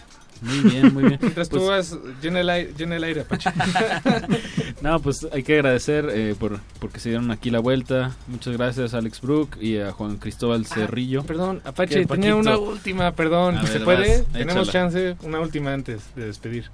[0.42, 1.20] Muy bien, muy bien.
[1.22, 3.50] Mientras tú Pues- vas, llena el aire, llena el aire Apache.
[4.82, 8.16] No, pues hay que agradecer eh, por porque se dieron aquí la vuelta.
[8.28, 11.22] Muchas gracias a Alex Brook y a Juan Cristóbal Cerrillo.
[11.22, 13.58] Ah, Perdón, Apache, ¿Qué, tenía una última, perdón.
[13.58, 14.18] A ¿Se ver, puede?
[14.24, 16.66] vas, Tenemos chance, una última antes de despedir.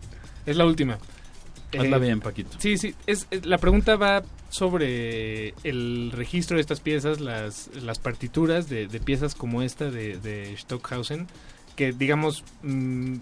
[0.46, 0.98] Es la última.
[1.78, 2.58] Hazla Eh, bien, Paquito.
[2.60, 2.96] Sí, sí.
[3.06, 8.88] Es, es- la pregunta va sobre el registro de estas piezas, las, las partituras de,
[8.88, 11.28] de piezas como esta de, de Stockhausen,
[11.76, 13.18] que digamos, mm,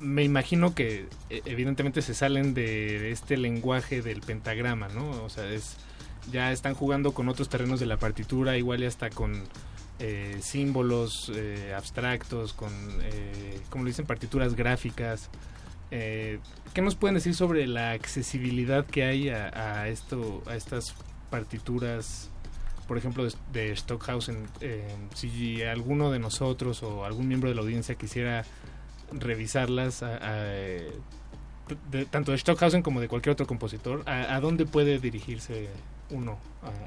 [0.00, 5.10] me imagino que eh, evidentemente se salen de este lenguaje del pentagrama, ¿no?
[5.22, 5.76] O sea, es
[6.30, 9.44] ya están jugando con otros terrenos de la partitura, igual ya está con
[9.98, 12.72] eh, símbolos eh, abstractos, con,
[13.02, 15.30] eh, como lo dicen, partituras gráficas.
[15.90, 16.38] Eh,
[16.72, 20.94] ¿Qué nos pueden decir sobre la accesibilidad que hay a, a esto, a estas
[21.30, 22.30] partituras,
[22.86, 24.46] por ejemplo, de, de Stockhausen?
[25.14, 28.44] Si alguno de nosotros o algún miembro de la audiencia quisiera
[29.12, 30.34] revisarlas, a- a,
[31.90, 35.68] de- tanto de Stockhausen como de cualquier otro compositor, ¿a, a dónde puede dirigirse
[36.10, 36.38] uno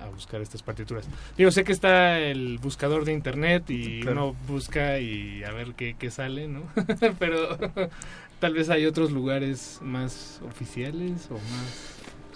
[0.01, 1.05] a, a buscar estas partituras?
[1.37, 4.29] Yo sé que está el buscador de internet y Claro.
[4.29, 6.63] uno busca y a ver qué, qué sale, ¿no?
[7.19, 7.57] Pero
[8.39, 11.89] tal vez hay otros lugares más oficiales o más...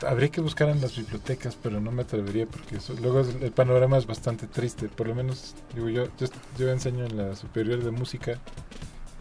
[0.07, 3.97] Habría que buscar en las bibliotecas, pero no me atrevería porque eso- luego el panorama
[3.97, 4.89] es bastante triste.
[4.89, 6.27] Por lo menos, digo yo, yo,
[6.57, 8.38] yo enseño en la superior de música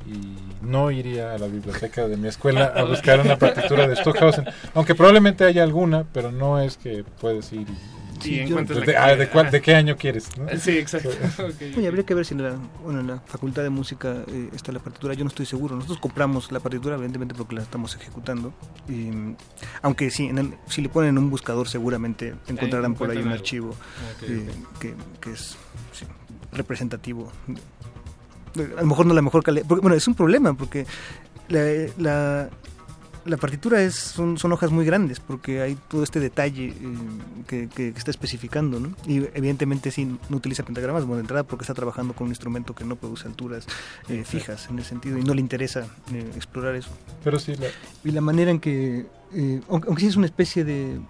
[0.07, 4.45] y no iría a la biblioteca de mi escuela a buscar una partitura de Stockhausen,
[4.75, 7.67] aunque probablemente haya alguna, pero no es que puedes ir
[8.25, 10.37] y, y yo- encuentras la ¿De, ah, ¿de cuál- de qué año quieres?
[10.39, 10.47] no?
[10.59, 11.11] Sí, exacto.
[11.39, 11.77] Ok.
[11.77, 14.73] Oye, habría que ver si en la, bueno, en la Facultad de Música eh, está
[14.73, 15.13] la partitura.
[15.13, 15.75] Yo no estoy seguro.
[15.77, 18.55] Nosotros compramos la partitura, evidentemente, porque la estamos ejecutando.
[18.89, 19.11] Y,
[19.83, 23.25] aunque sí, en el- si le ponen en un buscador, seguramente encontrarán por ahí un
[23.25, 23.35] algo.
[23.35, 24.79] archivo Ok, eh, ok.
[24.81, 25.57] que, que es
[25.93, 26.07] sí,
[26.53, 27.31] representativo.
[28.77, 29.67] A lo mejor no la mejor calidad.
[29.67, 30.87] Bueno, es un problema porque
[31.49, 31.61] la,
[31.99, 32.49] la,
[33.25, 36.75] la partitura es son, son hojas muy grandes porque hay todo este detalle eh,
[37.47, 38.91] que, que está especificando, ¿no?
[39.07, 42.75] Y evidentemente sí no utiliza pentagramas, bueno, de entrada porque está trabajando con un instrumento
[42.75, 43.67] que no produce alturas
[44.09, 46.91] eh, fijas en ese sentido y no le interesa eh, explorar eso.
[47.25, 47.67] Pero sí, la-
[48.05, 49.07] Y la manera en que,
[49.69, 51.01] aunque, aunque sí es una especie de...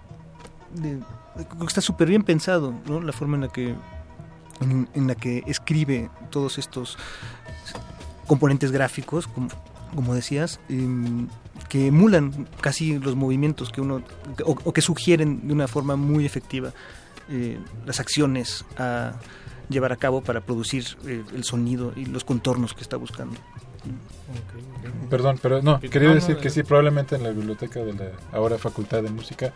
[1.67, 2.99] está súper bien pensado, ¿no?
[3.01, 3.75] La forma en la que
[4.59, 6.97] en, en la que escribe todos estos
[8.27, 9.49] componentes gráficos, como,
[9.95, 11.27] como decías, em,
[11.69, 14.01] que emulan casi los movimientos que uno
[14.45, 16.71] o, o que sugieren de una forma muy efectiva
[17.29, 19.13] eh, las acciones a
[19.69, 23.35] llevar a cabo para producir eh, el sonido y los contornos que está buscando.
[25.09, 29.03] Perdón, pero no, quería decir que sí, probablemente en la biblioteca de la ahora Facultad
[29.03, 29.53] de Música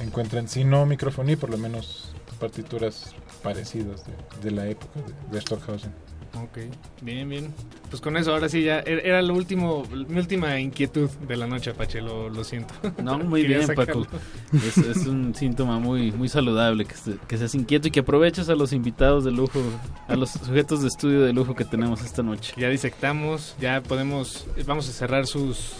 [0.00, 4.12] encuentren, si no microfonía, por lo menos partituras parecidas de,
[4.42, 5.92] de la época de, de Stockhausen.
[6.42, 6.58] Ok,
[7.02, 7.54] bien, bien.
[7.90, 11.46] Pues con eso, ahora sí ya er- era lo último, mi última inquietud de la
[11.46, 12.74] noche, Apache, lo, lo siento.
[13.02, 14.04] No, muy bien, sacarlo.
[14.04, 14.18] Paco.
[14.54, 18.48] Es, es un síntoma muy, muy saludable que, se- que seas inquieto y que aproveches
[18.48, 19.60] a los invitados de lujo,
[20.08, 22.54] a los sujetos de estudio de lujo que tenemos esta noche.
[22.56, 25.70] Ya disectamos, ya podemos, vamos a cerrar sus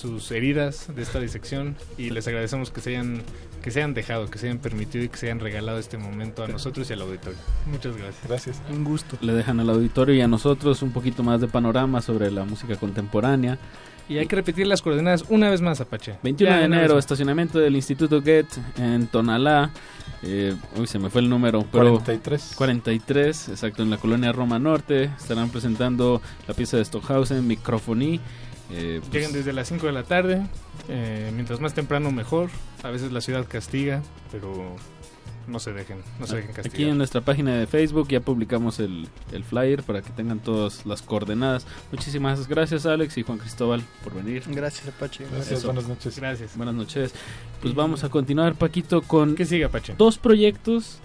[0.00, 3.22] sus heridas de esta disección y les agradecemos que se hayan
[3.62, 6.42] que se hayan dejado, que se hayan permitido y que se hayan regalado este momento
[6.42, 7.38] a nosotros y al auditorio.
[7.66, 8.26] Muchas gracias.
[8.26, 8.62] Gracias.
[8.70, 9.18] Un gusto.
[9.20, 12.76] Le dejan al auditorio y a nosotros un poquito más de panorama sobre la música
[12.76, 13.58] contemporánea.
[14.08, 16.18] Y hay que repetir las coordenadas una vez más, Apache.
[16.24, 18.46] 21 Ya, de enero, estacionamiento del Instituto Get
[18.76, 19.70] en Tonalá.
[20.22, 21.64] Eh, uy, se me fue el número.
[21.70, 22.54] Pero 43.
[22.56, 25.04] 43, exacto, en la colonia Roma Norte.
[25.16, 28.20] Estarán presentando la pieza de Stockhausen, Microfoní.
[28.72, 30.46] Eh, pues, Llegan desde las 5 de la tarde,
[30.88, 32.50] eh, mientras más temprano mejor.
[32.82, 34.76] A veces la ciudad castiga, pero
[35.46, 36.74] no se dejen, no se dejen castigar.
[36.74, 40.86] Aquí en nuestra página de Facebook ya publicamos el, el flyer para que tengan todas
[40.86, 41.66] las coordenadas.
[41.90, 44.44] Muchísimas gracias Alex y Juan Cristóbal por venir.
[44.48, 45.26] Gracias, Apache.
[45.32, 46.16] Gracias, buenas noches.
[46.16, 46.56] Gracias.
[46.56, 47.12] Buenas noches.
[47.60, 49.94] Pues vamos a continuar, Paquito, con ¿Qué sigue, Apache?
[49.98, 50.98] dos proyectos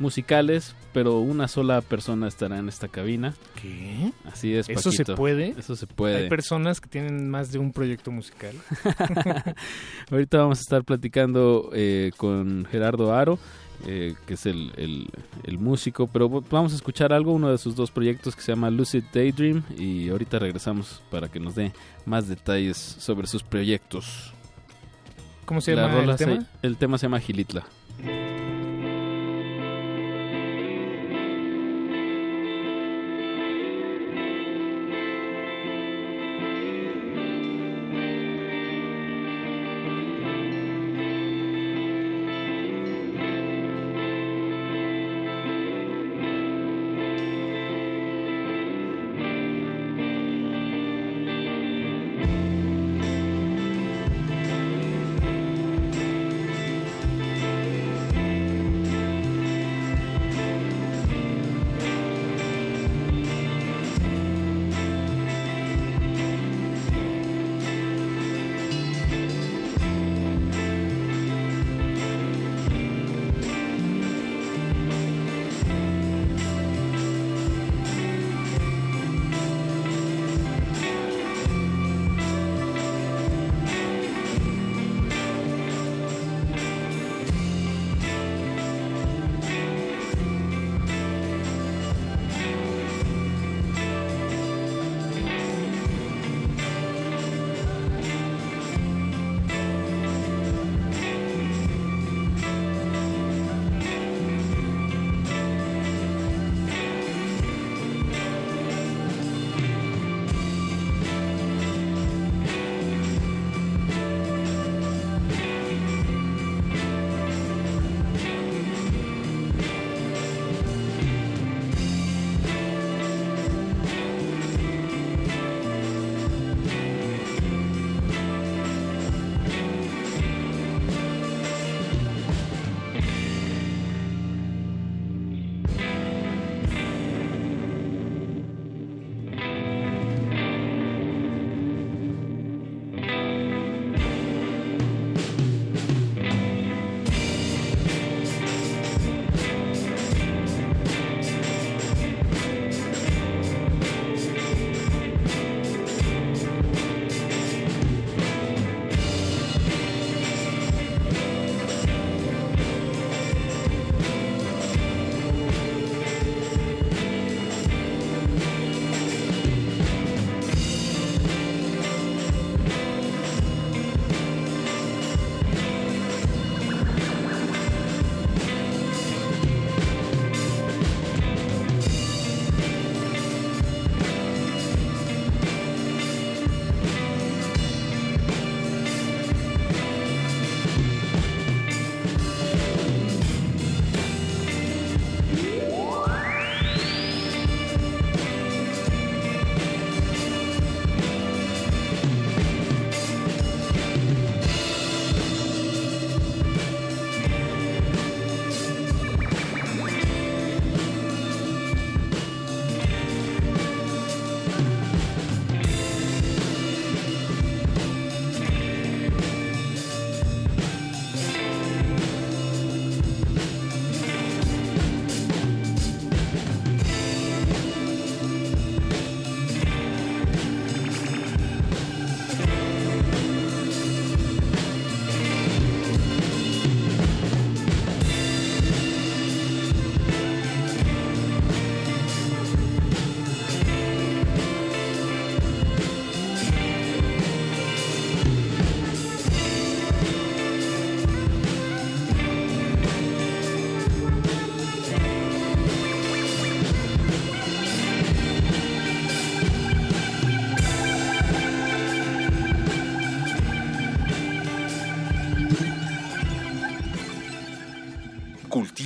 [0.00, 3.34] musicales, pero una sola persona estará en esta cabina.
[3.60, 4.12] ¿Qué?
[4.24, 5.54] Así es, ¿Eso se puede?
[5.58, 6.16] Eso se puede.
[6.24, 8.54] Hay personas que tienen más de un proyecto musical.
[10.10, 13.38] Ahorita vamos a estar platicando eh, con Gerardo Aro,
[13.86, 15.08] eh, que es el, el-
[15.44, 18.70] el músico, pero vamos a escuchar algo, uno de sus dos proyectos que se llama
[18.70, 21.72] Lucid Daydream, y ahorita regresamos para que nos dé
[22.06, 24.32] más detalles sobre sus proyectos.
[25.44, 26.46] ¿Cómo se La llama el se- tema?
[26.62, 27.64] el tema se llama Gilitla.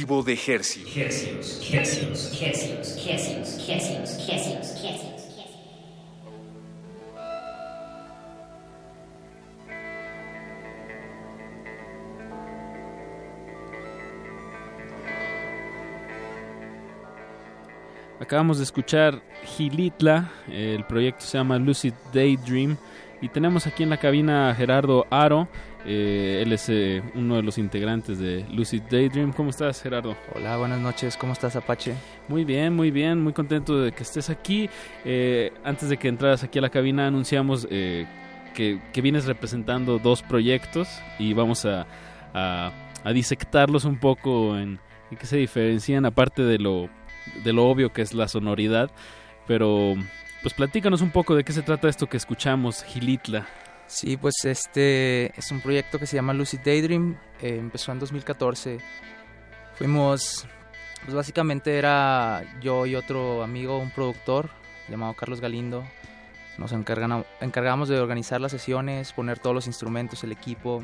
[0.04, 0.84] De Hercios.
[18.18, 22.76] Acabamos de escuchar Gilitla, el proyecto se llama Lucid Daydream
[23.22, 25.48] y tenemos aquí en la cabina a Gerardo Aro,
[25.86, 29.32] eh, él es eh, uno de los integrantes de Lucid Daydream.
[29.32, 30.16] ¿Cómo estás Gerardo?
[30.34, 31.94] Hola, buenas noches, ¿cómo estás Apache?
[32.26, 34.68] Muy bien, muy bien, muy contento de que estés aquí.
[35.04, 38.06] Eh, antes de que entraras aquí a la cabina anunciamos que,
[38.54, 40.88] que, vienes representando dos proyectos
[41.20, 41.86] y vamos a,
[42.34, 42.72] a,
[43.04, 44.80] a disectarlos un poco en,
[45.12, 46.90] en qué se diferencian aparte de lo
[47.44, 48.90] de lo obvio que es la sonoridad,
[49.46, 49.94] pero
[50.42, 53.46] pues platícanos un poco de qué se trata esto que escuchamos, Gilitla.
[53.86, 58.78] Sí, pues este es un proyecto que se llama Lucid Daydream, eh, empezó en 2014.
[59.74, 60.46] Fuimos,
[61.04, 64.50] pues básicamente era yo y otro amigo, un productor
[64.88, 65.84] llamado Carlos Galindo.
[66.58, 70.82] Nos encargamos de organizar las sesiones, poner todos los instrumentos, el equipo,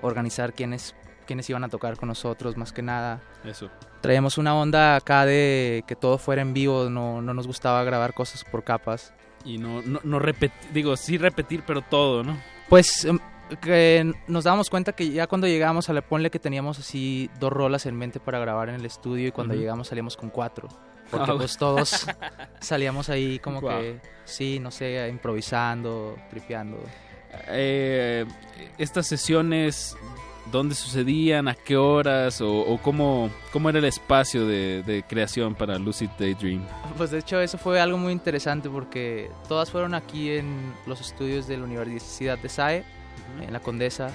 [0.00, 0.94] organizar quiénes,
[1.28, 3.20] quiénes iban a tocar con nosotros, más que nada.
[3.44, 7.82] Eso traíamos una onda acá de que todo fuera en vivo, no, no nos gustaba
[7.84, 9.12] grabar cosas por capas.
[9.44, 12.36] Y no, no, no repetir, digo, sí repetir, pero todo, ¿no?
[12.68, 13.18] Pues em,
[13.62, 17.52] que nos dábamos cuenta que ya cuando llegamos a la ponle que teníamos así dos
[17.52, 20.68] rolas en mente para grabar en el estudio y cuando llegamos salíamos con cuatro.
[21.10, 22.06] Porque pues todos
[22.60, 26.78] salíamos ahí como que, sí, no sé, improvisando, tripeando.
[27.46, 28.26] Eh,
[28.76, 29.96] estas sesiones
[30.50, 36.10] dónde sucedían, a qué horas o, cómo, cómo era el espacio de, creación para Lucid
[36.18, 36.62] Daydream.
[36.96, 41.46] Pues de hecho eso fue algo muy interesante porque todas fueron aquí en los estudios
[41.46, 42.84] de la Universidad de SAE,
[43.40, 44.10] en la Condesa.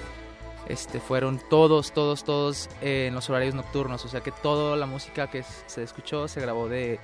[0.68, 5.28] Este, fueron todos, todos, todos en los horarios nocturnos, o sea que toda la música
[5.28, 7.00] que se escuchó se grabó de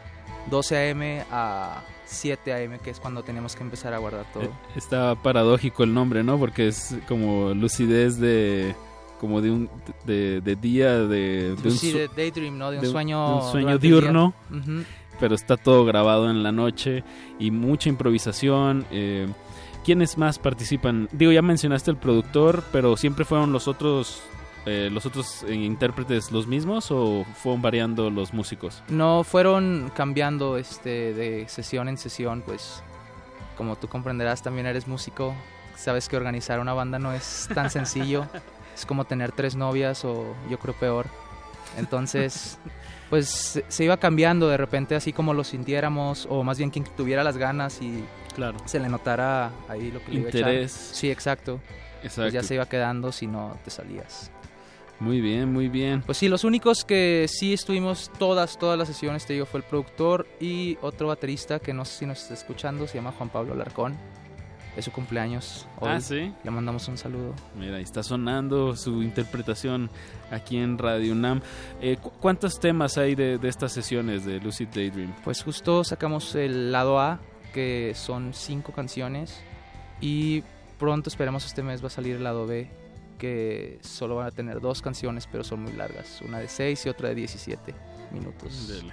[0.50, 1.24] 12 a.m.
[1.30, 4.44] a 7 a.m., que es cuando tenemos que empezar a guardar todo.
[4.44, 6.38] Eh, está paradójico el nombre, ¿no?
[6.38, 8.74] Porque es como lucidez de
[9.20, 9.70] como de un
[10.06, 14.32] de, día de, de sí, de daydream no de un sueño un sueño diurno.
[15.20, 17.04] Pero está todo grabado en la noche
[17.38, 19.28] y mucha improvisación eh,
[19.84, 24.22] quiénes más participan digo ya mencionaste el productor pero siempre fueron los otros
[24.64, 31.12] eh, los otros intérpretes los mismos o fueron variando los músicos no fueron cambiando este
[31.12, 32.82] de sesión en sesión pues
[33.58, 35.34] como tú comprenderás también eres músico
[35.76, 38.26] sabes que organizar una banda no es tan sencillo
[38.80, 41.06] es como tener tres novias o yo creo peor.
[41.76, 42.58] Entonces,
[43.10, 47.22] pues se iba cambiando de repente así como lo sintiéramos o más bien quien tuviera
[47.22, 48.04] las ganas y
[48.34, 48.58] claro.
[48.64, 50.34] se le notara ahí lo que Interés.
[50.34, 50.68] le iba a echar.
[50.70, 51.60] Sí, exacto.
[52.02, 52.22] Exacto.
[52.22, 54.30] Pues ya se iba quedando si no te salías.
[54.98, 56.02] Muy bien, muy bien.
[56.02, 59.64] Pues sí, los únicos que sí estuvimos todas, todas las sesiones, te digo, fue el
[59.64, 63.54] productor y otro baterista que no sé si nos está escuchando, se llama Juan Pablo
[63.54, 63.96] Larcón
[64.80, 65.66] es su cumpleaños.
[65.78, 65.90] Hoy.
[65.90, 66.32] Ah, sí.
[66.42, 67.34] Le mandamos un saludo.
[67.56, 69.90] Mira, ahí está sonando su interpretación
[70.30, 71.40] aquí en Radio UNAM.
[71.80, 75.14] Eh, ¿Cuántos temas hay de, estas sesiones de Lucid Daydream?
[75.22, 77.20] Pues justo sacamos el lado A,
[77.52, 79.40] que son cinco canciones.
[80.00, 80.42] Y
[80.78, 82.70] pronto, esperemos este mes, va a salir el lado B,
[83.18, 86.22] que solo van a tener dos canciones, pero son muy largas.
[86.22, 87.74] Una de seis y otra de 17
[88.12, 88.68] minutos.
[88.68, 88.92] Dele.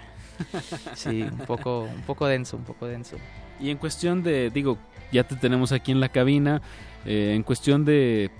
[0.93, 3.17] Sí, un poco, un poco denso, un poco denso.
[3.59, 4.77] Y en cuestión de, digo,
[5.11, 6.61] ya te tenemos aquí en la cabina,
[7.05, 8.31] eh, en cuestión de,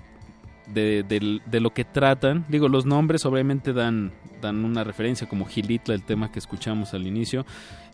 [0.66, 6.02] de, lo que tratan, digo, los nombres obviamente dan, dan una referencia, como Gilitla, el
[6.02, 7.46] tema que escuchamos al inicio,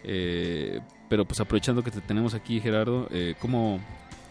[0.02, 3.80] eh, pero pues aprovechando que te tenemos aquí, Gerardo, eh, ¿cómo,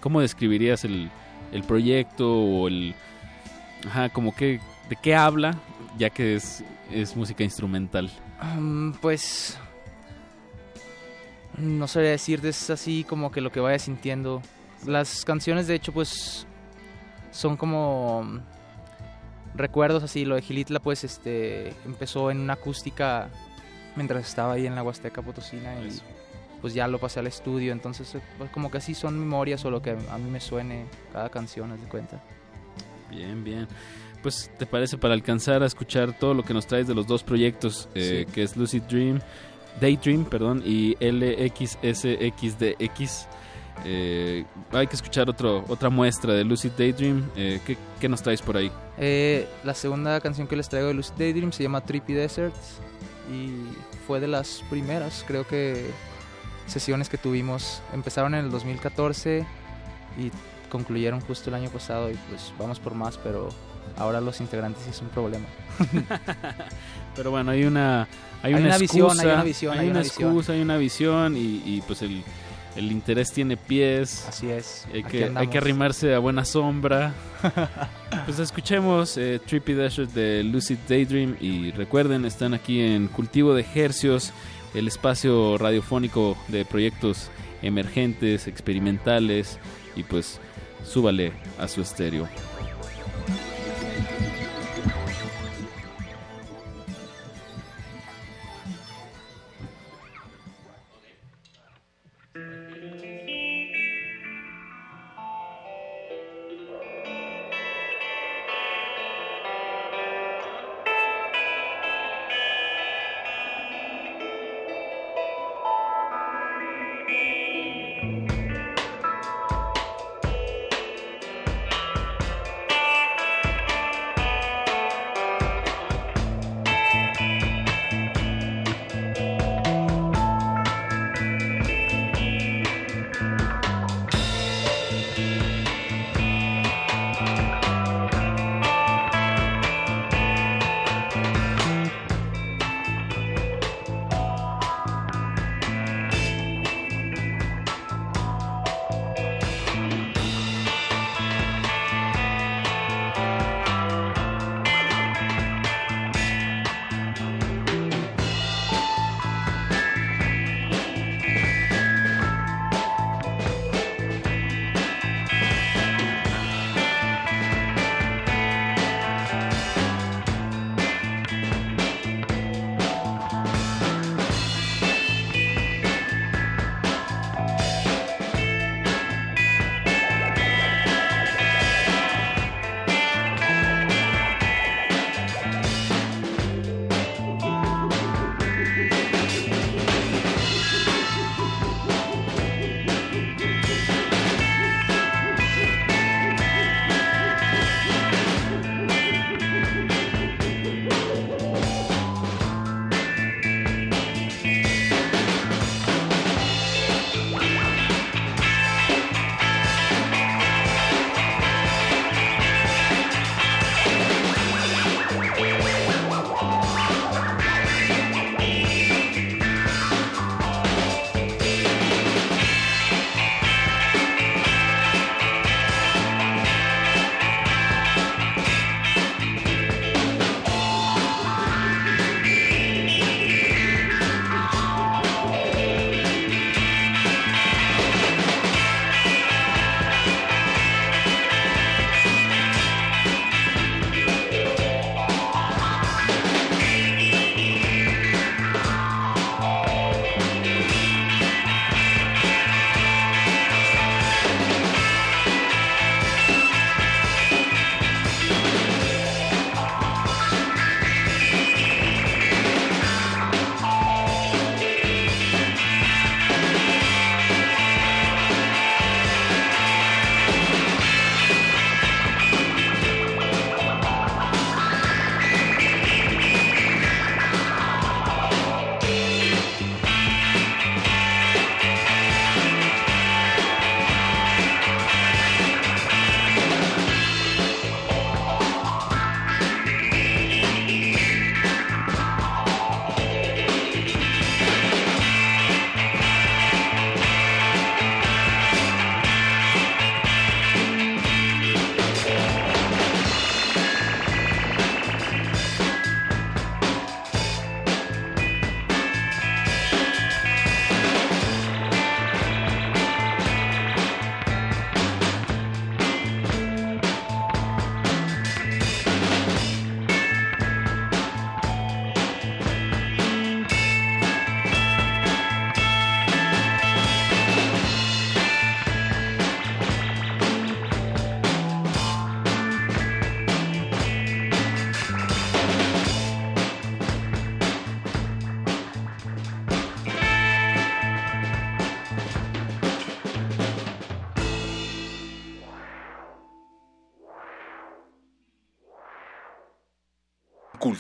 [0.02, 1.10] ¿cómo describirías el,
[1.52, 2.94] el proyecto o el...
[3.88, 4.60] Ajá, como que,
[4.90, 5.58] ¿de qué habla?
[5.98, 8.10] Ya que es, es música instrumental.
[8.42, 9.58] Um, pues
[11.58, 14.42] no sé decir, es así como que lo que vaya sintiendo.
[14.86, 16.46] Las canciones, de hecho, pues
[17.32, 18.42] son como
[19.56, 20.26] recuerdos así.
[20.26, 23.30] Lo de Gilitla, pues, este, empezó en una acústica
[23.96, 26.00] mientras estaba ahí en la Huasteca Potosina y
[26.62, 27.72] pues ya lo pasé al estudio.
[27.72, 31.30] Entonces, pues, como que así son memorias o lo que a mí me suene cada
[31.30, 32.24] canción, haz de cuenta.
[33.10, 33.68] Bien, bien.
[34.22, 37.24] Pues, ¿te parece para alcanzar a escuchar todo lo que nos traes de los dos
[37.24, 39.20] proyectos, eh, que es Lucid Dream
[39.80, 41.68] Daydream, perdón, y LXSXDX.
[43.86, 47.30] Eh, hay que escuchar otro, otra muestra de Lucid Daydream.
[47.36, 47.60] Eh,
[48.00, 48.72] ¿qué, nos traes por ahí?
[48.98, 52.80] Eh, la segunda canción que les traigo de Lucid Daydream se llama Trippy Deserts
[53.32, 53.50] y
[54.06, 55.90] fue de las primeras, creo que,
[56.68, 57.82] sesiones que tuvimos.
[57.94, 59.46] Empezaron en el 2014
[60.18, 60.32] y
[60.70, 63.50] concluyeron justo el año pasado y pues vamos por más, pero
[63.98, 65.46] ahora los integrantes sí es un problema.
[67.16, 68.08] Pero bueno, hay una
[68.44, 70.30] hay, Hay una, una visión, excusa, hay una visión, hay hay una una visión.
[70.30, 72.24] excusa, hay una visión y, y, pues el,
[72.76, 74.26] el interés tiene pies.
[74.28, 74.86] Así es.
[74.94, 77.14] Hay que, hay que arrimarse a buena sombra.
[78.26, 83.66] pues escuchemos eh, Trippy Dasher de Lucid Daydream y recuerden, están aquí en Cultivo de
[83.74, 84.32] Hercios,
[84.74, 87.30] el espacio radiofónico de proyectos
[87.62, 89.58] emergentes, experimentales
[89.96, 90.40] y pues
[90.86, 92.28] súbale a su estéreo.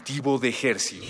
[0.04, 1.06] Cultivo de Hercios.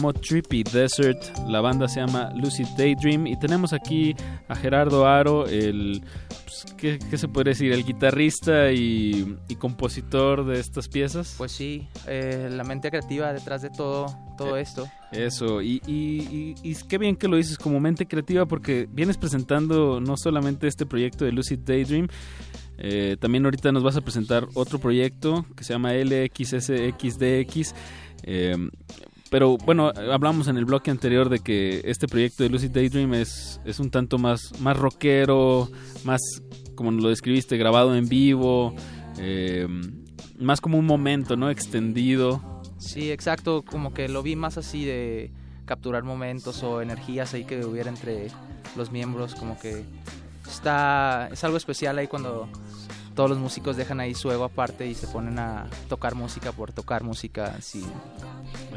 [0.00, 1.36] Llamó Trippy Desert.
[1.48, 3.26] La banda se llama Lucid Daydream.
[3.26, 4.14] Y tenemos aquí
[4.48, 6.02] a Gerardo Aro, el.
[6.44, 7.72] pues, ¿qué, qué se puede decir?
[7.72, 11.34] El guitarrista y, y compositor de estas piezas.
[11.36, 14.06] Pues sí, eh, la mente creativa detrás de todo,
[14.38, 14.88] todo Eh, esto.
[15.12, 20.00] Eso, y, y, y- qué bien que lo dices como mente creativa porque vienes presentando
[20.00, 22.06] no solamente este proyecto de Lucid Daydream,
[22.78, 27.74] eh, también ahorita nos vas a presentar otro proyecto que se llama LXSXDX.
[28.22, 28.56] eh,
[29.30, 33.60] pero bueno, hablamos en el bloque anterior de que este proyecto de Lucid Daydream es,
[33.64, 35.70] es un tanto más, más rockero,
[36.04, 36.20] más,
[36.74, 38.74] como lo describiste, grabado en vivo,
[39.18, 39.68] eh,
[40.38, 41.48] más como un momento, ¿no?
[41.48, 42.42] Extendido.
[42.78, 45.30] Sí, exacto, como que lo vi más así de
[45.64, 48.28] capturar momentos o energías ahí que hubiera entre
[48.76, 49.84] los miembros, como que
[50.48, 52.48] está es algo especial ahí cuando
[53.14, 56.72] todos los músicos dejan ahí su ego aparte y se ponen a tocar música por
[56.72, 57.56] tocar música,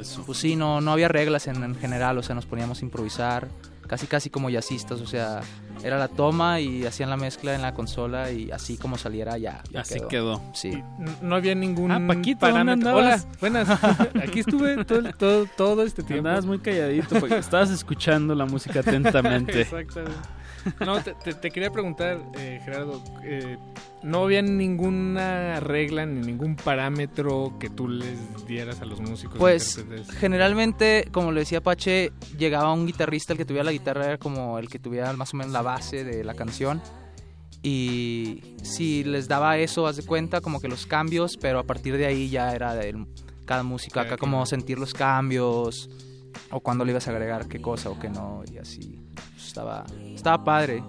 [0.02, 0.22] sí.
[0.26, 3.48] Pues sí, no no había reglas en, en general, o sea, nos poníamos a improvisar,
[3.88, 5.42] casi casi como jazzistas, o sea,
[5.84, 9.62] era la toma y hacían la mezcla en la consola y así como saliera ya.
[9.72, 10.42] ya Así quedó.
[10.54, 10.82] Sí.
[11.22, 12.96] No había ningún Ah, Paquito, ¿dónde parámetro.
[12.96, 13.68] Hola, buenas.
[14.24, 16.28] Aquí estuve todo, todo, todo este tiempo.
[16.30, 19.62] Andabas muy calladito porque estabas escuchando la música atentamente.
[19.62, 20.18] Exactamente.
[20.86, 23.58] No, te, te- te quería preguntar, eh, Gerardo, eh,
[24.02, 29.38] ¿no había ninguna regla ni ningún parámetro que tú les dieras a los músicos?
[29.38, 29.84] Pues
[30.20, 34.58] generalmente, como le decía Pache, llegaba un guitarrista, el que tuviera la guitarra era como
[34.60, 36.82] el que tuviera más o menos la base de la canción.
[37.62, 41.98] Y si les daba eso, haz de cuenta, como que los cambios, pero a partir
[41.98, 43.06] de ahí ya era de
[43.46, 45.90] cada músico, acá como sentir los cambios,
[46.52, 49.00] o cuando le ibas a agregar qué cosa o qué no, y así.
[49.38, 49.84] Estaba,
[50.16, 50.84] estaba padre.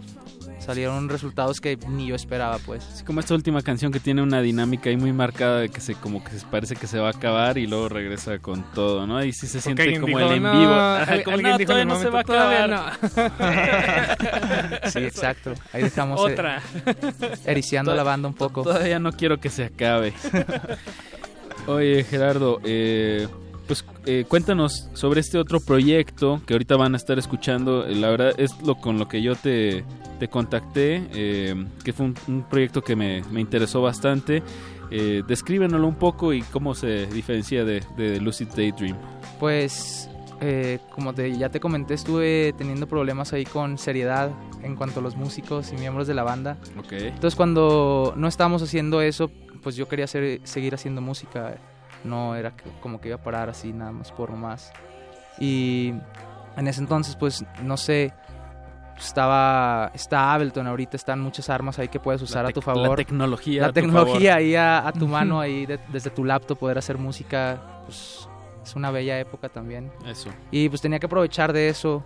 [0.59, 2.83] Salieron resultados que ni yo esperaba, pues.
[2.87, 5.95] Así como esta última canción que tiene una dinámica ahí muy marcada de que se
[5.95, 9.23] como que se parece que se va a acabar y luego regresa con todo, ¿no?
[9.23, 10.73] Y sí se siente como dijo, el en "No", vivo.
[11.25, 12.99] como, alguien no, dijo en todavía el no se va a momento, "Todavía acabar.
[14.91, 15.53] Sí, exacto.
[15.75, 16.63] Ahí dejamos eh, Otra.
[17.45, 18.63] ericiando la banda un poco.
[18.63, 20.15] Todavía no quiero que se acabe.
[21.67, 23.29] Oye, Gerardo, eh,
[23.67, 27.87] pues eh, cuéntanos sobre este otro proyecto que ahorita van a estar escuchando.
[27.87, 29.85] Eh, La verdad es lo con lo que yo te,
[30.19, 31.55] te contacté, eh,
[31.85, 34.43] que fue un, un proyecto que me, me interesó bastante.
[34.91, 38.97] Eh, descríbenoslo un poco y cómo se diferencia de, de Lucid Daydream.
[39.41, 40.09] Pues,
[40.41, 44.31] eh, como te, ya te comenté, estuve teniendo problemas ahí con seriedad
[44.63, 46.59] en cuanto a los músicos y miembros de la banda.
[46.79, 46.93] Ok.
[46.93, 49.31] Entonces, cuando no estábamos haciendo eso,
[49.63, 51.57] pues yo quería hacer- seguir haciendo música.
[52.05, 54.73] No era como que iba a parar así nada más por más.
[55.39, 55.95] Y
[56.57, 58.13] en ese entonces, pues, no sé,
[58.97, 62.75] estaba está Ableton ahorita están muchas armas ahí que puedes usar a tu tec- la
[62.75, 64.39] favor tecnología la a tecnología favor.
[64.39, 68.29] ahí a, a tu mano ahí de- desde tu laptop poder hacer música pues
[68.63, 70.31] es una bella época también Eso.
[70.53, 72.05] y pues tenía que aprovechar de eso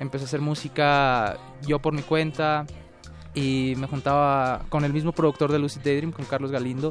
[0.00, 1.36] empecé a hacer música
[1.66, 2.64] yo por mi cuenta
[3.34, 6.88] y me juntaba con el mismo productor de Lucid Daydream con Carlos Galindo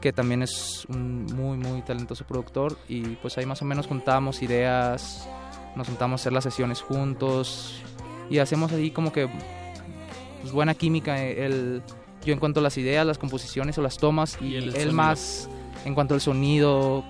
[0.00, 4.42] que también es un muy muy talentoso productor y pues ahí más o menos juntábamos
[4.42, 5.28] ideas
[5.76, 7.80] nos juntamos a hacer las sesiones juntos
[8.28, 9.28] y hacemos ahí como que
[10.40, 11.82] pues, buena química el
[12.24, 14.92] yo en cuanto a las ideas las composiciones o las tomas y, él sonido.
[14.92, 15.48] más
[15.84, 17.04] en cuanto al sonido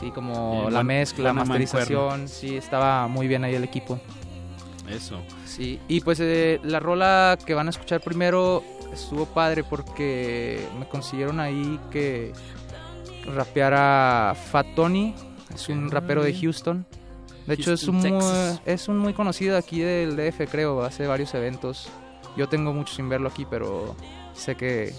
[0.00, 4.00] sí como la mezcla buena masterización sí estaba muy bien ahí el equipo
[4.88, 5.20] Eso.
[5.46, 8.62] Sí, y pues eh, la rola que van a escuchar primero
[8.92, 12.32] estuvo padre porque me consiguieron ahí que
[13.26, 15.14] rapeara Fat Tony,
[15.54, 16.86] es un rapero de Houston.
[17.46, 21.34] De hecho es un, muy, es un muy conocido aquí del DF, creo, hace varios
[21.34, 21.88] eventos.
[22.36, 23.96] Yo tengo mucho sin verlo aquí, pero
[24.32, 24.94] sé que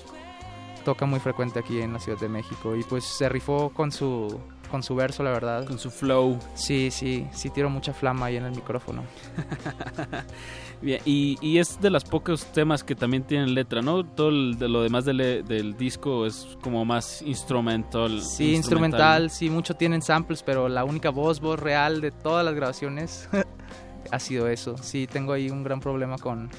[0.83, 4.39] toca muy frecuente aquí en la Ciudad de México y pues se rifó con su
[4.73, 5.67] con su verso, la verdad.
[5.67, 6.39] Con su flow.
[6.55, 9.03] Sí, sí, sí tiró mucha flama ahí en el micrófono.
[10.83, 14.05] Bien, y, y es de los pocos temas que también tienen letra, ¿no?
[14.05, 18.21] Todo el- de lo demás del, del disco es como más instrumental.
[18.21, 22.53] Sí, instrumental, sí, mucho tienen samples, pero la única voz, voz real de todas las
[22.53, 23.29] grabaciones
[24.11, 24.77] ha sido eso.
[24.77, 26.49] Sí, tengo ahí un gran problema con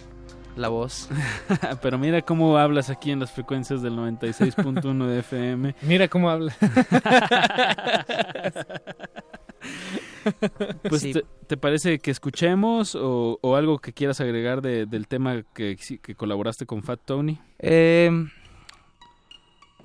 [0.57, 1.09] la voz.
[1.83, 5.75] Pero mira cómo hablas aquí en las frecuencias del 96.1 de FM.
[5.83, 6.55] Mira cómo habla.
[10.89, 11.13] Pues, Sí.
[11.13, 15.77] te, te parece que escuchemos o, o algo que quieras agregar de- del tema que,
[16.03, 17.39] que colaboraste con Fat Tony?
[17.59, 18.11] Eh,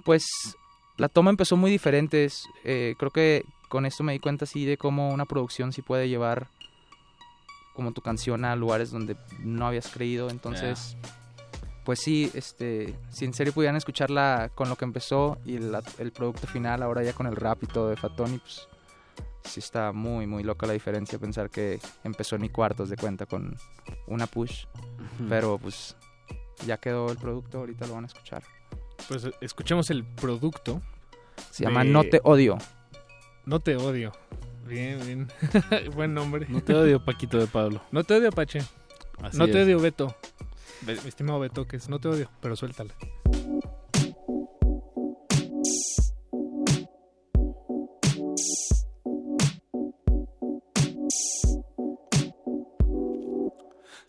[0.06, 0.26] pues
[0.98, 2.28] la toma empezó muy diferente.
[2.64, 6.08] eh, creo que con esto me di cuenta así de cómo una producción sí puede
[6.10, 6.48] llevar
[7.76, 10.30] como tu canción a lugares donde no habías creído.
[10.30, 10.96] Entonces,
[11.84, 16.14] pues sí, este, si en serio pudieran escucharla con lo que empezó y la- el
[16.14, 18.68] producto final, ahora ya con el rap y todo de Fat Tony, pues
[19.50, 21.18] sí está muy, muy loca la diferencia.
[21.20, 23.56] Pensar que empezó en mi cuarto, haz de cuenta, con
[24.08, 24.66] una push.
[25.28, 25.96] Pero pues
[26.66, 28.44] ya quedó el producto, ahorita lo van a escuchar.
[29.08, 30.82] Pues escuchemos el producto.
[31.52, 32.58] Se llama No Te Odio.
[33.46, 34.12] No te odio.
[34.68, 35.28] Bien, bien.
[35.96, 36.46] Buen nombre.
[36.50, 37.82] No te odio, Paquito de Pablo.
[37.92, 38.60] No te odio, Apache.
[39.24, 39.66] Así no te es.
[39.66, 40.16] odio, Beto.
[40.82, 42.94] Be- Mi estimado Beto, que es no te odio, pero suéltala.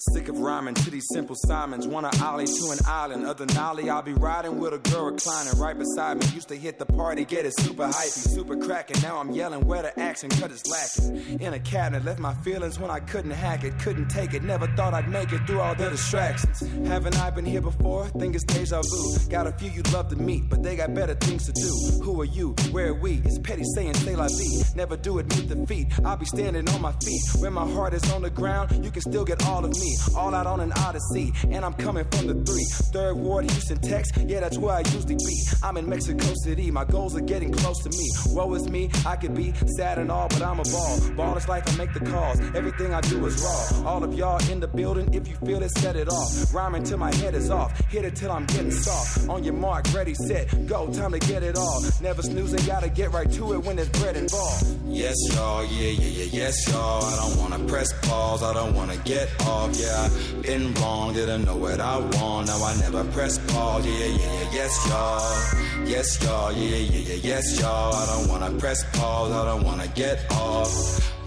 [0.01, 1.87] Sick of rhyming to these simple Simons.
[1.87, 3.27] Wanna ollie to an island.
[3.27, 6.27] Other nolly, I'll be riding with a girl reclining right beside me.
[6.35, 8.97] Used to hit the party, get it super hypey, super cracking.
[9.03, 11.39] Now I'm yelling where the action cut is lacking.
[11.39, 14.43] In a cabinet, left my feelings when I couldn't hack it, couldn't take it.
[14.43, 16.61] Never thought I'd make it through all the distractions.
[16.89, 18.09] Haven't I been here before?
[18.09, 19.29] Think it's deja vu.
[19.29, 22.03] Got a few you'd love to meet, but they got better things to do.
[22.05, 22.55] Who are you?
[22.71, 23.21] Where are we?
[23.27, 24.63] It's petty saying stay la vie.
[24.75, 25.89] Never do it meet the feet.
[26.07, 27.21] I'll be standing on my feet.
[27.41, 29.90] When my heart is on the ground, you can still get all of me.
[30.17, 32.65] All out on an odyssey, and I'm coming from the three.
[32.93, 34.11] Third Ward, Houston, Tex.
[34.17, 35.43] Yeah, that's where I usually be.
[35.63, 36.71] I'm in Mexico City.
[36.71, 38.09] My goals are getting close to me.
[38.35, 38.91] Woe is me.
[39.07, 40.99] I could be sad and all, but I'm a ball.
[41.17, 41.65] Ball is life.
[41.67, 42.41] I make the calls.
[42.55, 43.91] Everything I do is raw.
[43.91, 45.13] All of y'all in the building.
[45.15, 46.55] If you feel it, set it off.
[46.55, 47.79] Rhyming till my head is off.
[47.91, 49.29] Hit it till I'm getting soft.
[49.29, 50.93] On your mark, ready, set, go.
[50.93, 51.83] Time to get it all.
[52.01, 52.65] Never snoozing.
[52.67, 54.65] Gotta get right to it when there's bread involved.
[54.87, 55.65] Yes, y'all.
[55.65, 56.29] Yeah, yeah, yeah.
[56.33, 57.05] Yes, y'all.
[57.05, 58.43] I don't wanna press pause.
[58.43, 59.77] I don't wanna get off.
[59.81, 60.09] Yeah,
[60.43, 61.15] been wrong.
[61.15, 62.49] Didn't know what I want.
[62.49, 63.87] Now I never press pause.
[63.87, 64.51] Yeah, yeah, yeah.
[64.53, 65.87] Yes, y'all.
[65.87, 66.53] Yes, y'all.
[66.53, 67.21] Yeah, yeah, yeah.
[67.23, 67.95] Yes, y'all.
[67.95, 69.33] I don't wanna press pause.
[69.33, 70.73] I don't wanna get off.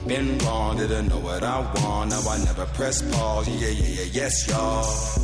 [0.05, 0.77] Been wrong.
[0.77, 2.11] Didn't know what I want.
[2.11, 3.47] Now I never press pause.
[3.49, 4.09] Yeah, yeah, yeah.
[4.11, 5.23] Yes, y'all.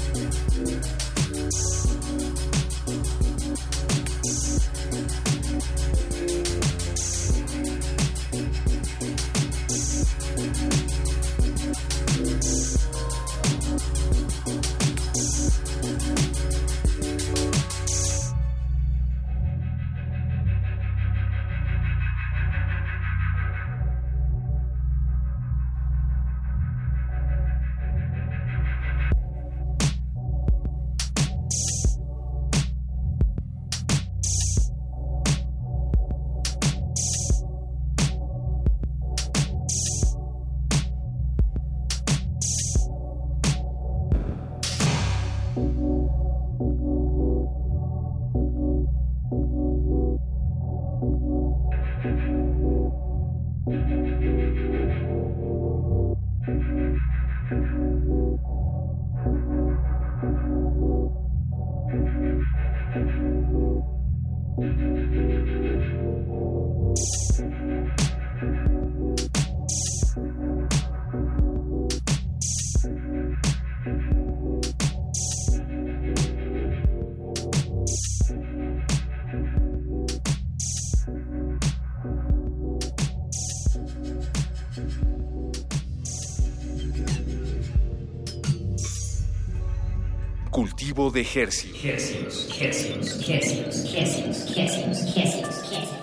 [91.11, 91.83] De Hercios.
[91.83, 96.01] Hercios, hercios, hercios, hercios, hercios, hercios, hercios.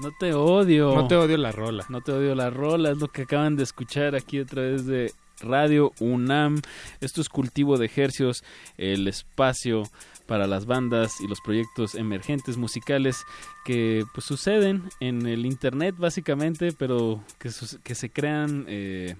[0.00, 0.94] No te odio.
[0.96, 1.86] No te odio la rola.
[1.88, 5.12] No te odio la rola, es lo que acaban de escuchar aquí a través de
[5.40, 6.60] Radio UNAM.
[7.00, 8.42] Esto es Cultivo de Ejercios,
[8.76, 9.84] el espacio
[10.28, 13.24] para las bandas y los proyectos emergentes musicales
[13.64, 17.50] que pues suceden en el internet básicamente, pero que,
[17.82, 19.16] que se crean eh,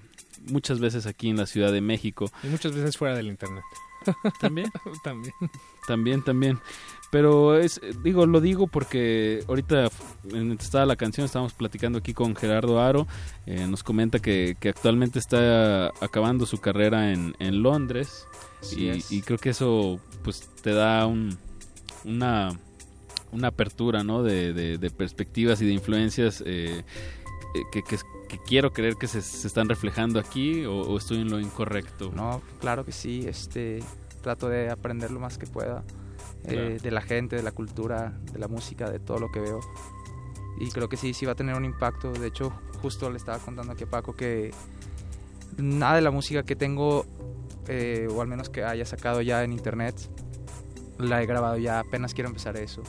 [0.49, 2.31] muchas veces aquí en la Ciudad de México.
[2.43, 3.63] Y muchas veces fuera del internet.
[4.39, 4.71] ¿También?
[5.03, 5.33] También.
[5.87, 6.59] También, también.
[7.09, 9.89] Pero es, digo, lo digo porque ahorita
[10.59, 13.07] estaba la canción, estábamos platicando aquí con Gerardo Aro,
[13.47, 18.27] eh, nos comenta que, que actualmente está acabando su carrera en, en Londres
[18.75, 21.37] y, creo que eso pues te da un,
[22.05, 22.51] una,
[23.31, 24.23] una apertura, ¿no?
[24.23, 26.83] De, de- de perspectivas y de influencias eh,
[27.55, 31.21] eh, que, que, que quiero creer que se, se están reflejando aquí o, o estoy
[31.21, 32.11] en lo incorrecto.
[32.13, 33.81] No, claro que sí, este,
[34.21, 35.83] trato de aprender lo más que pueda
[36.45, 39.59] eh, de la gente, de la cultura, de la música, de todo lo que veo.
[40.59, 42.11] Y creo que sí, sí va a tener un impacto.
[42.11, 44.51] De hecho, justo le estaba contando aquí a Paco que
[45.57, 47.05] nada de la música que tengo,
[47.69, 49.95] eh, o al menos que haya sacado ya en internet,
[50.97, 52.81] la he grabado ya, apenas quiero empezar eso.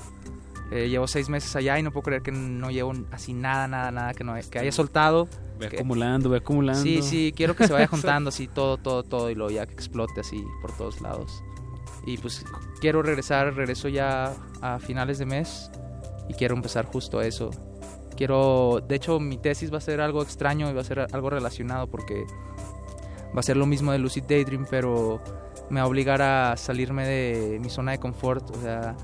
[0.72, 3.90] Eh, llevo seis meses allá y no puedo creer que no llevo así nada, nada,
[3.90, 5.28] nada que, no, que haya soltado.
[5.58, 6.80] Ve que- acumulando, ve acumulando.
[6.82, 9.74] Sí, sí, quiero que se vaya juntando así todo, todo, todo y luego ya que
[9.74, 11.42] explote así por todos lados.
[12.06, 12.44] Y pues
[12.80, 14.32] quiero regresar, regreso ya
[14.62, 15.70] a finales de mes
[16.28, 17.50] y quiero empezar justo eso.
[18.16, 21.30] Quiero, de hecho mi tesis va a ser algo extraño y va a ser algo
[21.30, 22.24] relacionado porque
[23.34, 25.20] va a ser lo mismo de Lucid Daydream, pero
[25.70, 28.50] me va a obligar a salirme de mi zona de confort.
[28.56, 28.96] O sea,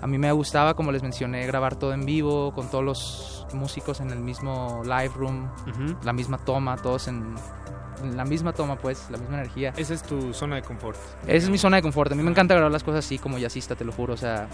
[0.00, 4.00] a mí me gustaba, como les mencioné, grabar todo en vivo, con todos los músicos
[4.00, 5.50] en el mismo live room,
[6.02, 7.34] la misma toma, todos en,
[8.02, 9.72] en la misma toma, pues, la misma energía.
[9.76, 10.98] Esa es tu zona de confort.
[11.24, 12.12] Esa es mi zona de confort.
[12.12, 14.14] A mí me encanta grabar las cosas así como jazzista, te lo juro.
[14.14, 14.48] O sea,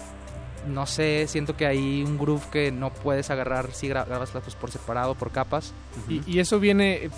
[0.67, 4.55] no sé, siento que hay un groove que no puedes agarrar si gra- grabas las
[4.55, 5.73] por separado, por capas.
[6.09, 7.09] Y, y eso viene, eh,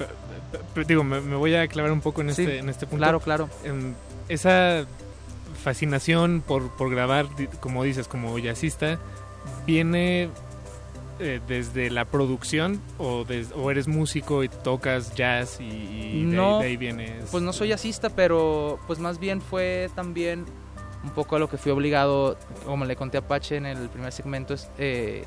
[0.87, 2.97] digo, me, me voy a clavar un poco en Sí, este, en este punto.
[3.03, 3.49] claro, claro.
[3.63, 3.93] Em,
[4.29, 4.85] esa
[5.63, 7.27] fascinación por, por grabar,
[7.59, 8.99] como dices, como jazzista,
[9.65, 10.29] viene
[11.19, 16.39] eh, desde la producción o, des- o eres músico y tocas jazz y, y de,
[16.39, 17.25] ahí- de ahí vienes.
[17.31, 20.45] Pues no soy jazzista, pero pues más bien fue también
[21.03, 24.11] un poco a lo que fui obligado, como le conté a Apache en el primer
[24.11, 25.25] segmento, es, eh,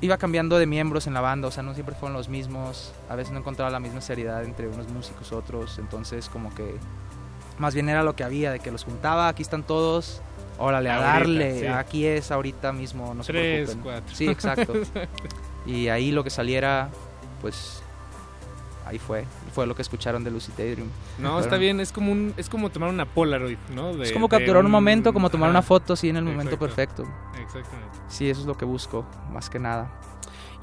[0.00, 3.16] iba cambiando de miembros en la banda, o sea, no siempre fueron los mismos, a
[3.16, 6.74] veces no encontraba la misma seriedad entre unos músicos y otros, entonces como que
[7.58, 10.20] más bien era lo que había, de que los juntaba, aquí están todos,
[10.58, 11.66] órale, a Ahorita, darle, sí.
[11.66, 13.92] aquí es ahorita mismo, no se Tres, preocupen.
[13.92, 14.14] cuatro.
[14.14, 14.72] Sí, exacto.
[15.66, 16.90] y ahí lo que saliera,
[17.40, 17.80] pues
[18.86, 20.88] ahí fue, fue lo que escucharon de Lucid Daydream.
[21.18, 23.94] No, está bien, es como un, es como tomar una Polaroid, ¿no?
[23.96, 25.58] De- es como capturar un momento, como tomar ajá.
[25.58, 26.66] una foto, sí, en el momento Exacto.
[26.66, 27.02] perfecto.
[27.42, 27.98] Exactamente.
[28.08, 29.90] Sí, eso es lo que busco, más que nada.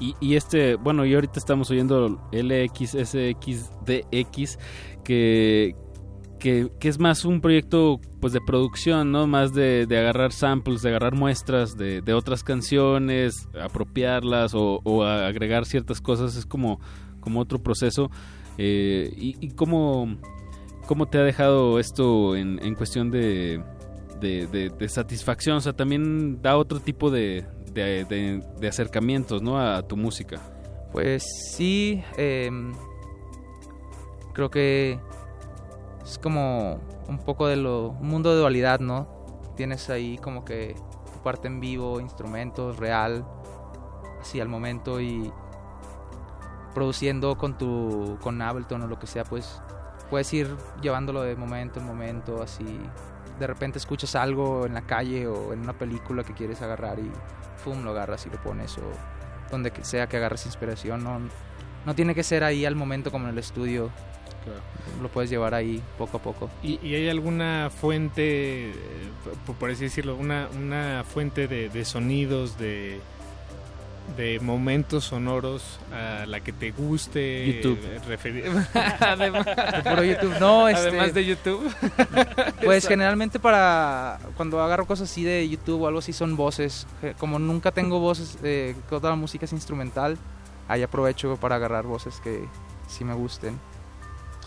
[0.00, 2.18] Y, y este, bueno, y ahorita estamos oyendo
[3.32, 4.58] LXSXDX,
[5.04, 5.74] que,
[6.40, 9.26] que, que es más un proyecto pues de producción, ¿no?
[9.26, 15.04] Más de, de agarrar samples, de agarrar muestras de, de otras canciones, apropiarlas o, o
[15.04, 16.80] agregar ciertas cosas, es como,
[17.22, 18.10] como otro proceso.
[18.58, 20.18] Eh, y, cómo,
[20.86, 23.62] cómo te ha dejado esto en, en cuestión de,
[24.20, 25.56] de, satisfacción?
[25.56, 29.58] O sea, también da otro tipo de- de acercamientos, ¿no?
[29.58, 30.38] A, tu música.
[30.92, 31.24] Pues
[31.54, 32.74] sí, em,
[34.34, 34.98] creo que
[36.04, 36.78] es como
[37.08, 39.08] un poco de lo, un mundo de dualidad, ¿no?
[39.56, 40.74] Tienes ahí como que
[41.14, 43.24] tu parte en vivo, instrumentos, real,
[44.20, 45.32] así al momento y
[46.74, 49.60] produciendo con tu, con Ableton o lo que sea, pues
[50.10, 52.64] puedes ir llevándolo de momento en momento, así.
[53.38, 57.10] De repente escuchas algo en la calle o en una película que quieres agarrar y
[57.56, 57.82] ¡fum!
[57.82, 58.82] lo agarras y lo pones o
[59.50, 61.02] donde sea que agarres inspiración.
[61.02, 61.20] No,
[61.86, 63.90] no tiene que ser ahí al momento como en el estudio.
[65.00, 66.50] Lo puedes llevar ahí poco a poco.
[66.62, 68.74] ¿Y, y hay alguna fuente, eh,
[69.46, 73.00] por, por así decirlo, una, una fuente de, de sonidos, de,
[74.16, 77.78] de momentos sonoros a la que te guste YouTube.
[78.06, 78.44] referir?
[79.00, 80.34] además, De puro YouTube.
[80.38, 81.74] No, este- además de YouTube.
[82.64, 86.86] Pues generalmente para cuando agarro cosas así de YouTube o algo así son voces.
[87.18, 90.18] Como nunca tengo voces, eh, toda la música es instrumental,
[90.68, 92.44] ahí aprovecho para agarrar voces que
[92.88, 93.58] sí me gusten.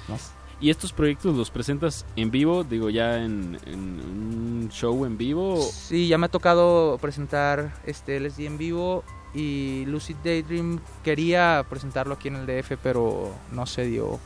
[0.08, 0.32] Más.
[0.62, 2.64] ¿Y estos proyectos los presentas en vivo?
[2.64, 5.62] Digo, ya en, en un show en vivo.
[5.62, 9.04] Sí, ya me ha tocado presentar este LSD en vivo
[9.36, 14.20] y Lucid Daydream quería presentarlo aquí en el DF, pero no se dio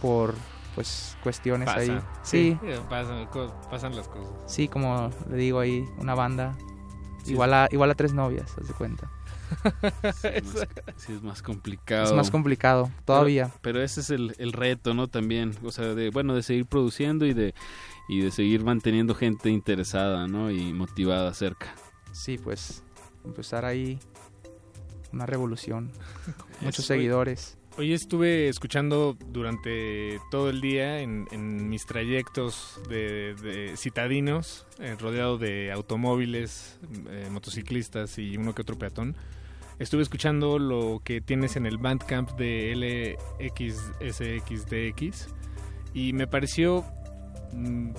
[0.00, 0.34] por
[0.74, 2.00] pues cuestiones Pasa, ahí.
[2.22, 3.20] sí, Sí, eh, pasan,
[3.96, 4.28] las cosas.
[4.46, 6.56] sí, como le digo ahí, una banda
[7.24, 9.10] Sí, igual a igual a tres novias, haz de cuenta.
[10.14, 12.04] Sí, es más, sí, es más complicado.
[12.04, 13.46] Es más complicado, todavía.
[13.46, 15.08] Pero, pero ese es el, el reto, ¿no?
[15.08, 17.54] También, o sea, de, bueno, de seguir produciendo y de,
[18.08, 20.50] y de seguir manteniendo gente interesada, ¿no?
[20.50, 21.74] Y motivada cerca.
[22.12, 22.82] Sí, pues
[23.24, 23.98] empezar ahí
[25.12, 25.90] una revolución,
[26.60, 27.58] muchos seguidores.
[27.76, 34.96] Hoy estuve escuchando durante todo el día en, en mis trayectos de, de citadinos, eh,
[34.98, 36.76] rodeado de automóviles,
[37.08, 39.14] eh, motociclistas y uno que otro peatón.
[39.78, 42.74] Estuve escuchando lo que tienes en el Bandcamp de
[43.38, 45.28] LXSXDX
[45.94, 46.84] y me pareció
[47.52, 47.90] mm,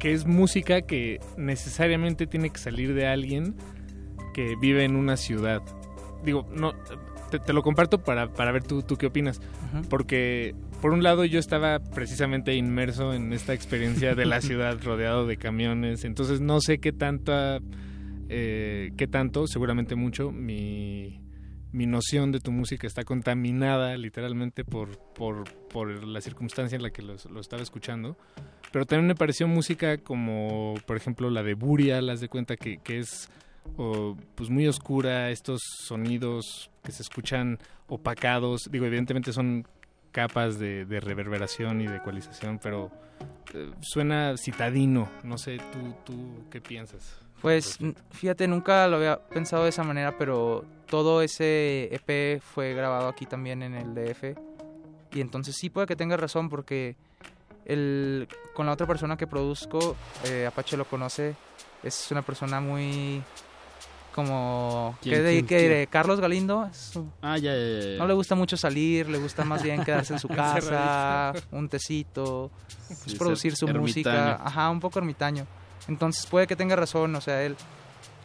[0.00, 3.54] que es música que necesariamente tiene que salir de alguien
[4.36, 5.62] que vive en una ciudad.
[6.22, 6.74] Digo, no,
[7.30, 9.40] te, te lo comparto para, para ver tú, tú qué opinas.
[9.88, 15.26] Porque, por un lado, yo estaba precisamente inmerso en esta experiencia de la ciudad rodeado
[15.26, 16.04] de camiones.
[16.04, 17.60] Entonces, no sé qué tanta.
[18.28, 21.20] eh, qué tanto, seguramente mucho, mi,
[21.72, 26.90] mi noción de tu música está contaminada literalmente por, por, por la circunstancia en la
[26.90, 28.16] que los- lo, estaba escuchando.
[28.72, 32.78] Pero también me pareció música como, por ejemplo, la de Buria, las de cuenta que,
[32.78, 33.30] que es
[33.76, 39.66] o, pues muy oscura, estos sonidos que se escuchan opacados, digo, evidentemente son
[40.12, 42.90] capas de, reverberación y de ecualización, pero
[43.54, 47.18] eh, suena citadino, no sé, ¿tú, tú qué piensas?
[47.42, 47.78] Pues
[48.10, 53.26] fíjate, nunca lo había pensado de esa manera, pero todo ese EP fue grabado aquí
[53.26, 54.38] también en el DF.
[55.12, 56.96] Y entonces sí puede que tenga razón porque
[57.64, 61.34] el, con la otra persona que produzco, eh, Apache lo conoce,
[61.82, 63.22] es una persona muy
[64.16, 64.98] como...
[65.00, 65.62] ¿Quién, ¿qué de- quién, qué quién?
[65.70, 65.86] diré?
[65.86, 66.68] Carlos Galindo.
[67.22, 67.98] Ah, ya, ya.
[67.98, 70.26] No le gusta mucho salir, le gusta más bien quedarse en su
[70.60, 72.50] casa, un tecito,
[72.88, 74.34] pues, Sí, producir su música.
[74.44, 75.46] Ajá, un poco ermitaño.
[75.86, 77.54] Entonces puede que tenga razón, o sea, él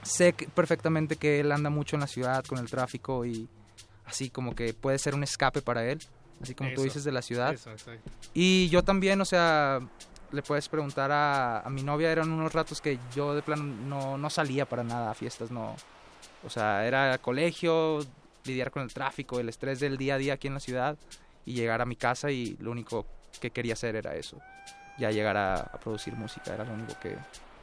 [0.02, 3.48] sé que- perfectamente que él anda mucho en la ciudad con el tráfico y
[4.06, 6.00] así como que puede ser un escape para él,
[6.42, 7.54] así como tú Eso, dices de la ciudad.
[7.54, 8.10] eso, exacto.
[8.34, 9.80] Y yo también, o sea,
[10.32, 14.18] le puedes preguntar a, a mi novia, eran unos ratos que yo de plano no,
[14.18, 15.76] no salía para nada a fiestas, no.
[16.46, 18.00] O sea, era colegio,
[18.46, 20.98] lidiar con el tráfico, el estrés del día a día aquí en la ciudad
[21.46, 23.06] y llegar a mi casa y lo único
[23.40, 24.38] que quería hacer era eso.
[24.98, 27.16] Ya llegar a, a producir música, era lo único que,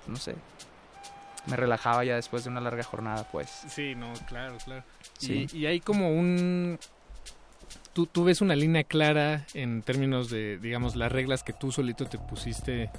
[0.07, 0.35] no sé,
[1.47, 3.49] me relajaba ya después de una larga jornada, pues.
[3.69, 4.85] Sí, no, claro, claro.
[5.19, 5.47] Sí.
[5.53, 6.79] Y, y hay como un...
[7.93, 12.07] Tú, tú ves una línea clara en términos de, digamos, las reglas que tú solito
[12.07, 12.91] te pusiste,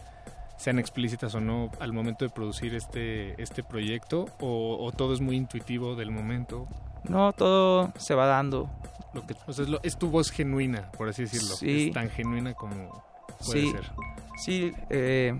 [0.58, 5.22] sean explícitas o no, al momento de producir este, este proyecto, o, o todo es
[5.22, 6.68] muy intuitivo del momento.
[7.06, 8.70] No, todo se va dando.
[9.14, 11.56] Lo que, o sea, es, lo- es tu voz genuina, por así decirlo.
[11.56, 11.88] Sí.
[11.88, 13.04] Es tan genuina como
[13.46, 13.92] puede sí, ser.
[14.38, 15.34] Sí, eh,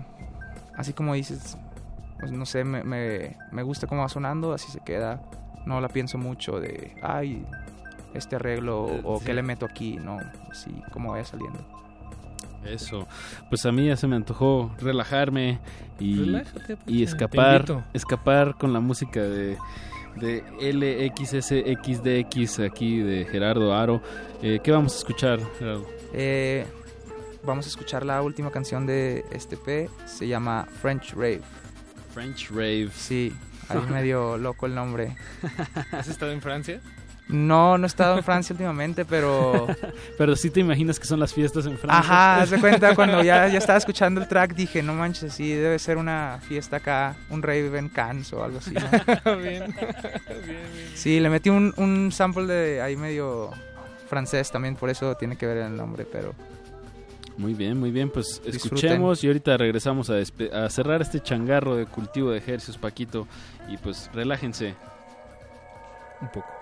[0.76, 1.58] así como dices,
[2.18, 5.20] pues no sé, me, me, me gusta cómo va sonando, así se queda.
[5.66, 7.44] No la pienso mucho de, ay,
[8.14, 9.26] este arreglo o sí.
[9.26, 10.18] qué le meto aquí, no,
[10.50, 11.58] así como vaya saliendo.
[12.64, 13.06] Eso.
[13.48, 15.60] Pues a mí ya se me antojó relajarme
[15.98, 16.90] y, Relájate, Pacha.
[16.90, 19.56] y escapar, escapar con la música de,
[20.16, 24.02] de LXSXDX aquí de Gerardo Aro.
[24.42, 25.86] Eh, ¿Qué vamos a escuchar, Gerardo?
[26.12, 26.66] Eh,
[27.44, 31.40] vamos a escuchar la última canción de este P, se llama French Rave.
[32.12, 32.90] French Rave.
[32.94, 33.32] Sí,
[33.68, 35.16] ahí medio loco el nombre.
[35.92, 36.80] ¿Has estado en Francia?
[37.32, 39.66] No, no he estado en Francia últimamente, pero...
[40.18, 41.98] Pero sí te imaginas que son las fiestas en Francia.
[41.98, 45.52] Ajá, haz de cuenta cuando ya, ya estaba escuchando el track dije, no manches, sí,
[45.52, 48.74] debe ser una fiesta acá, un rave en Cannes o algo así.
[48.74, 48.80] ¿no?
[49.36, 49.74] bien, bien,
[50.46, 50.58] bien.
[50.94, 53.50] Sí, le metí un, un sample de ahí medio
[54.08, 56.34] francés también, por eso tiene que ver el nombre, pero...
[57.36, 58.56] Muy bien, muy bien, pues Disfruten.
[58.56, 60.16] escuchemos y ahorita regresamos a,
[60.52, 63.26] a cerrar este changarro de cultivo de ejercicios, Paquito,
[63.68, 64.74] y pues relájense.
[66.20, 66.59] Un poco.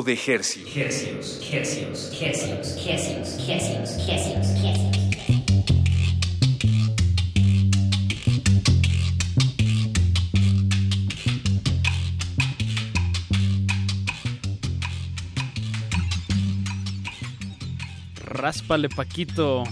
[0.00, 0.74] De Hercios.
[0.74, 4.92] Hercios, hercios, hercios, hercios, hercios, hercios, hercios.
[18.16, 19.64] Ráspale, Paquito.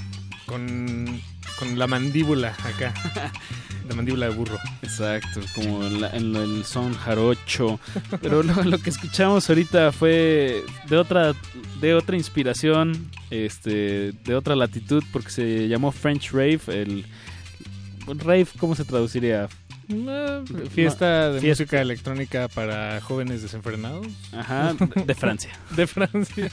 [0.45, 1.23] Con,
[1.59, 2.93] con la mandíbula acá.
[4.01, 4.59] la mandíbula de burro.
[4.83, 7.79] Exacto, como la- en lo- el son jarocho.
[8.23, 11.33] Pero lo, lo que escuchamos ahorita fue de otra,
[11.81, 16.61] de otra inspiración, este, de otra latitud, porque se llamó French Rave.
[16.69, 17.05] El
[18.19, 19.49] rave, ¿cómo se traduciría?
[19.93, 20.43] Eh,
[20.73, 21.63] Fiesta de Fiesta.
[21.65, 24.07] música electrónica para jóvenes desenfrenados.
[24.33, 25.51] Ajá, de- de Francia.
[25.77, 26.49] de Francia.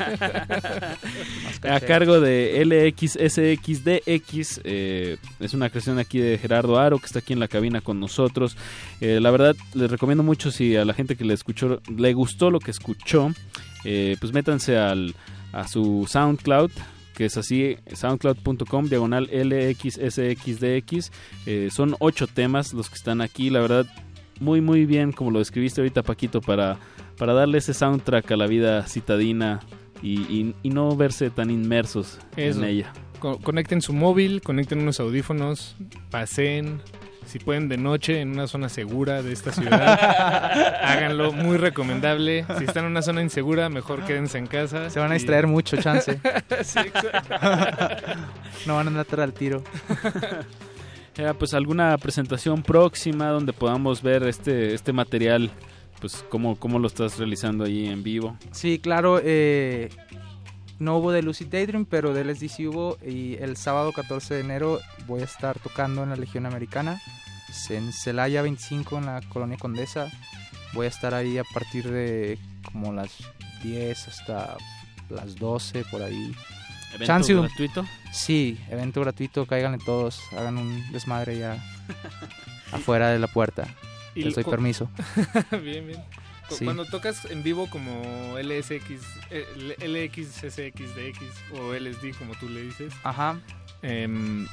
[1.63, 4.61] a cargo de LXSXDX.
[4.63, 7.99] eh, es una creación aquí de Gerardo Aro, que está aquí en la cabina con
[7.99, 8.57] nosotros.
[9.01, 12.49] Eh, la verdad, les recomiendo mucho si a la gente que le escuchó, le gustó
[12.51, 13.31] lo que escuchó,
[13.83, 15.13] eh, pues métanse al,
[15.53, 16.71] a su SoundCloud
[17.17, 21.11] que es así, soundcloud.com, diagonal LXSXDX.
[21.47, 23.87] Eh, son ocho temas los que están aquí, la verdad,
[24.39, 26.77] muy muy bien como lo describiste ahorita Paquito para,
[27.17, 29.61] para darle ese soundtrack a la vida citadina
[30.03, 32.59] y, y- y no verse tan inmersos Eso.
[32.59, 32.93] en ella.
[33.19, 35.75] Co- conecten su móvil, conecten unos audífonos,
[36.11, 36.81] pasen.
[37.27, 39.99] Si pueden de noche en una zona segura de esta ciudad,
[40.81, 42.45] háganlo, muy recomendable.
[42.57, 44.89] Si están en una zona insegura, mejor quédense en casa.
[44.89, 46.19] Se van a y- distraer mucho, chance.
[46.63, 47.09] Sí, exacto.
[48.65, 49.63] no van a andar al tiro.
[51.15, 55.49] Ya, pues alguna presentación próxima donde podamos ver este, este material,
[55.99, 58.37] pues cómo, cómo lo estás realizando ahí en vivo.
[58.51, 59.19] Sí, claro.
[59.23, 59.89] eh,
[60.79, 62.97] no hubo de Lucid Daydream, pero de LSD sí hubo.
[63.05, 67.01] Y el sábado 14 de enero voy a estar tocando en la Legión Americana.
[67.69, 70.11] En Celaya 25, en la Colonia Condesa.
[70.73, 72.37] Voy a estar ahí a partir de
[72.71, 73.11] como las
[73.63, 74.57] 10 hasta
[75.09, 76.35] las 12, por ahí.
[76.89, 77.85] ¿Evento Chance gratuito?
[78.11, 79.45] Sí, evento gratuito.
[79.45, 80.21] Cáiganle todos.
[80.33, 81.57] Hagan un desmadre ya
[82.71, 83.67] afuera de la puerta.
[84.13, 84.89] Les doy permiso.
[85.63, 86.03] bien, bien.
[86.55, 86.65] Sí.
[86.65, 89.01] Cuando tocas en vivo como LSX,
[89.31, 91.19] eh, LXSXDX
[91.59, 92.93] o LSD como tú le dices.
[93.03, 93.39] Ajá.
[93.81, 94.47] em,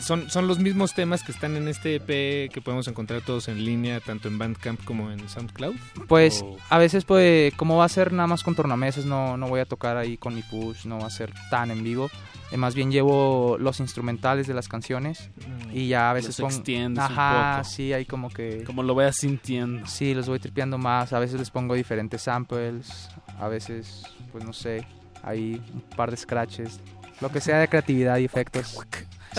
[0.00, 3.64] son, son los mismos temas que están en este EP que podemos encontrar todos en
[3.64, 5.76] línea, tanto en Bandcamp como en SoundCloud.
[6.08, 9.48] Pues O- a veces, pues, como va a ser nada más con tornamesas, no, no
[9.48, 12.10] voy a tocar ahí con mi push, no va a ser tan en vivo.
[12.50, 15.70] Eh, más bien llevo los instrumentales de las canciones Mm.
[15.76, 17.68] y ya a veces Los pongo- extiendes un Ajá, poco.
[17.70, 18.64] sí, ahí como que...
[18.64, 19.86] Como lo vayas sintiendo.
[19.86, 21.12] Sí, los voy tripeando más.
[21.12, 24.02] A veces les pongo diferentes samples, a veces,
[24.32, 24.86] pues no sé,
[25.22, 26.80] hay un par de scratches,
[27.20, 28.78] lo que sea de creatividad y efectos.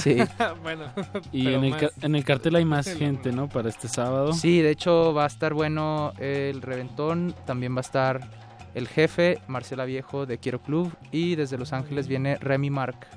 [0.03, 0.17] Sí.
[0.61, 0.83] bueno,
[1.33, 3.49] Y en el, en el cartel hay más gente, ¿no?
[3.49, 4.33] Para este sábado.
[4.33, 9.39] Sí, de hecho va a estar bueno el reventón, también va a estar el jefe,
[9.47, 13.07] Marcela Viejo de Quiero Club y desde Los Ángeles viene Remy Mark.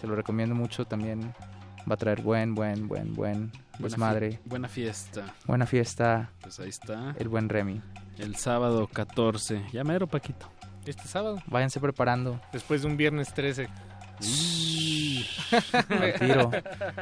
[0.00, 1.34] Se lo recomiendo mucho también.
[1.90, 4.30] Va a traer buen, buen, buen, buen Buena desmadre.
[4.32, 5.34] fie- buena fiesta.
[5.46, 6.30] Buena fiesta.
[6.42, 7.14] Pues ahí está.
[7.18, 7.80] El buen Remy.
[8.18, 9.64] El sábado 14.
[9.72, 10.50] Ya mero, Paquito.
[10.86, 11.38] Este sábado.
[11.46, 12.40] Váyanse preparando.
[12.52, 13.68] Después de un viernes 13.
[16.18, 16.50] Tiro.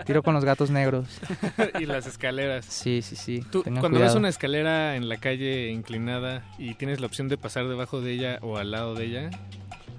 [0.04, 1.06] Tiro con los gatos negros.
[1.80, 2.64] y las escaleras.
[2.66, 3.44] Sí, sí, sí.
[3.50, 7.68] Tú, cuando ves una escalera en la calle inclinada y tienes la opción de pasar
[7.68, 9.30] debajo de ella o al lado de ella,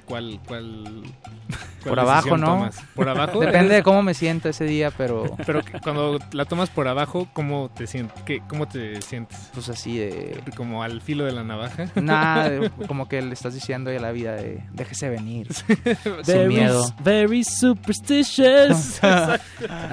[0.08, 1.04] ¿cuál, cuál,
[1.84, 2.48] cuál Por abajo, ¿no?
[2.48, 2.80] tomas?
[2.96, 3.40] ¿Por abajo?
[3.40, 5.26] Depende de cómo me sienta ese día, pero...
[5.46, 8.22] Pero cuando la tomas por abajo, ¿cómo te sientes?
[8.24, 9.50] ¿Qué, ¿Cómo te sientes?
[9.54, 10.42] Pues así de...
[10.56, 11.86] ¿Como al filo de la navaja?
[11.96, 15.48] Nada, como que le estás diciendo a la vida de déjese venir.
[15.54, 15.78] Sin
[16.26, 16.86] Very, miedo.
[17.04, 19.04] very superstitious.
[19.04, 19.40] a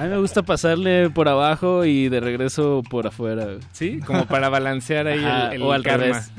[0.01, 3.47] mí me gusta pasarle por abajo y de regreso por afuera.
[3.71, 3.99] ¿Sí?
[4.05, 6.05] Como para balancear ahí Ajá, el, el o al karma.
[6.05, 6.31] revés.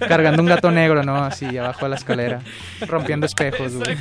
[0.00, 1.16] Cargando un gato negro, ¿no?
[1.16, 2.40] Así abajo de la escalera.
[2.94, 3.96] Rompiendo espejos, güey.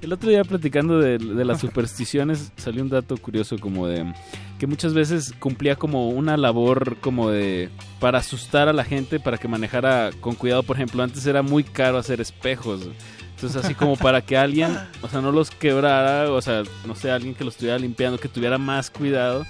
[0.00, 4.12] El otro día platicando de, de las supersticiones salió un dato curioso como de
[4.58, 9.38] que muchas veces cumplía como una labor como de para asustar a la gente para
[9.38, 10.62] que manejara con cuidado.
[10.62, 12.88] Por ejemplo, antes era muy caro hacer espejos.
[13.34, 17.10] Entonces así como para que alguien, o sea, no los quebrara, o sea, no sé,
[17.10, 19.46] alguien que los estuviera limpiando, que tuviera más cuidado.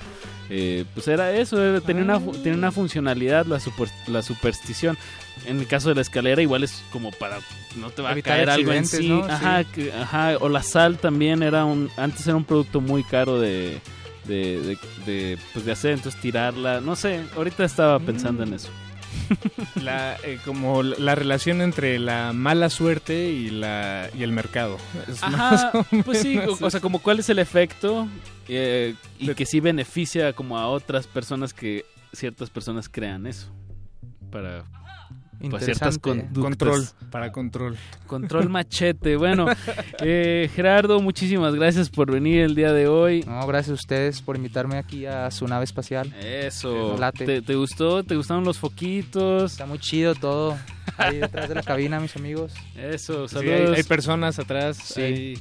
[0.51, 4.99] Eh, pues era eso, era- tenía, una, tenía una funcionalidad la, super- la superstición.
[5.47, 7.39] En el caso de la escalera igual es como para
[7.77, 9.09] no te va a caer algo en sí.
[9.09, 9.25] ¿no?
[9.25, 9.89] Ajá, Sí.
[9.91, 13.81] ajá, o la sal también era un antes era un producto muy caro de
[14.25, 18.69] de, de, de, pues de hacer, entonces tirarla, no sé, ahorita estaba pensando en eso.
[19.83, 24.77] La, eh, como la- la relación entre la mala suerte y, la, y el mercado.
[25.09, 25.73] Es más Ajá,
[26.05, 28.09] pues sí, o, o sea, como cuál es el efecto
[28.49, 33.49] eh, y que sí beneficia como a otras personas que ciertas personas crean eso
[34.33, 34.65] para
[35.49, 36.43] pues, ciertas conductas.
[36.43, 37.77] Control, para control.
[38.07, 39.17] Control machete.
[39.17, 39.47] Bueno,
[40.01, 43.23] eh, Gerardo, muchísimas gracias por venir el día de hoy.
[43.27, 46.15] No, gracias a ustedes por invitarme aquí a su nave espacial.
[46.23, 46.97] Eso.
[46.99, 47.25] Late.
[47.25, 48.05] ¿Te, te gustó?
[48.05, 49.53] ¿Te gustaron los foquitos?
[49.53, 50.59] Está muy chido todo.
[50.99, 52.53] Ahí detrás de la cabina, mis amigos.
[52.77, 53.71] Eso, Sí, saludos.
[53.71, 54.77] hay, hay personas atrás.
[54.77, 55.01] Sí.
[55.01, 55.39] hay-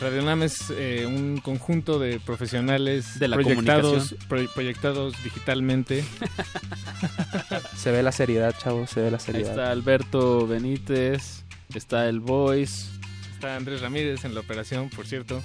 [0.00, 6.04] Radio UNAM es eh, un conjunto de profesionales De la proyectados, pro- proyectados digitalmente.
[7.76, 9.50] Se ve la seriedad, chavos, se ve la Ahí seriedad.
[9.50, 11.44] está Alberto Benítez,
[11.74, 12.88] está el Voice.
[13.34, 15.42] Está Andrés Ramírez en la operación, por cierto.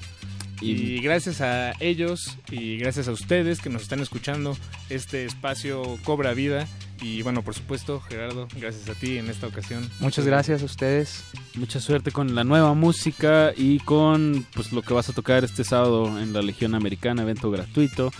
[0.61, 4.57] Y- Y, gracias a ellos y gracias a ustedes que nos están escuchando,
[4.89, 6.67] este espacio cobra vida.
[7.01, 9.89] Y bueno, por supuesto, Gerardo, gracias a ti en esta ocasión.
[10.01, 11.23] Muchas gracias a ustedes.
[11.55, 15.63] Mucha suerte con la nueva música y con pues lo que vas a tocar este
[15.63, 18.11] sábado en la Legión Americana, evento gratuito.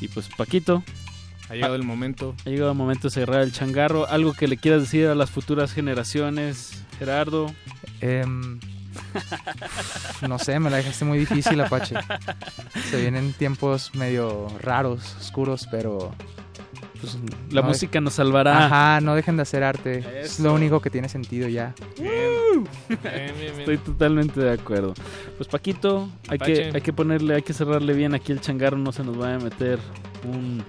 [0.00, 0.84] Y pues Paquito,
[1.48, 2.36] Ha llegado el momento.
[2.46, 4.06] ha llegado el momento de cerrar el changarro.
[4.08, 7.52] ¿Algo que le quieras decir a las futuras generaciones, Gerardo?
[8.00, 8.60] Em,
[10.28, 11.96] no sé, me la dejaste muy difícil, Apache.
[12.90, 16.12] Se vienen tiempos medio raros, oscuros, pero...
[17.00, 17.16] pues,
[17.50, 18.66] La no música nos salvará.
[18.66, 20.04] Ajá, no dejen de hacer arte.
[20.22, 21.74] Es lo único que tiene sentido ya.
[21.98, 22.64] Bien,
[23.02, 23.60] bien, bien.
[23.60, 24.94] Estoy totalmente de acuerdo.
[25.36, 28.92] Pues Paquito, hay que, hay que ponerle, hay que cerrarle bien aquí el changarro, no
[28.92, 29.78] se nos vaya a meter
[30.24, 30.62] un,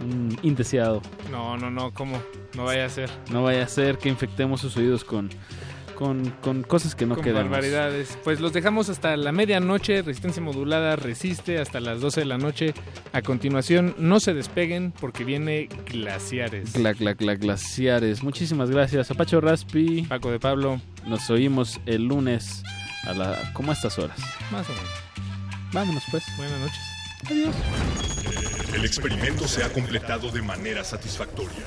[0.00, 1.02] un indeseado.
[1.30, 2.20] No, no, no, ¿cómo?
[2.56, 3.10] No vaya a ser.
[3.30, 5.30] No vaya a ser que infectemos sus oídos con,
[6.00, 7.50] con, con cosas que no con queremos.
[7.50, 8.18] barbaridades.
[8.24, 10.00] Pues los dejamos hasta la medianoche.
[10.00, 12.72] Resistencia modulada resiste hasta las 12 de la noche.
[13.12, 16.72] A continuación, no se despeguen porque viene Glaciares.
[16.72, 18.22] Gla, gla, gla, glaciares.
[18.22, 19.10] Muchísimas gracias.
[19.10, 20.02] Apacho Raspi.
[20.08, 20.80] Paco de Pablo.
[21.06, 22.62] Nos oímos el lunes
[23.04, 24.18] a la como a estas horas.
[24.50, 24.90] Más o menos.
[25.72, 26.24] Vámonos pues.
[26.38, 26.80] Buenas noches.
[27.26, 27.54] Adiós.
[28.74, 31.66] El experimento se ha completado de manera satisfactoria.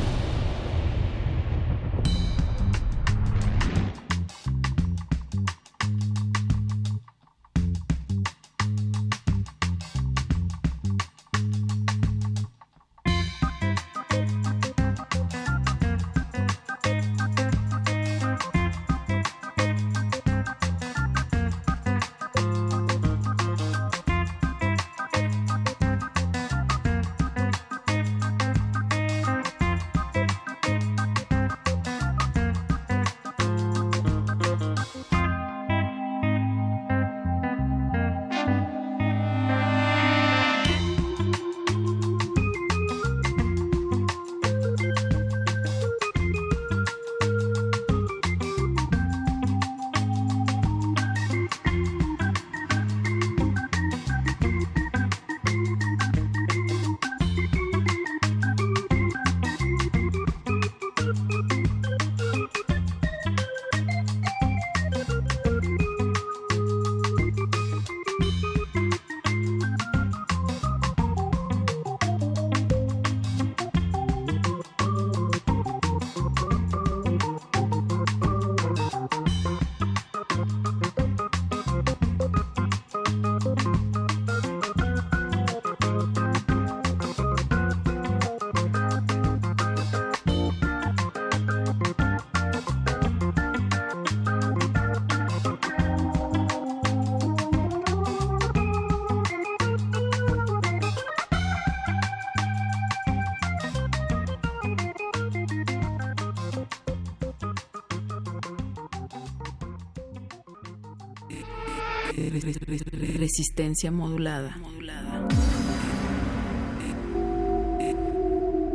[113.33, 114.57] Resistencia modulada.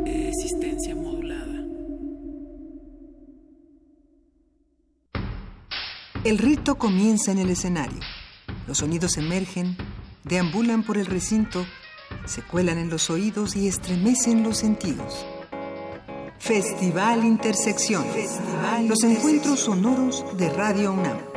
[0.03, 1.63] Resistencia modulada.
[6.23, 7.99] El rito comienza en el escenario.
[8.67, 9.77] Los sonidos emergen,
[10.23, 11.63] deambulan por el recinto,
[12.25, 15.23] se cuelan en los oídos y estremecen los sentidos.
[16.39, 18.07] Festival Intersección.
[18.87, 21.36] los encuentros sonoros de Radio UNAM.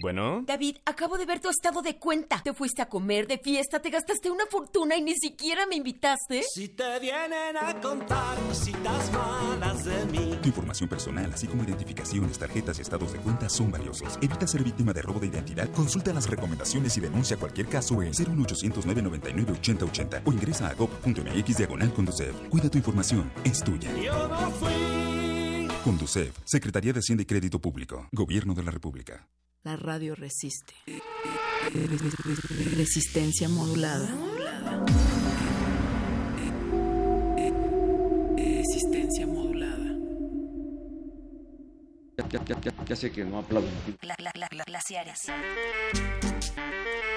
[0.00, 0.42] Bueno.
[0.46, 2.40] David, acabo de ver tu estado de cuenta.
[2.42, 6.42] Te fuiste a comer de fiesta, te gastaste una fortuna y ni siquiera me invitaste.
[6.42, 10.38] Si te vienen a contar cositas malas de mí.
[10.42, 14.18] Tu información personal, así como identificaciones, tarjetas y estados de cuenta son valiosos.
[14.22, 15.68] Evita ser víctima de robo de identidad.
[15.72, 21.56] Consulta las recomendaciones y denuncia cualquier caso en 01800 999 8080 o ingresa a gov.mx
[21.56, 22.34] diagonal Conducef.
[22.48, 23.90] Cuida tu información, es tuya.
[23.96, 25.68] Yo no fui.
[25.84, 29.26] Conducef, Secretaría de Hacienda y Crédito Público, Gobierno de la República.
[29.64, 30.74] La radio resiste.
[32.76, 34.08] Resistencia modulada.
[38.36, 39.84] Resistencia modulada.
[42.16, 43.70] Ya, ya, ya, ya sé que no aplauden.
[44.00, 45.20] Gla- gla- glaciares.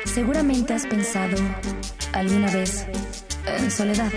[0.05, 1.37] Seguramente has pensado
[2.13, 2.85] alguna vez
[3.45, 4.11] en soledad.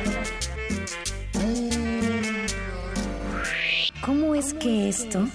[4.04, 5.26] ¿Cómo es que esto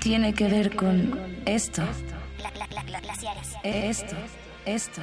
[0.00, 1.82] tiene que ver con esto?
[3.62, 4.16] Esto,
[4.64, 5.00] esto.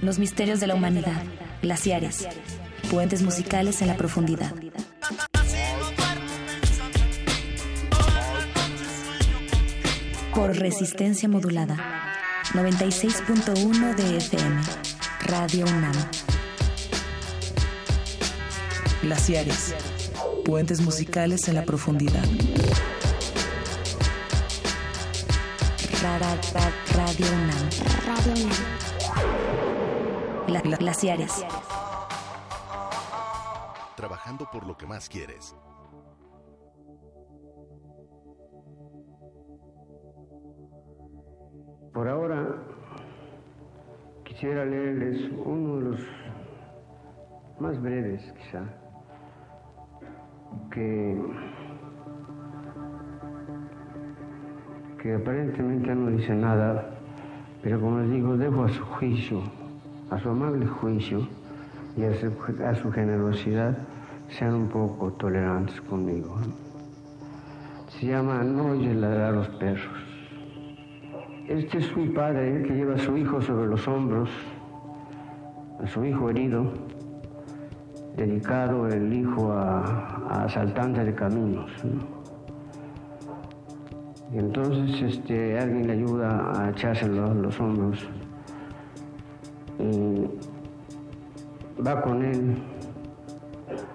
[0.00, 1.22] Los misterios de la humanidad.
[1.62, 2.28] Glaciares.
[2.90, 4.54] Puentes musicales en la profundidad.
[10.34, 11.76] Por resistencia modulada.
[12.52, 14.62] 96.1 de FM.
[15.26, 15.94] Radio UNAM.
[19.02, 19.74] Glaciares.
[20.44, 22.24] Puentes musicales en la profundidad.
[26.02, 27.68] Ra- ra- ra- Radio UNAM.
[30.46, 31.44] Gla- gla- glaciares.
[33.96, 35.54] Trabajando por lo que más quieres.
[41.92, 42.46] Por ahora
[44.24, 46.00] quisiera leerles uno de los
[47.58, 48.62] más breves quizá,
[50.70, 51.16] que,
[54.98, 56.90] que aparentemente no dice nada,
[57.62, 59.42] pero como les digo, dejo a su juicio,
[60.10, 61.26] a su amable juicio
[61.96, 63.76] y a su, generosidad,
[64.28, 66.36] sean un poco tolerantes conmigo.
[67.88, 70.04] Se llama No oyes ladrar a los perros.
[71.48, 74.28] Este es un padre que lleva a su hijo sobre los hombros,
[75.82, 76.72] a su hijo herido,
[78.16, 79.80] dedicado el hijo a,
[80.28, 81.70] a asaltantes de caminos.
[81.84, 82.17] ¿no?
[84.32, 88.06] Y entonces este, alguien le ayuda a echarse los, los hombros
[89.78, 90.26] y
[91.82, 92.56] va con él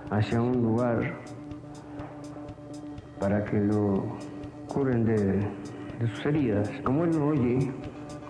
[0.10, 1.20] hacia un lugar
[3.20, 4.04] para que lo
[4.68, 5.16] curen de,
[6.00, 6.70] de sus heridas.
[6.84, 7.72] Como él no oye,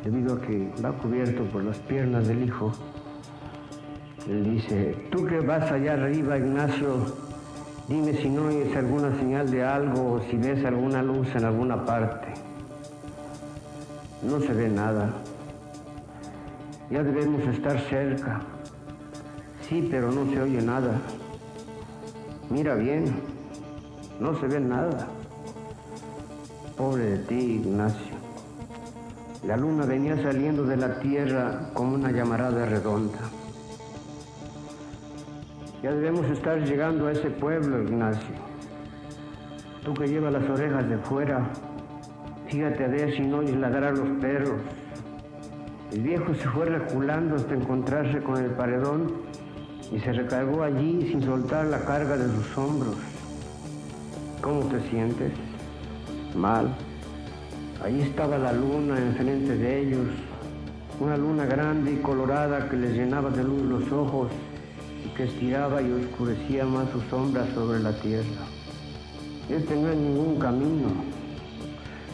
[0.04, 2.72] debido a que va cubierto por las piernas del hijo,
[4.28, 7.06] él dice, tú que vas allá arriba, Ignacio,
[7.88, 11.85] dime si no oyes alguna señal de algo o si ves alguna luz en alguna
[11.85, 12.27] parte.
[14.22, 15.10] No se ve nada.
[16.89, 18.41] Ya debemos estar cerca.
[19.68, 21.01] Sí, pero no se oye nada.
[22.49, 23.05] Mira bien,
[24.19, 25.07] no se ve nada.
[26.77, 28.14] Pobre de ti, Ignacio.
[29.45, 33.19] La luna venía saliendo de la tierra como una llamarada redonda.
[35.84, 38.34] Ya debemos estar llegando a ese pueblo, Ignacio.
[39.84, 41.49] Tú que llevas las orejas de fuera,
[42.47, 44.61] fíjate a ver si no oyes ladrar los perros.
[45.91, 49.11] El viejo se fue reculando hasta encontrarse con el paredón
[49.91, 52.95] y se recargó allí sin soltar la carga de sus hombros.
[54.39, 55.34] ¿Cómo te sientes?
[56.34, 56.73] Mal.
[57.84, 60.07] Allí estaba la luna enfrente de ellos,
[61.01, 64.31] una luna grande y colorada que les llenaba de luz los ojos
[65.06, 68.46] y que estiraba y oscurecía más sus sombras sobre la tierra.
[69.50, 70.90] Este no es ningún camino.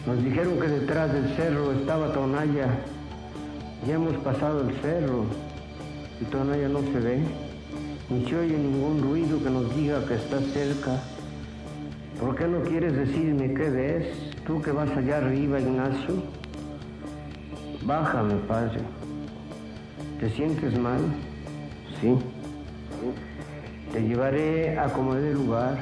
[0.06, 2.68] Nos dijeron que detrás del cerro estaba Tonaya.
[3.88, 5.26] Ya hemos pasado el cerro
[6.22, 7.20] y Tonaya no se ve,
[8.10, 11.02] ni se oye ningún ruido que nos diga que está cerca.
[12.20, 14.08] ¿Por qué no quieres decirme qué ves?
[14.46, 16.16] Tú que vas allá arriba, Ignacio.
[17.84, 18.80] Bájame, padre.
[20.20, 21.00] ¿Te sientes mal?
[22.02, 22.18] Sí.
[23.92, 25.80] Te llevaré a como de lugar.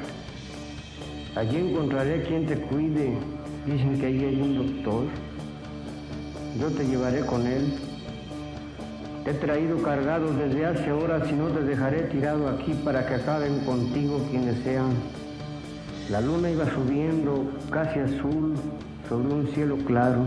[1.36, 3.12] Allí encontraré quien te cuide.
[3.66, 5.04] Dicen que allí hay un doctor.
[6.58, 7.74] Yo te llevaré con él.
[9.24, 13.14] Te he traído cargado desde hace horas y no te dejaré tirado aquí para que
[13.14, 14.94] acaben contigo quienes sean.
[16.10, 18.54] La luna iba subiendo, casi azul,
[19.06, 20.26] sobre un cielo claro.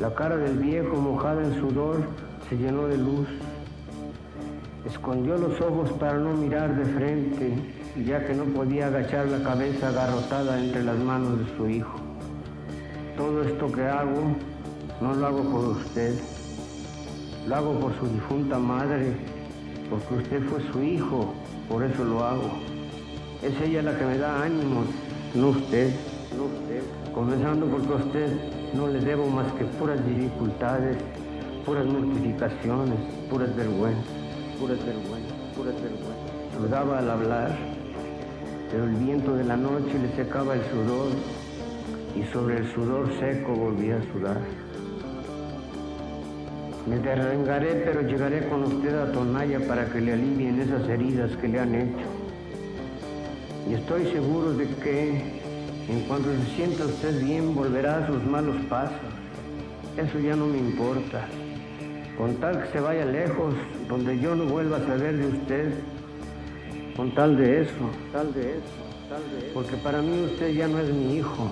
[0.00, 1.98] La cara del viejo, mojada en sudor,
[2.48, 3.28] se llenó de luz.
[4.86, 7.54] Escondió los ojos para no mirar de frente,
[8.06, 11.98] ya que no podía agachar la cabeza agarrotada entre las manos de su hijo.
[13.16, 14.36] Todo esto que hago,
[15.00, 16.14] no lo hago por usted.
[17.48, 19.16] Lo hago por su difunta madre,
[19.90, 21.34] porque usted fue su hijo,
[21.68, 22.50] por eso lo hago.
[23.42, 24.86] Es ella la que me da ánimos,
[25.34, 25.90] no usted.
[26.36, 26.82] No usted.
[27.12, 28.28] Comenzando porque a usted
[28.72, 30.96] no le debo más que puras dificultades,
[31.64, 32.98] puras mortificaciones,
[33.28, 34.04] puras vergüenzas,
[34.58, 36.36] puras vergüenzas, puras vergüenzas.
[36.56, 37.56] Sudaba al hablar,
[38.70, 41.08] pero el viento de la noche le secaba el sudor
[42.16, 44.38] y sobre el sudor seco volvía a sudar.
[46.88, 51.48] Me derrengaré, pero llegaré con usted a Tonaya para que le alivien esas heridas que
[51.48, 52.06] le han hecho.
[53.68, 55.10] Y estoy seguro de que
[55.88, 58.96] en cuanto se sienta usted bien volverá a sus malos pasos.
[59.96, 61.26] Eso ya no me importa.
[62.16, 63.54] Con tal que se vaya lejos,
[63.88, 65.74] donde yo no vuelva a saber de usted,
[66.96, 69.54] con tal de eso, tal de eso, tal de eso.
[69.54, 71.50] Porque para mí usted ya no es mi hijo.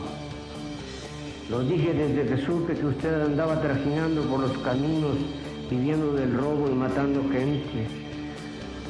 [1.51, 5.19] Lo dije desde que que usted andaba trajinando por los caminos,
[5.71, 7.87] viviendo del robo y matando gente.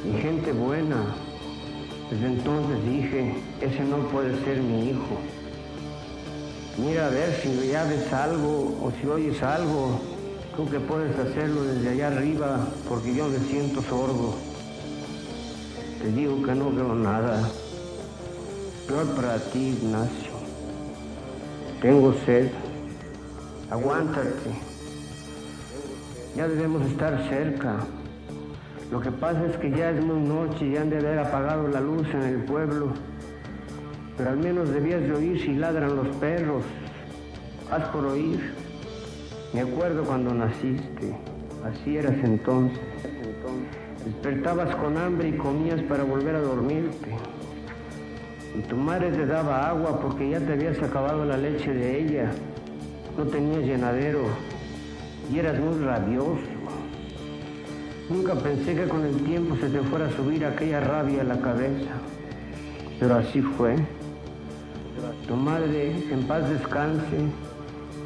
[0.09, 0.97] Y gente buena.
[2.09, 5.19] Desde entonces dije, ese no puede ser mi hijo.
[6.79, 10.14] Mira a ver si ya ves algo o si oyes algo.
[10.57, 14.35] Tú que puedes hacerlo desde allá arriba, porque yo me siento sordo.
[16.01, 17.43] Te digo que no veo nada.
[18.87, 20.31] Peor para ti, Ignacio.
[21.83, 22.53] Tengo sed.
[23.69, 24.51] Aguántate.
[26.37, 27.79] Ya debemos estar cerca.
[28.93, 31.81] Lo que pasa es que ya es muy noche y han de haber apagado la
[31.81, 32.93] luz en el pueblo.
[34.17, 36.63] Pero al menos debías de oír si ladran los perros.
[37.73, 38.64] Haz por oír.
[39.55, 41.15] Me acuerdo cuando naciste.
[41.65, 42.81] Así eras entonces.
[44.05, 47.15] Despertabas con hambre y comías para volver a dormirte.
[48.59, 52.33] Y tu madre te daba agua porque ya te habías acabado la leche de ella.
[53.17, 54.25] No tenías llenadero
[55.33, 56.41] y eras muy rabioso.
[58.11, 61.41] Nunca pensé que con el tiempo se te fuera a subir aquella rabia a la
[61.41, 61.93] cabeza.
[62.99, 63.77] Pero así fue.
[65.29, 67.31] Tu madre, en paz descanse,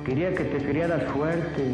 [0.08, 1.64] quería que te criaras fuerte.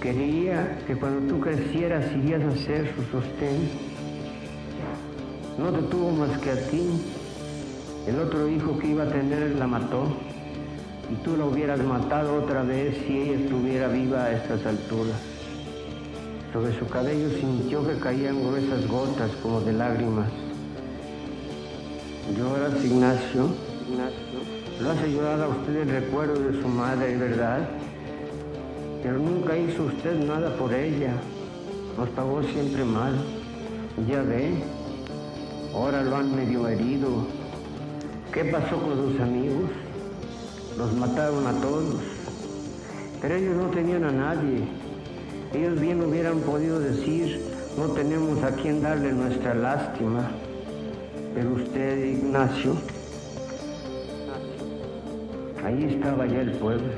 [0.00, 3.70] Quería que cuando tú crecieras irías a ser su sostén.
[5.58, 7.02] No te tuvo más que a ti.
[8.06, 10.16] El otro hijo que iba a tener la mató.
[11.10, 15.16] Y tú la hubieras matado otra vez si ella estuviera viva a estas alturas.
[16.52, 20.30] Sobre su cabello sintió que caían gruesas gotas como de lágrimas.
[22.36, 23.48] Lloras, Ignacio.
[23.90, 24.33] Ignacio.
[24.80, 27.60] Lo hace llorar a usted el recuerdo de su madre, ¿verdad?
[29.02, 31.12] Pero nunca hizo usted nada por ella.
[31.96, 33.14] Nos pagó siempre mal.
[34.08, 34.54] Ya ve,
[35.72, 37.08] ahora lo han medio herido.
[38.32, 39.70] ¿Qué pasó con sus amigos?
[40.76, 41.94] Los mataron a todos.
[43.22, 44.64] Pero ellos no tenían a nadie.
[45.54, 47.40] Ellos bien hubieran podido decir,
[47.78, 50.30] no tenemos a quien darle nuestra lástima.
[51.32, 52.76] Pero usted, Ignacio,
[55.64, 56.92] ahí estaba ya el pueblo.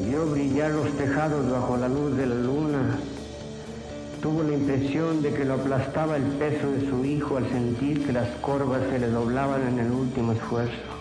[0.00, 2.98] Vio brillar los tejados bajo la luz de la luna.
[4.20, 8.12] Tuvo la impresión de que lo aplastaba el peso de su hijo al sentir que
[8.12, 10.92] las corvas se le doblaban en el último esfuerzo.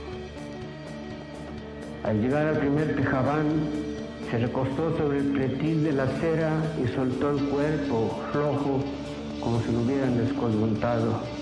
[2.04, 3.46] Al llegar al primer tejabán,
[4.30, 6.52] se recostó sobre el pretil de la acera
[6.84, 8.80] y soltó el cuerpo flojo
[9.40, 11.41] como si lo hubieran descoyuntado.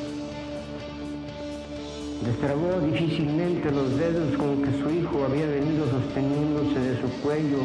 [2.26, 7.60] Destrabó difícilmente los dedos con que su hijo había venido sosteniéndose de su cuello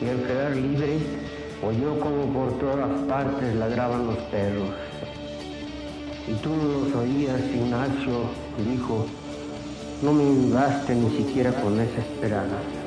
[0.00, 0.98] y al quedar libre
[1.62, 4.70] oyó como por todas partes ladraban los perros.
[6.26, 8.24] Y tú no los oías, Ignacio,
[8.68, 9.06] dijo,
[10.02, 12.83] no me inundaste ni siquiera con esa esperanza.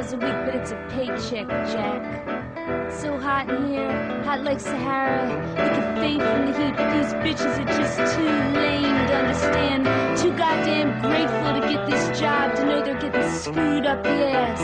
[0.00, 2.90] $36 a week, but it's a paycheck, Jack.
[2.90, 5.28] So hot in here, hot like Sahara.
[5.50, 9.84] You can faint from the heat, but these bitches are just too lame to understand.
[10.18, 14.62] Too goddamn grateful to get this job, to know they're getting screwed up the ass.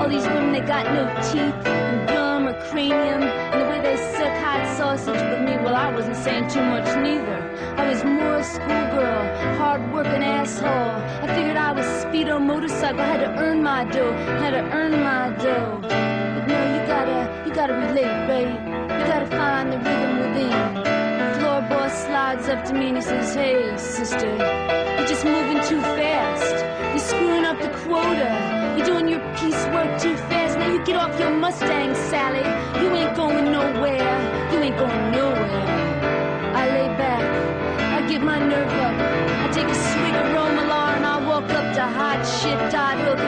[0.00, 3.96] All these women, they got no teeth, and gum or cranium, and the way they
[4.16, 7.37] suck hot sausage with me, well, I wasn't saying too much neither.
[7.78, 10.68] I was more a schoolgirl, hard-working asshole.
[11.22, 14.92] I figured I was speedo motorcycle, I had to earn my dough, had to earn
[14.92, 15.78] my dough.
[15.80, 18.48] But no, you gotta, you gotta relate, babe.
[18.98, 20.74] You gotta find the rhythm within.
[21.20, 25.62] The Floor boss slides up to me and he says, Hey, sister, you're just moving
[25.70, 26.56] too fast.
[26.90, 28.74] You're screwing up the quota.
[28.76, 30.58] You're doing your piecework too fast.
[30.58, 32.42] Now you get off your Mustang, Sally.
[32.82, 34.50] You ain't going nowhere.
[34.52, 35.64] You ain't going nowhere.
[36.54, 37.57] I lay back.
[38.08, 38.94] Get my nerve up.
[39.44, 43.18] I take a swig of Romalar and I walk up to hot shit Dot Hook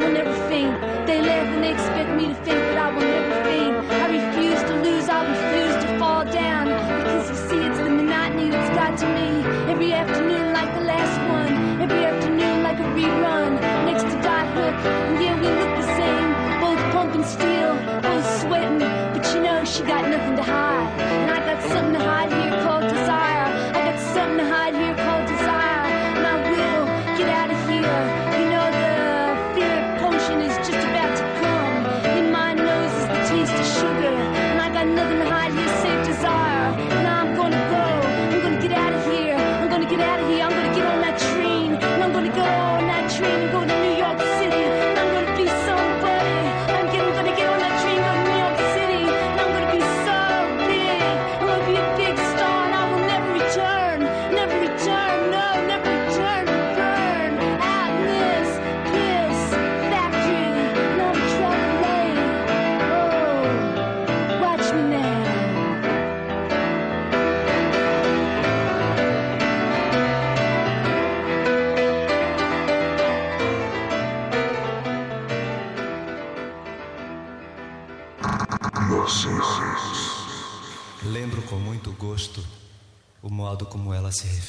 [0.00, 0.74] will never faint.
[1.06, 3.74] They laugh and they expect me to faint, but I will never faint.
[4.02, 6.64] I refuse to lose, I refuse to fall down.
[6.98, 9.28] Because you see, it's the monotony that's got to me.
[9.72, 11.82] Every afternoon, like the last one.
[11.84, 13.60] Every afternoon, like a rerun.
[13.88, 14.76] Next to Dot Hook,
[15.08, 16.28] and yeah, we look the same.
[16.64, 18.78] Both pumping steel, both sweating.
[19.12, 20.90] But you know, she got nothing to hide.
[21.00, 22.49] And I got something to hide here.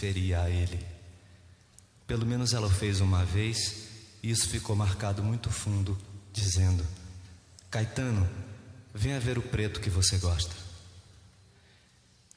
[0.02, 0.84] Referia a ele.
[2.08, 3.88] Pelo menos ela o fez uma vez
[4.24, 5.96] e isso ficou marcado muito fundo,
[6.34, 6.86] dizendo:
[7.70, 8.28] Caetano,
[8.96, 10.56] venha ver o preto que você gosta.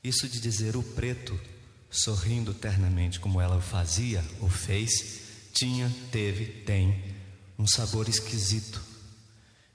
[0.03, 1.41] Isso de dizer o preto,
[1.91, 5.23] sorrindo ternamente como ela o fazia ou fez,
[5.55, 7.15] tinha, teve, tem
[7.59, 8.83] um sabor esquisito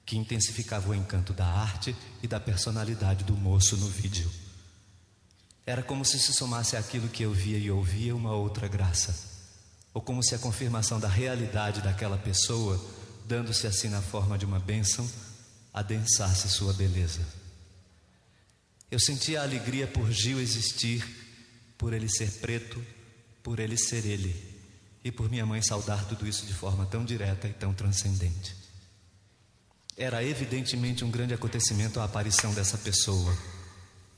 [0.05, 4.29] que intensificava o encanto da arte e da personalidade do moço no vídeo.
[5.69, 9.15] Era como se se somasse àquilo que eu via e ouvia uma outra graça,
[9.93, 12.83] ou como se a confirmação da realidade daquela pessoa,
[13.27, 15.07] dando-se assim na forma de uma bênção,
[15.71, 17.21] adensasse sua beleza.
[18.89, 21.05] Eu sentia a alegria por Gil existir,
[21.77, 22.83] por ele ser preto,
[23.43, 24.35] por ele ser ele,
[25.03, 28.55] e por minha mãe saudar tudo isso de forma tão direta e tão transcendente.
[29.95, 33.58] Era evidentemente um grande acontecimento a aparição dessa pessoa.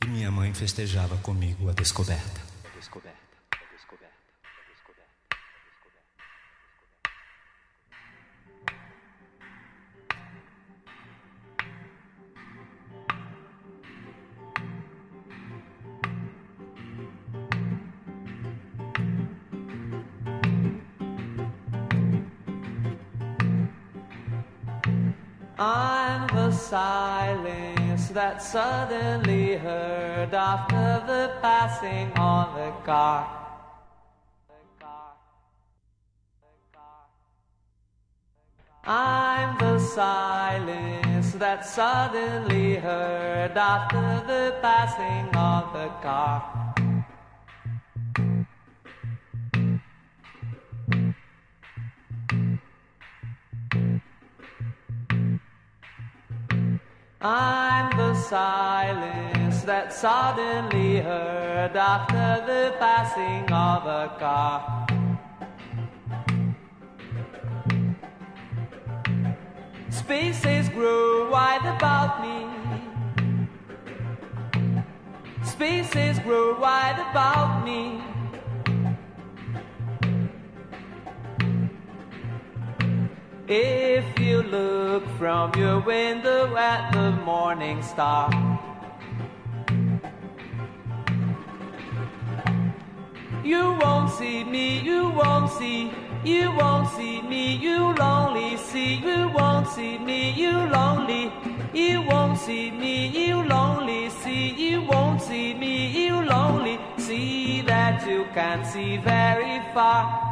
[0.04, 2.51] E minha mãe festejava comigo a descoberta.
[25.64, 33.30] I'm the silence that suddenly heard after the passing of the car.
[38.84, 46.70] I'm the silence that suddenly heard after the passing of the car.
[57.24, 64.88] I'm the silence that suddenly heard after the passing of a car.
[69.91, 72.48] Spaces grow wide about me.
[75.43, 78.01] Spaces grow wide about me.
[83.54, 88.32] If you look from your window at the morning star,
[93.44, 95.92] you won't see me, you won't see,
[96.24, 101.30] you won't see me, you'll only see, you won't see me, you'll only,
[101.74, 108.08] you won't see me, you'll only see, you won't see me, you'll only see that
[108.08, 110.31] you can't see very far.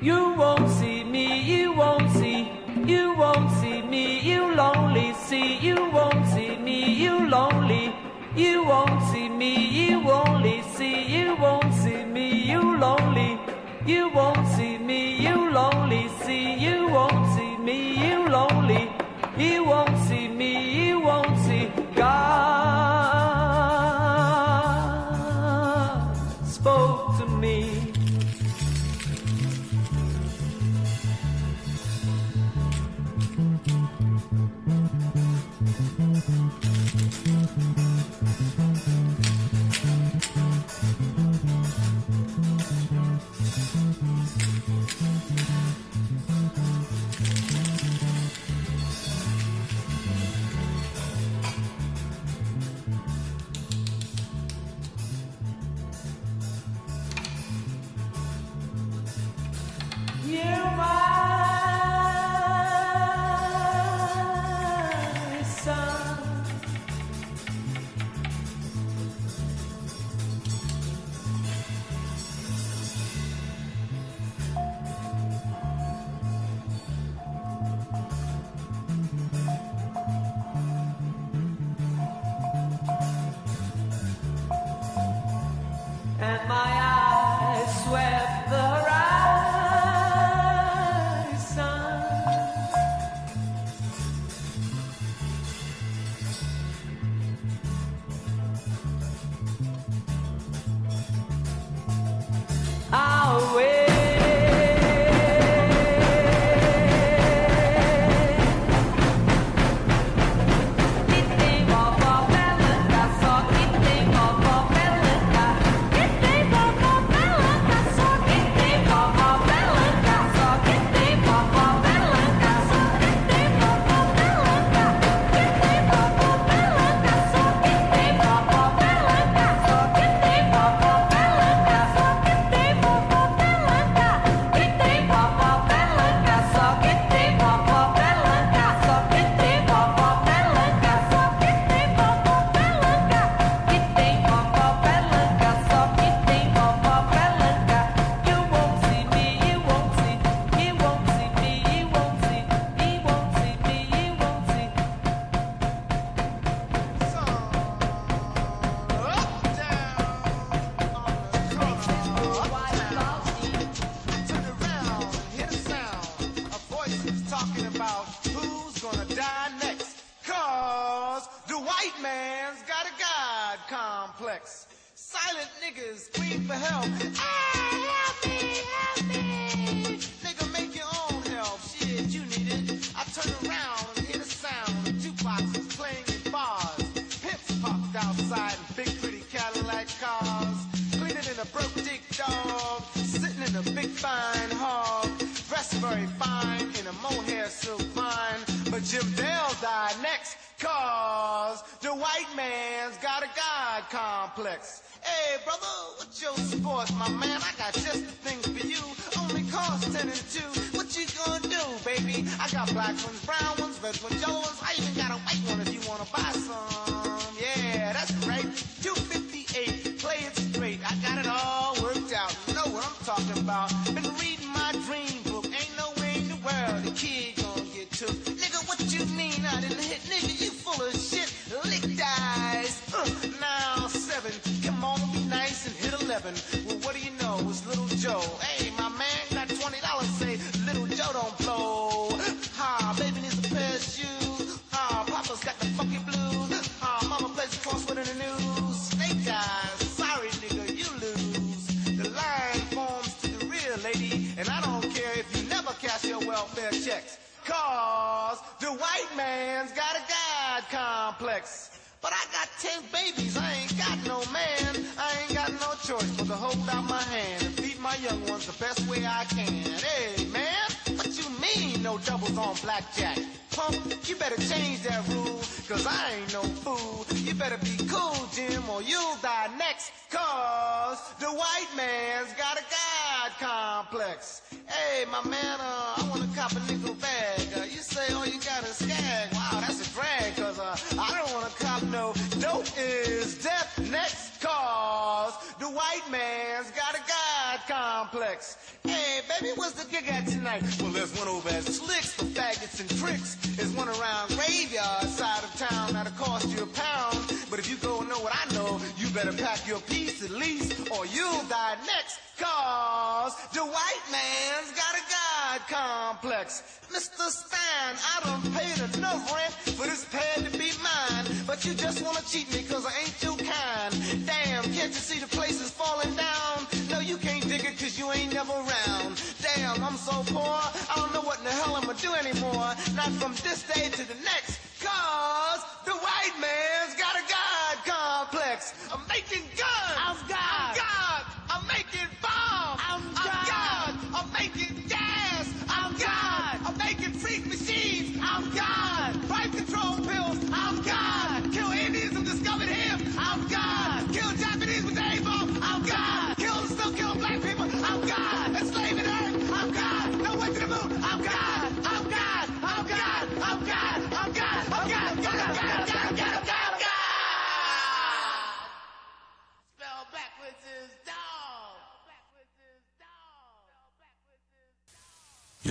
[0.00, 2.48] You won't see me, you won't see,
[2.86, 7.92] you won't see me, you lonely see, you won't see me, you lonely,
[8.36, 13.40] you won't see me, you only see, you won't see me, you lonely,
[13.86, 18.92] you won't see me, you lonely see, you won't see me, you lonely,
[19.36, 21.72] you won't see me, you won't see.
[21.96, 22.87] God.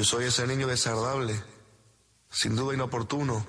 [0.07, 1.43] Soy ese niño desagradable,
[2.31, 3.45] sin duda inoportuno,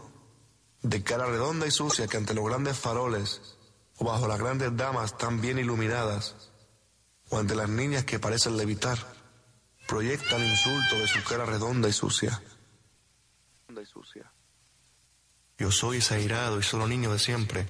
[0.82, 3.56] de cara redonda y sucia que ante los grandes faroles
[3.98, 6.50] o bajo las grandes damas tan bien iluminadas,
[7.30, 8.98] o ante las niñas que parecen levitar,
[9.86, 12.42] proyecta el insulto de su cara redonda y sucia.
[15.58, 17.68] Yo soy ese airado y solo niño de siempre,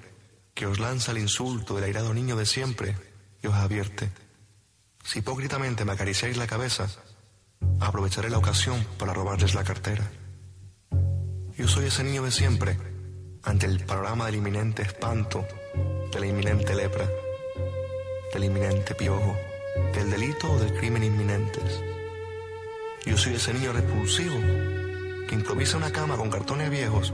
[0.54, 2.96] que os lanza el insulto del airado niño de siempre
[3.42, 4.10] y os advierte.
[5.04, 6.88] Si hipócritamente me acariciáis la cabeza,
[7.80, 10.10] aprovecharé la ocasión para robarles la cartera.
[11.56, 12.76] Yo soy ese niño de siempre,
[13.42, 15.46] ante el panorama del inminente espanto,
[16.12, 17.08] de la inminente lepra,
[18.32, 19.36] del inminente piojo,
[19.94, 21.82] del delito o del crimen inminentes.
[23.04, 24.36] Yo soy ese niño repulsivo
[25.28, 27.12] que improvisa una cama con cartones viejos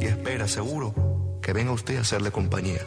[0.00, 0.94] y espera seguro
[1.42, 2.80] que venga usted a hacerle compañía.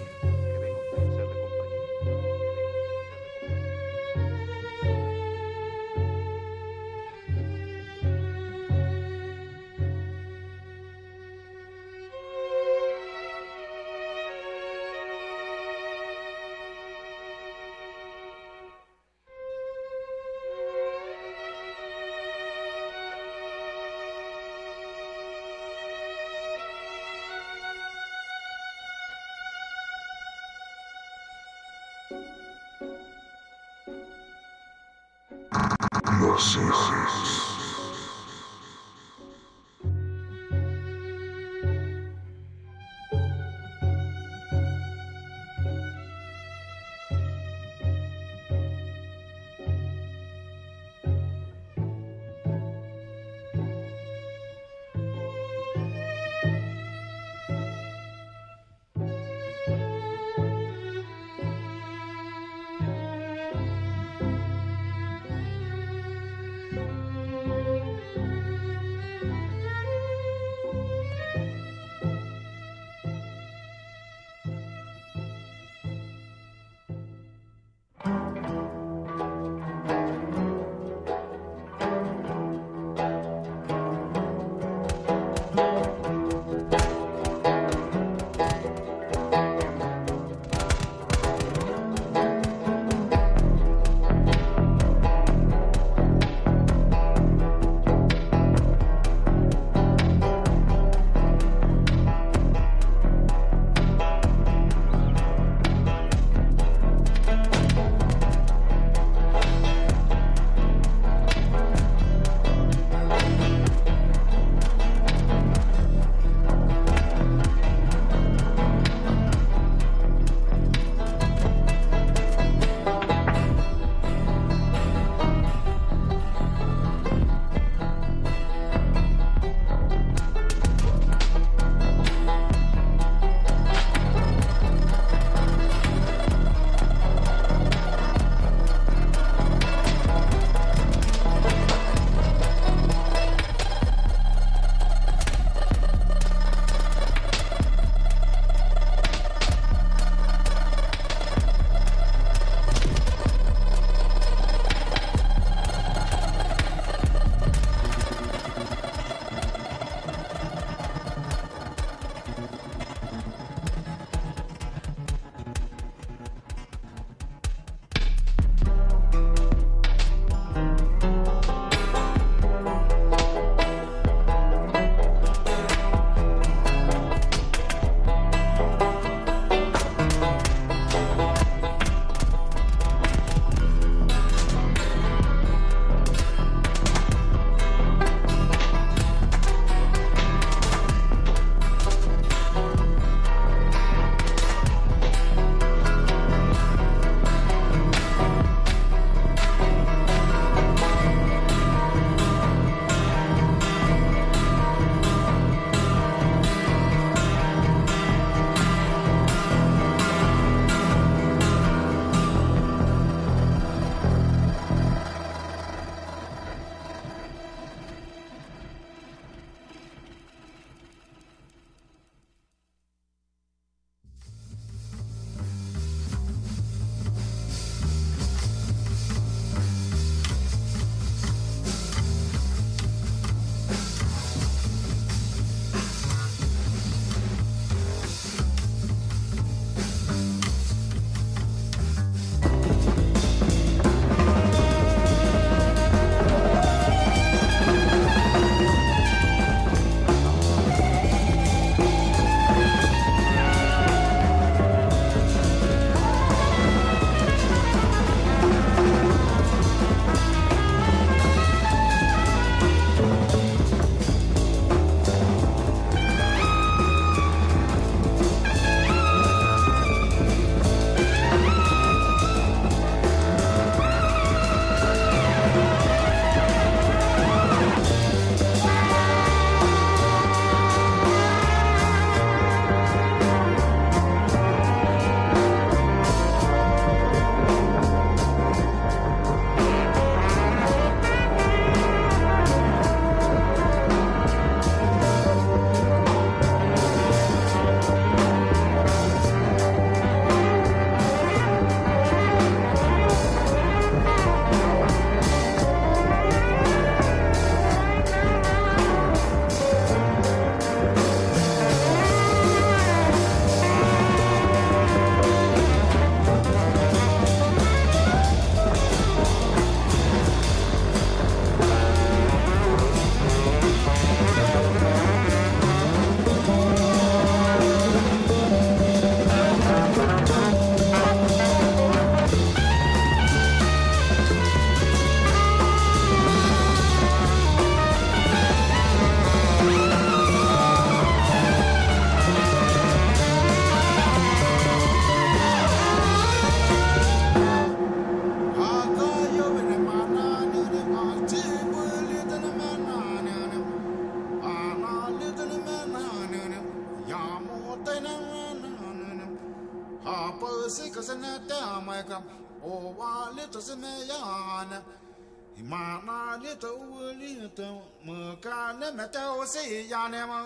[366.56, 370.25] Na le to u li to mo ka ne me ta o se ya ne
[370.25, 370.40] ma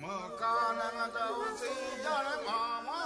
[0.00, 1.70] mo ka ne me ta o se
[2.04, 2.96] ya ne ma ma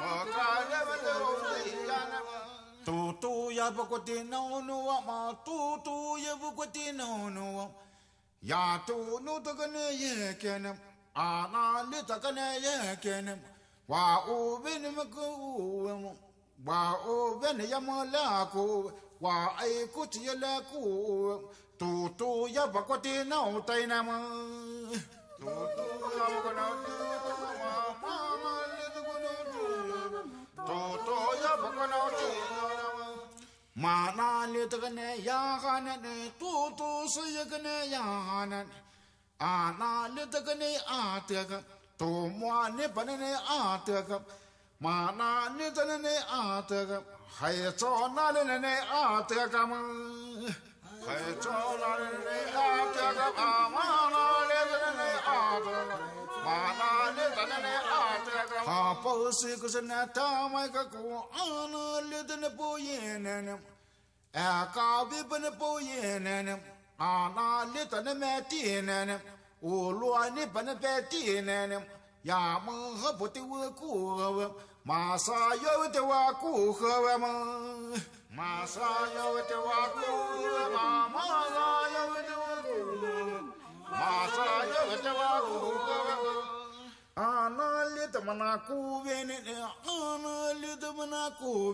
[0.00, 2.36] mo ka ne me ta o se ya ne ma
[2.84, 4.76] tu tu ya bu ko ti no no
[5.06, 7.70] ma tu tu ya bu ko ti no no
[8.42, 10.70] ya tu nu to ka ne ye ke ne
[11.14, 13.32] ana li ta ka ne ye ke ne
[13.88, 16.14] wa o be ne me ko o
[16.66, 18.90] wa o be ne ya mo la ko
[19.24, 20.82] wa ai ku ti la ku
[21.80, 24.16] tu tu ya ba ko ti na o tai na ma
[25.40, 25.84] tu tu
[26.18, 26.92] ya ba ko na tu
[27.60, 27.72] ma
[28.02, 29.62] ma ma li tu na tu
[30.68, 33.06] tu tu ya ba ko na na
[33.82, 34.28] ma na
[34.72, 38.04] ta ka ne ya ga ne tu tu su ya ne ya
[38.50, 38.60] ne
[39.52, 41.58] ana le ta ka ne a te ka
[41.98, 43.58] to mo ne pa ne a
[44.08, 44.18] ka
[44.84, 49.76] ma na ne ta ne a ka Hai 哪里来 na lele ne a teka mo,
[51.06, 52.58] hai toh na lele ne 阿
[52.94, 56.06] teka mo, a ma na lele ne a teka mo,
[56.44, 59.94] ma na lete le ne a teka mo, a pose ko se ne.
[74.83, 78.81] 马上要得我过河我们，马上
[79.15, 80.01] 要得我过
[80.37, 81.55] 河嘛，马上
[81.93, 82.69] 要得我过，
[83.91, 84.37] 马上
[84.67, 85.87] 要得我过河
[87.21, 89.33] 啊那里的么那过边呢？
[89.53, 89.75] 啊
[90.23, 91.73] 那里的么那过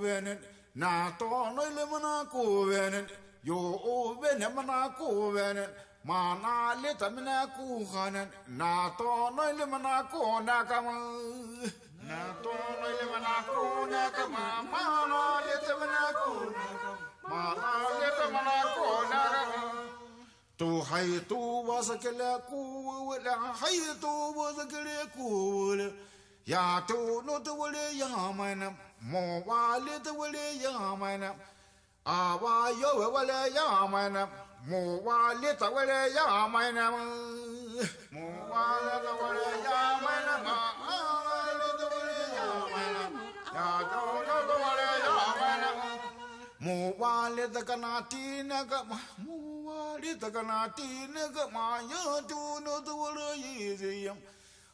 [20.59, 22.31] Tu hai tu wasa kele
[23.61, 25.95] hai tu wasa kele.
[26.47, 31.35] Ya tu no tu wale ya mana, mo wale tu wale ya mana.
[32.05, 34.29] Awa yo wale ya mana,
[34.67, 36.91] mo wale tu wale ya mana.
[38.11, 41.10] Mo wale tu wale ya mana.
[43.55, 45.65] 呀，走走走嘞，呀，快嘞！
[46.59, 51.89] 木瓦里的个那地那个嘛，木瓦里的个那地那个嘛，呀，
[52.29, 54.17] 走路走路一人呀，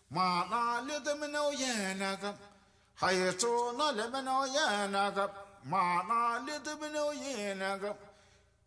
[0.09, 2.35] 马那里的没老烟那个，
[2.95, 5.31] 还有走那里没老烟那个，
[5.63, 7.97] 马那里的没老烟那个，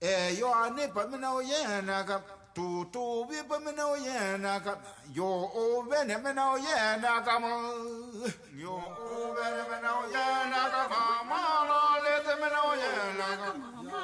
[0.01, 2.21] 哎呀，你不没老烟那个。
[2.59, 4.73] tu tu bi pa me no ye na ka
[5.17, 5.29] yo
[5.61, 7.51] o ve ne me no ye na ka ma
[8.63, 8.75] yo
[9.15, 11.39] o ve ne me no ye na ka ma ma
[11.69, 13.49] lo le te me no ye na ka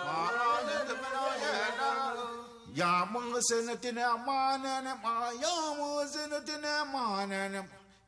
[0.07, 1.89] ma lo le te me no ye na
[2.79, 6.55] ya mo se ne ti ne ma ne ne ma ya mo se ne ti
[6.63, 7.61] ne ma ne ne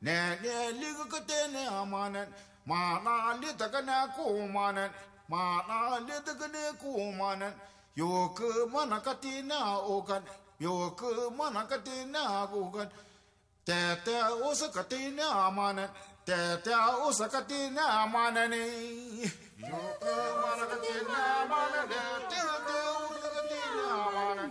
[0.05, 2.21] ne ne li ko te ne ma ne
[2.69, 4.23] ma na li te ka na ko
[4.55, 4.85] ma ne
[5.27, 5.77] ma na
[6.07, 7.49] li te ka ne ku ma ne
[7.97, 10.23] よくまなかてなおかん
[10.59, 12.89] よくまなかてなおかん
[13.65, 13.73] て
[14.05, 14.11] て
[14.45, 15.87] おさかてなまな
[16.23, 16.31] て
[16.63, 16.69] て
[17.03, 21.97] おさかてなまなねよくまなかてなまなね
[22.29, 24.49] てておさかてなまなよ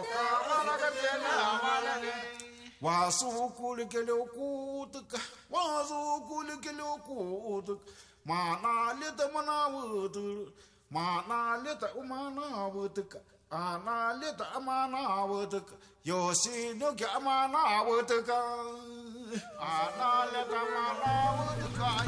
[0.00, 0.16] く
[0.48, 2.08] まなかてなまなね
[2.80, 5.12] Wasu kulikele okutuk,
[5.50, 7.80] wasu kulikele okutuk,
[8.24, 10.52] mana lete mana vudur.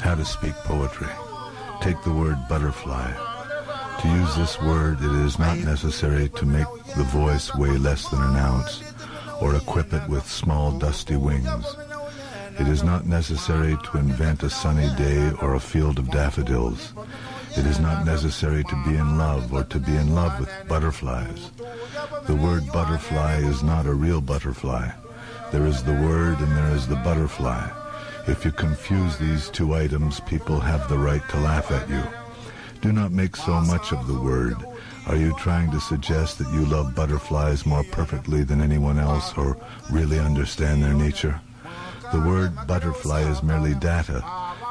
[0.01, 1.09] How to speak poetry.
[1.83, 3.13] Take the word butterfly.
[4.01, 8.23] To use this word, it is not necessary to make the voice weigh less than
[8.23, 8.83] an ounce
[9.41, 11.77] or equip it with small dusty wings.
[12.59, 16.93] It is not necessary to invent a sunny day or a field of daffodils.
[17.57, 21.51] It is not necessary to be in love or to be in love with butterflies.
[22.27, 24.91] The word butterfly is not a real butterfly.
[25.51, 27.69] There is the word and there is the butterfly.
[28.29, 32.03] If you confuse these two items, people have the right to laugh at you.
[32.81, 34.57] Do not make so much of the word.
[35.07, 39.57] Are you trying to suggest that you love butterflies more perfectly than anyone else or
[39.91, 41.41] really understand their nature?
[42.13, 44.23] The word butterfly is merely data.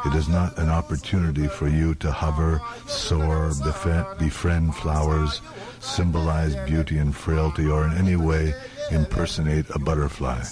[0.05, 5.41] It is not an opportunity for you to hover, soar, befriend, befriend flowers,
[5.79, 8.53] symbolize beauty and frailty, or in any way
[8.91, 10.43] impersonate a butterfly.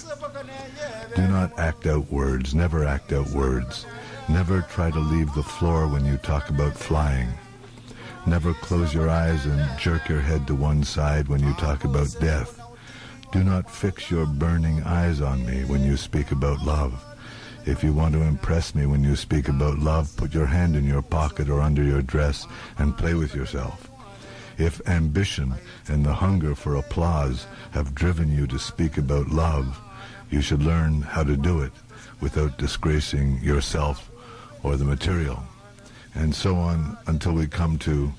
[1.16, 3.86] Do not act out words, never act out words.
[4.28, 7.30] Never try to leave the floor when you talk about flying.
[8.26, 12.14] Never close your eyes and jerk your head to one side when you talk about
[12.20, 12.60] death.
[13.32, 17.02] Do not fix your burning eyes on me when you speak about love.
[17.68, 20.86] If you want to impress me when you speak about love, put your hand in
[20.86, 22.46] your pocket or under your dress
[22.78, 23.90] and play with yourself.
[24.56, 25.52] If ambition
[25.86, 29.78] and the hunger for applause have driven you to speak about love,
[30.30, 31.72] you should learn how to do it
[32.22, 34.10] without disgracing yourself
[34.62, 35.44] or the material.
[36.14, 38.10] And so on until we come to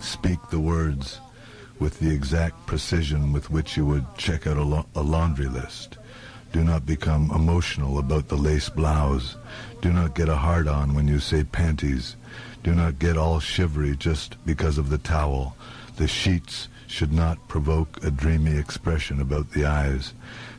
[0.00, 1.20] speak the words
[1.78, 5.98] with the exact precision with which you would check out a, la- a laundry list.
[6.52, 9.36] Do not become emotional about the lace blouse.
[9.80, 12.16] Do not get a hard on when you say panties.
[12.62, 15.56] Do not get all shivery just because of the towel.
[15.96, 20.12] The sheets should not provoke a dreamy expression about the eyes.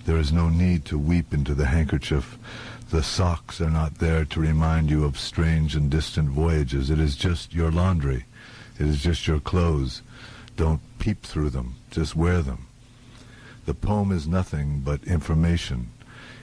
[0.05, 2.37] There is no need to weep into the handkerchief.
[2.89, 6.89] The socks are not there to remind you of strange and distant voyages.
[6.89, 8.25] It is just your laundry.
[8.79, 10.01] It is just your clothes.
[10.55, 11.75] Don't peep through them.
[11.91, 12.67] Just wear them.
[13.65, 15.91] The poem is nothing but information.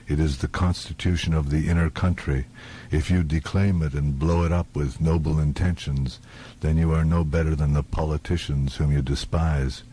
[0.07, 2.47] It is the constitution of the inner country.
[2.89, 6.19] If you declaim it and blow it up with noble intentions,
[6.61, 9.83] then you are no better than the politicians whom you despise.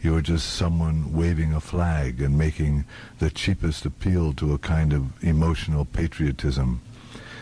[0.00, 2.84] You are just someone waving a flag and making
[3.18, 6.80] the cheapest appeal to a kind of emotional patriotism.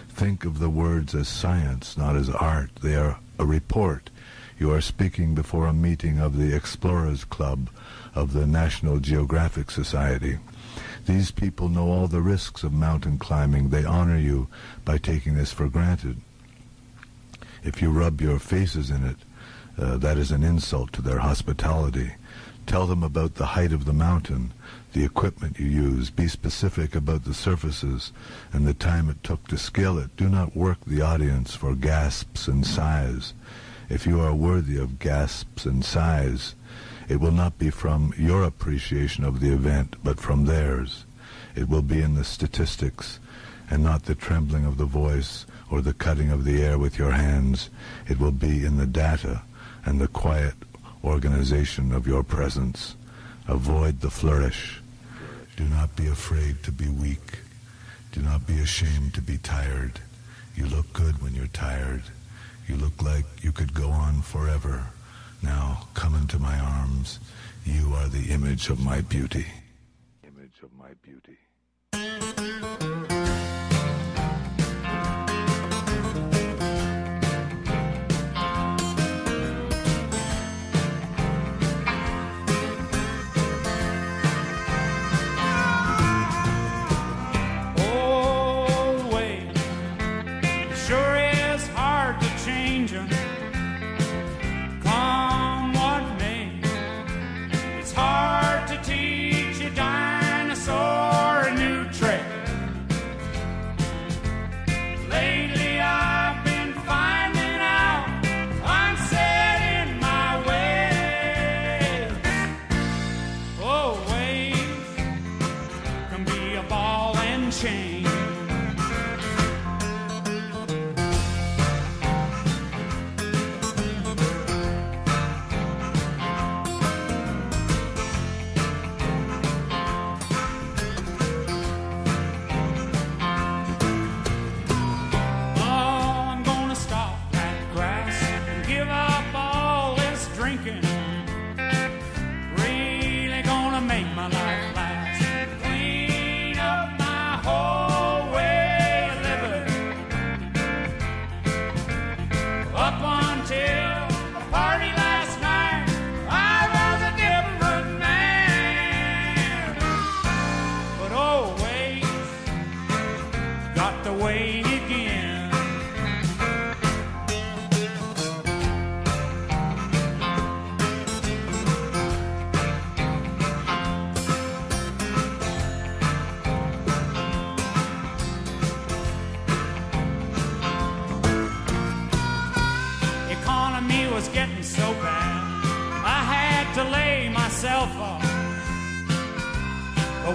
[0.09, 2.71] Think of the words as science, not as art.
[2.83, 4.11] They are a report.
[4.59, 7.69] You are speaking before a meeting of the Explorers Club
[8.17, 10.39] of the National Geographic Society.
[11.05, 13.69] These people know all the risks of mountain climbing.
[13.69, 14.49] They honor you
[14.85, 16.21] by taking this for granted.
[17.63, 19.17] If you rub your faces in it,
[19.79, 22.15] uh, that is an insult to their hospitality.
[22.67, 24.53] Tell them about the height of the mountain,
[24.93, 26.11] the equipment you use.
[26.11, 28.13] Be specific about the surfaces
[28.53, 30.17] and the time it took to scale it.
[30.17, 33.35] Do not work the audience for gasps and sighs.
[33.89, 36.56] If you are worthy of gasps and sighs,
[37.09, 41.05] it will not be from your appreciation of the event, but from theirs.
[41.55, 43.19] It will be in the statistics
[43.71, 47.13] and not the trembling of the voice or the cutting of the air with your
[47.13, 47.71] hands.
[48.09, 49.43] It will be in the data
[49.85, 50.55] and the quiet
[51.05, 52.97] organization of your presence.
[53.49, 54.81] Avoid the flourish.
[55.57, 57.39] Do not be afraid to be weak.
[58.13, 60.01] Do not be ashamed to be tired.
[60.55, 62.03] You look good when you're tired.
[62.67, 64.87] You look like you could go on forever.
[65.47, 67.21] Now come into my arms.
[67.65, 69.47] You are the image of my beauty.
[70.25, 71.39] Image of my beauty.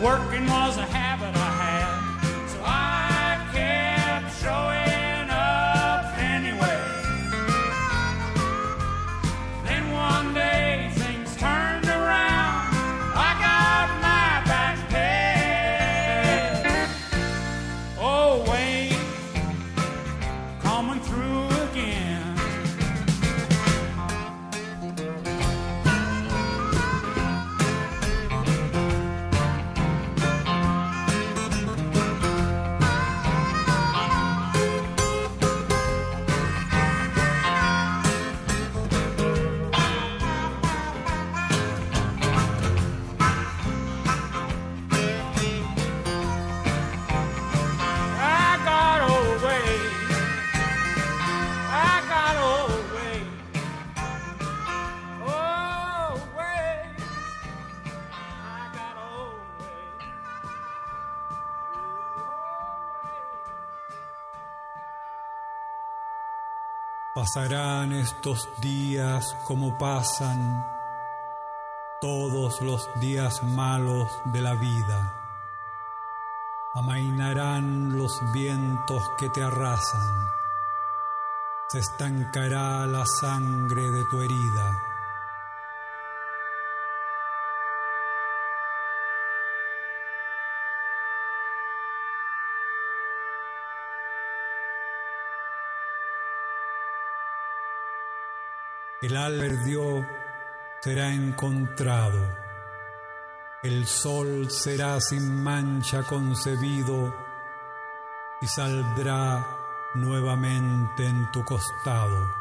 [0.02, 1.01] Working was a
[67.34, 70.66] Pasarán estos días como pasan
[72.02, 75.14] todos los días malos de la vida.
[76.74, 80.28] Amainarán los vientos que te arrasan.
[81.70, 84.91] Se estancará la sangre de tu herida.
[99.02, 100.08] El al perdió
[100.80, 102.38] será encontrado.
[103.64, 107.16] El sol será sin mancha concebido
[108.42, 109.46] y saldrá
[109.96, 112.41] nuevamente en tu costado.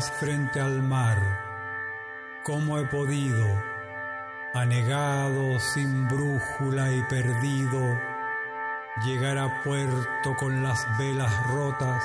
[0.00, 1.18] Frente al mar,
[2.42, 3.46] ¿cómo he podido,
[4.52, 8.00] anegado, sin brújula y perdido,
[9.04, 12.02] llegar a puerto con las velas rotas?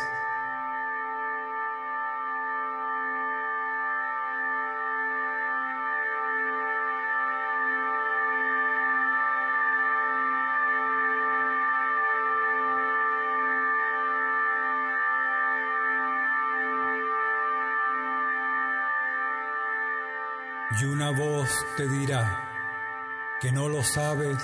[21.78, 22.46] Te dirá
[23.40, 24.38] que no lo sabes,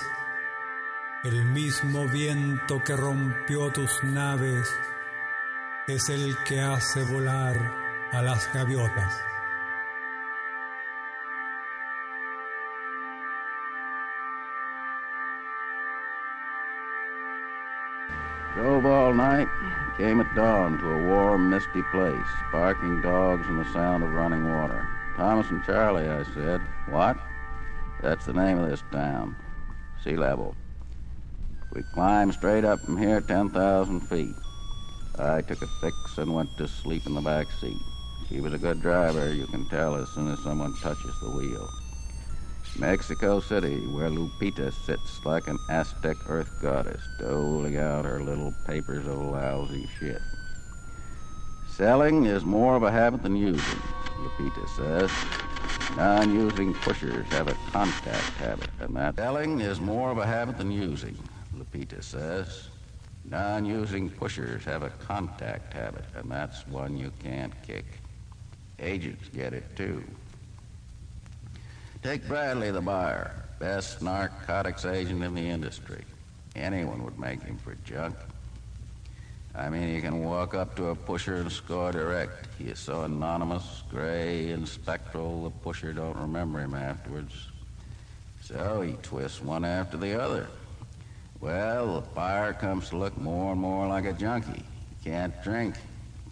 [1.24, 4.74] el mismo viento que rompió tus naves
[5.86, 7.56] es el que hace volar
[8.12, 9.22] a las gaviotas.
[18.54, 19.48] Drove all night,
[19.98, 22.14] came at dawn to a warm, misty place,
[22.50, 24.95] barking dogs and the sound of running water.
[25.16, 26.60] Thomas and Charlie, I said.
[26.90, 27.16] What?
[28.02, 29.34] That's the name of this town.
[30.04, 30.54] Sea level.
[31.72, 34.34] We climbed straight up from here 10,000 feet.
[35.18, 37.78] I took a fix and went to sleep in the back seat.
[38.28, 41.66] She was a good driver, you can tell as soon as someone touches the wheel.
[42.78, 49.06] Mexico City, where Lupita sits like an Aztec earth goddess, doling out her little papers
[49.06, 50.20] of lousy shit.
[51.70, 53.80] Selling is more of a habit than using,
[54.20, 55.10] Lupita says.
[55.96, 60.70] Non-using pushers have a contact habit, and that selling is more of a habit than
[60.70, 61.16] using,
[61.56, 62.68] Lupita says.
[63.24, 67.84] Non-using pushers have a contact habit, and that's one you can't kick.
[68.78, 70.04] Agents get it too.
[72.02, 76.04] Take Bradley, the buyer, best narcotics agent in the industry.
[76.54, 78.14] Anyone would make him for junk.
[79.56, 82.46] I mean, you can walk up to a pusher and score direct.
[82.58, 87.32] He is so anonymous, gray, and spectral, the pusher don't remember him afterwards.
[88.42, 90.46] So he twists one after the other.
[91.40, 94.62] Well, the buyer comes to look more and more like a junkie.
[95.02, 95.74] He can't drink,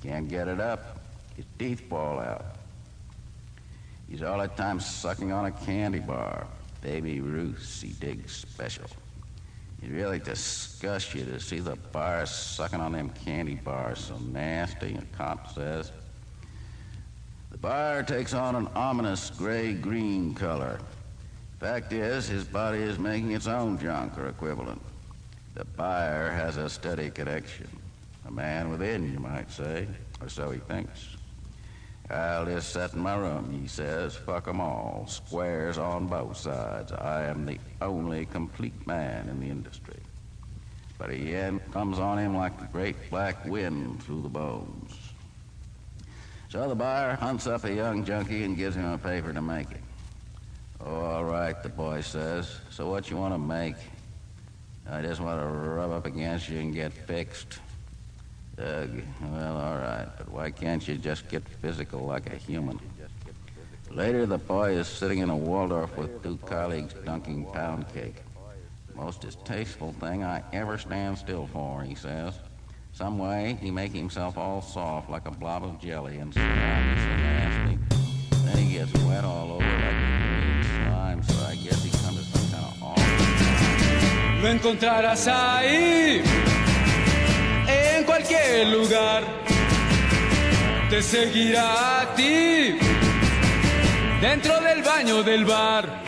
[0.03, 1.01] can't get it up.
[1.35, 2.45] His teeth fall out.
[4.09, 6.47] He's all the time sucking on a candy bar.
[6.83, 8.87] Baby Ruth's he digs special.
[9.85, 14.95] It really disgusts you to see the bar sucking on them candy bars so nasty,
[14.95, 15.93] a cop says.
[17.51, 20.79] The bar takes on an ominous gray-green color.
[21.61, 24.81] Fact is, his body is making its own junk or equivalent.
[25.55, 27.69] The buyer has a steady connection.
[28.27, 29.87] A man within, you might say,
[30.23, 31.17] or so he thinks.
[32.15, 34.15] I'll just sit in my room, he says.
[34.15, 35.05] Fuck 'em all.
[35.09, 36.93] Squares on both sides.
[36.93, 39.99] I am the only complete man in the industry.
[40.97, 41.35] But he
[41.73, 44.97] comes on him like the great black wind through the bones.
[46.51, 49.73] So the buyer hunts up a young junkie and gives him a paper to make
[49.73, 49.83] it.
[50.81, 52.61] Oh, all right, the boy says.
[52.71, 53.75] So what you want to make?
[54.89, 57.59] I just want to rub up against you and get fixed.
[58.59, 59.03] Ugh,
[59.33, 62.79] well, all right, but why can't you just get physical like a human?
[63.91, 68.23] Later, the boy is sitting in a Waldorf with two colleagues dunking pound cake.
[68.95, 72.39] Most distasteful thing I ever stand still for, he says.
[72.93, 77.17] Some way, he make himself all soft like a blob of jelly and slimy so
[77.17, 77.79] nasty.
[78.45, 82.19] Then he gets wet all over like a green slime, so I guess he comes
[82.19, 84.43] to some kind of awful...
[84.43, 86.54] Lo encontrarás ahí,
[88.05, 89.23] cualquier lugar.
[90.91, 92.79] Te seguirá a ti,
[94.21, 96.03] dentro del baño del bar.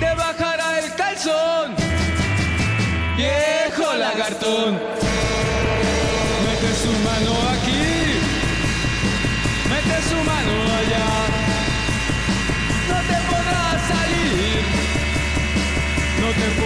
[0.00, 1.74] Te bajará el calzón calzón.
[3.16, 4.74] Viejo lagartón.
[6.44, 7.86] Mete su mano aquí.
[9.70, 11.08] Mete su mano allá.
[12.90, 14.56] No te podrás salir.
[16.20, 16.63] No te podrás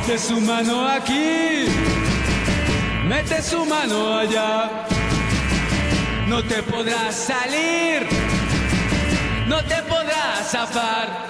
[0.00, 1.66] Mete su mano aquí,
[3.06, 4.86] mete su mano allá.
[6.26, 8.08] No te podrás salir,
[9.46, 11.28] no te podrás zafar.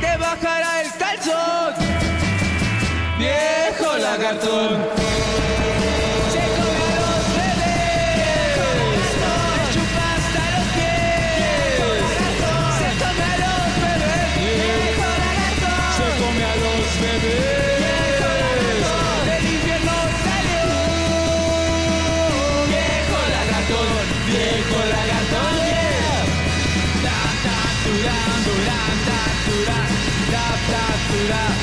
[0.00, 1.74] Te bajará el calzón,
[3.16, 5.59] viejo lagartón.
[31.30, 31.60] Ta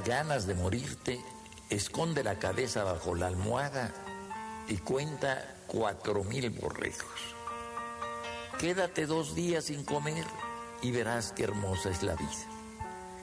[0.00, 1.20] ganas de morirte,
[1.68, 3.92] esconde la cabeza bajo la almohada
[4.68, 7.36] y cuenta cuatro mil borregos.
[8.58, 10.24] Quédate dos días sin comer
[10.82, 12.30] y verás qué hermosa es la vida.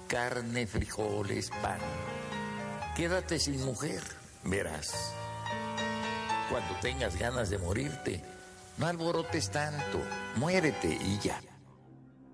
[0.07, 1.79] Carne, frijoles, pan.
[2.95, 4.01] Quédate sin mujer,
[4.43, 5.13] verás.
[6.49, 8.23] Cuando tengas ganas de morirte,
[8.77, 9.99] no alborotes tanto,
[10.35, 11.41] muérete y ya.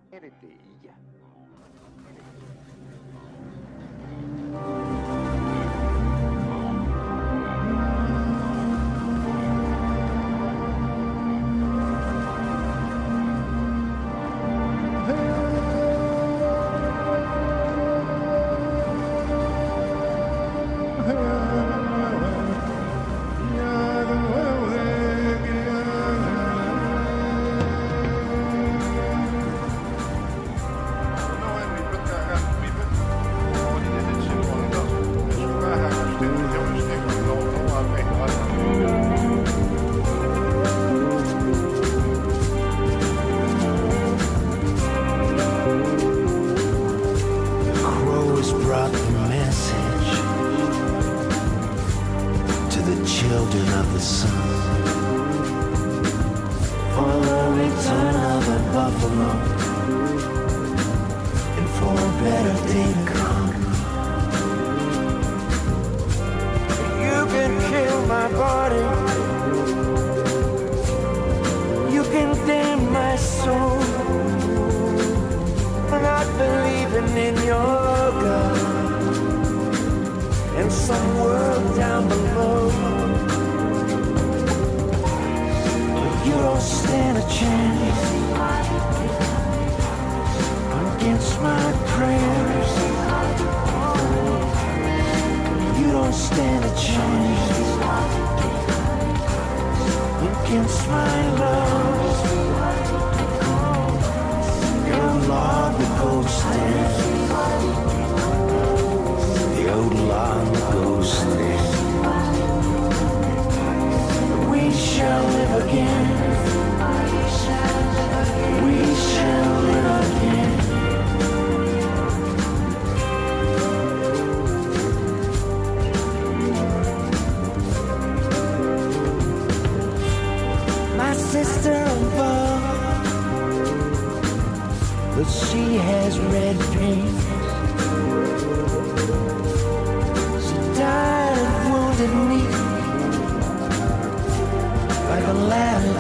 [0.10, 0.65] Muérete
[4.56, 5.05] y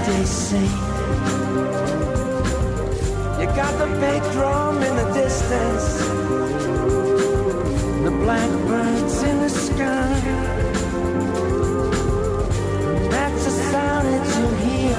[0.06, 0.72] Latter-day Saint.
[3.40, 5.98] You got the big drum in the distance,
[8.04, 10.22] the blackbirds in the sky.
[13.10, 14.98] That's the sound that you hear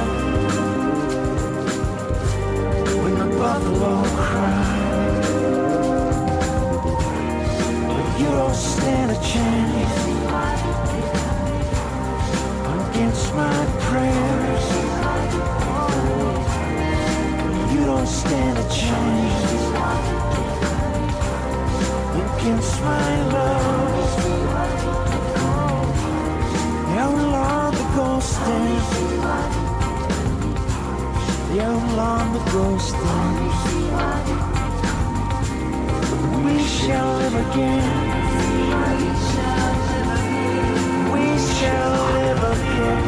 [3.02, 4.64] when the buffalo cry.
[7.86, 10.05] But you don't stand a chance
[18.06, 19.50] You don't stand a chance
[22.22, 24.08] against my love.
[26.94, 28.34] How long the ghost?
[31.58, 32.94] How long the ghost?
[36.44, 37.84] We shall live again.
[41.12, 41.26] We
[41.58, 43.02] shall live again.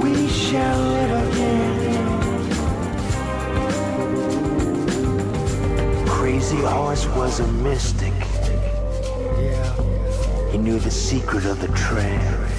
[0.00, 0.81] We shall
[6.62, 8.12] Crazy horse was a mystic.
[10.52, 12.52] He knew the secret of the trance.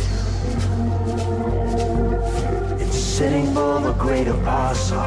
[2.81, 4.99] It's Sitting Bull, the great apostle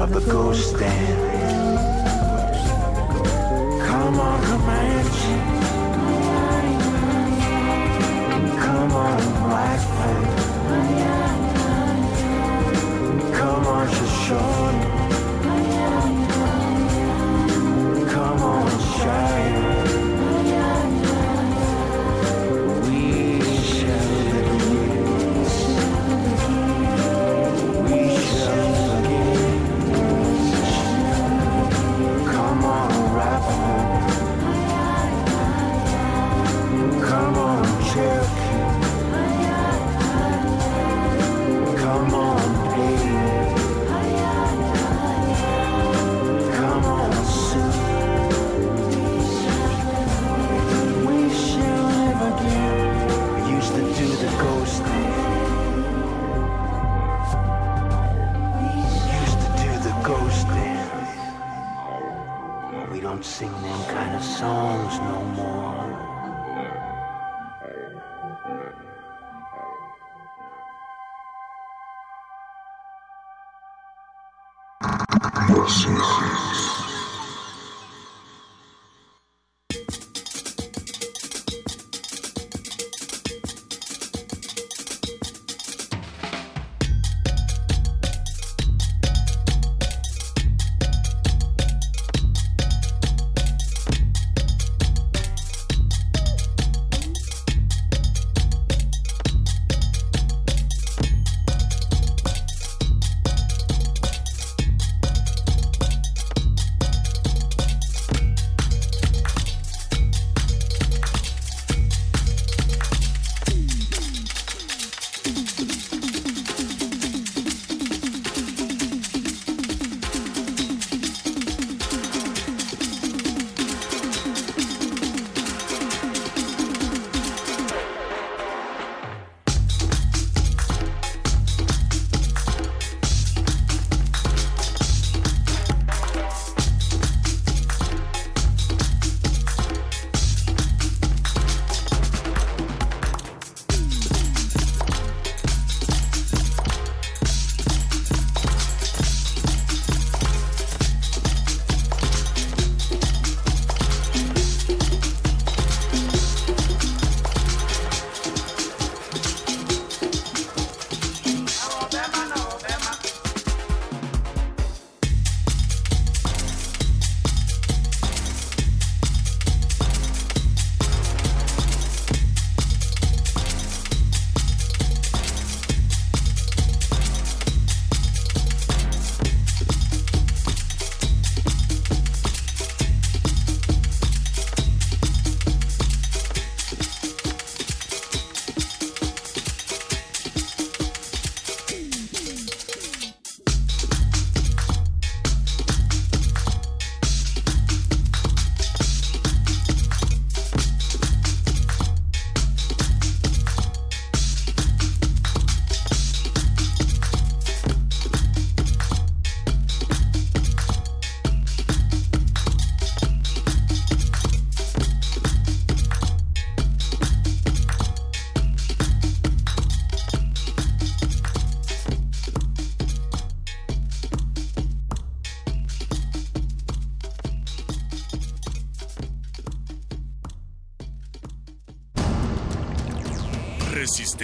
[0.00, 2.70] of the ghost dance.
[3.86, 5.40] Come on, Comanche.
[8.64, 10.26] Come on, Blackfoot.
[13.34, 14.59] Come on, Shoshone.
[19.08, 19.39] On,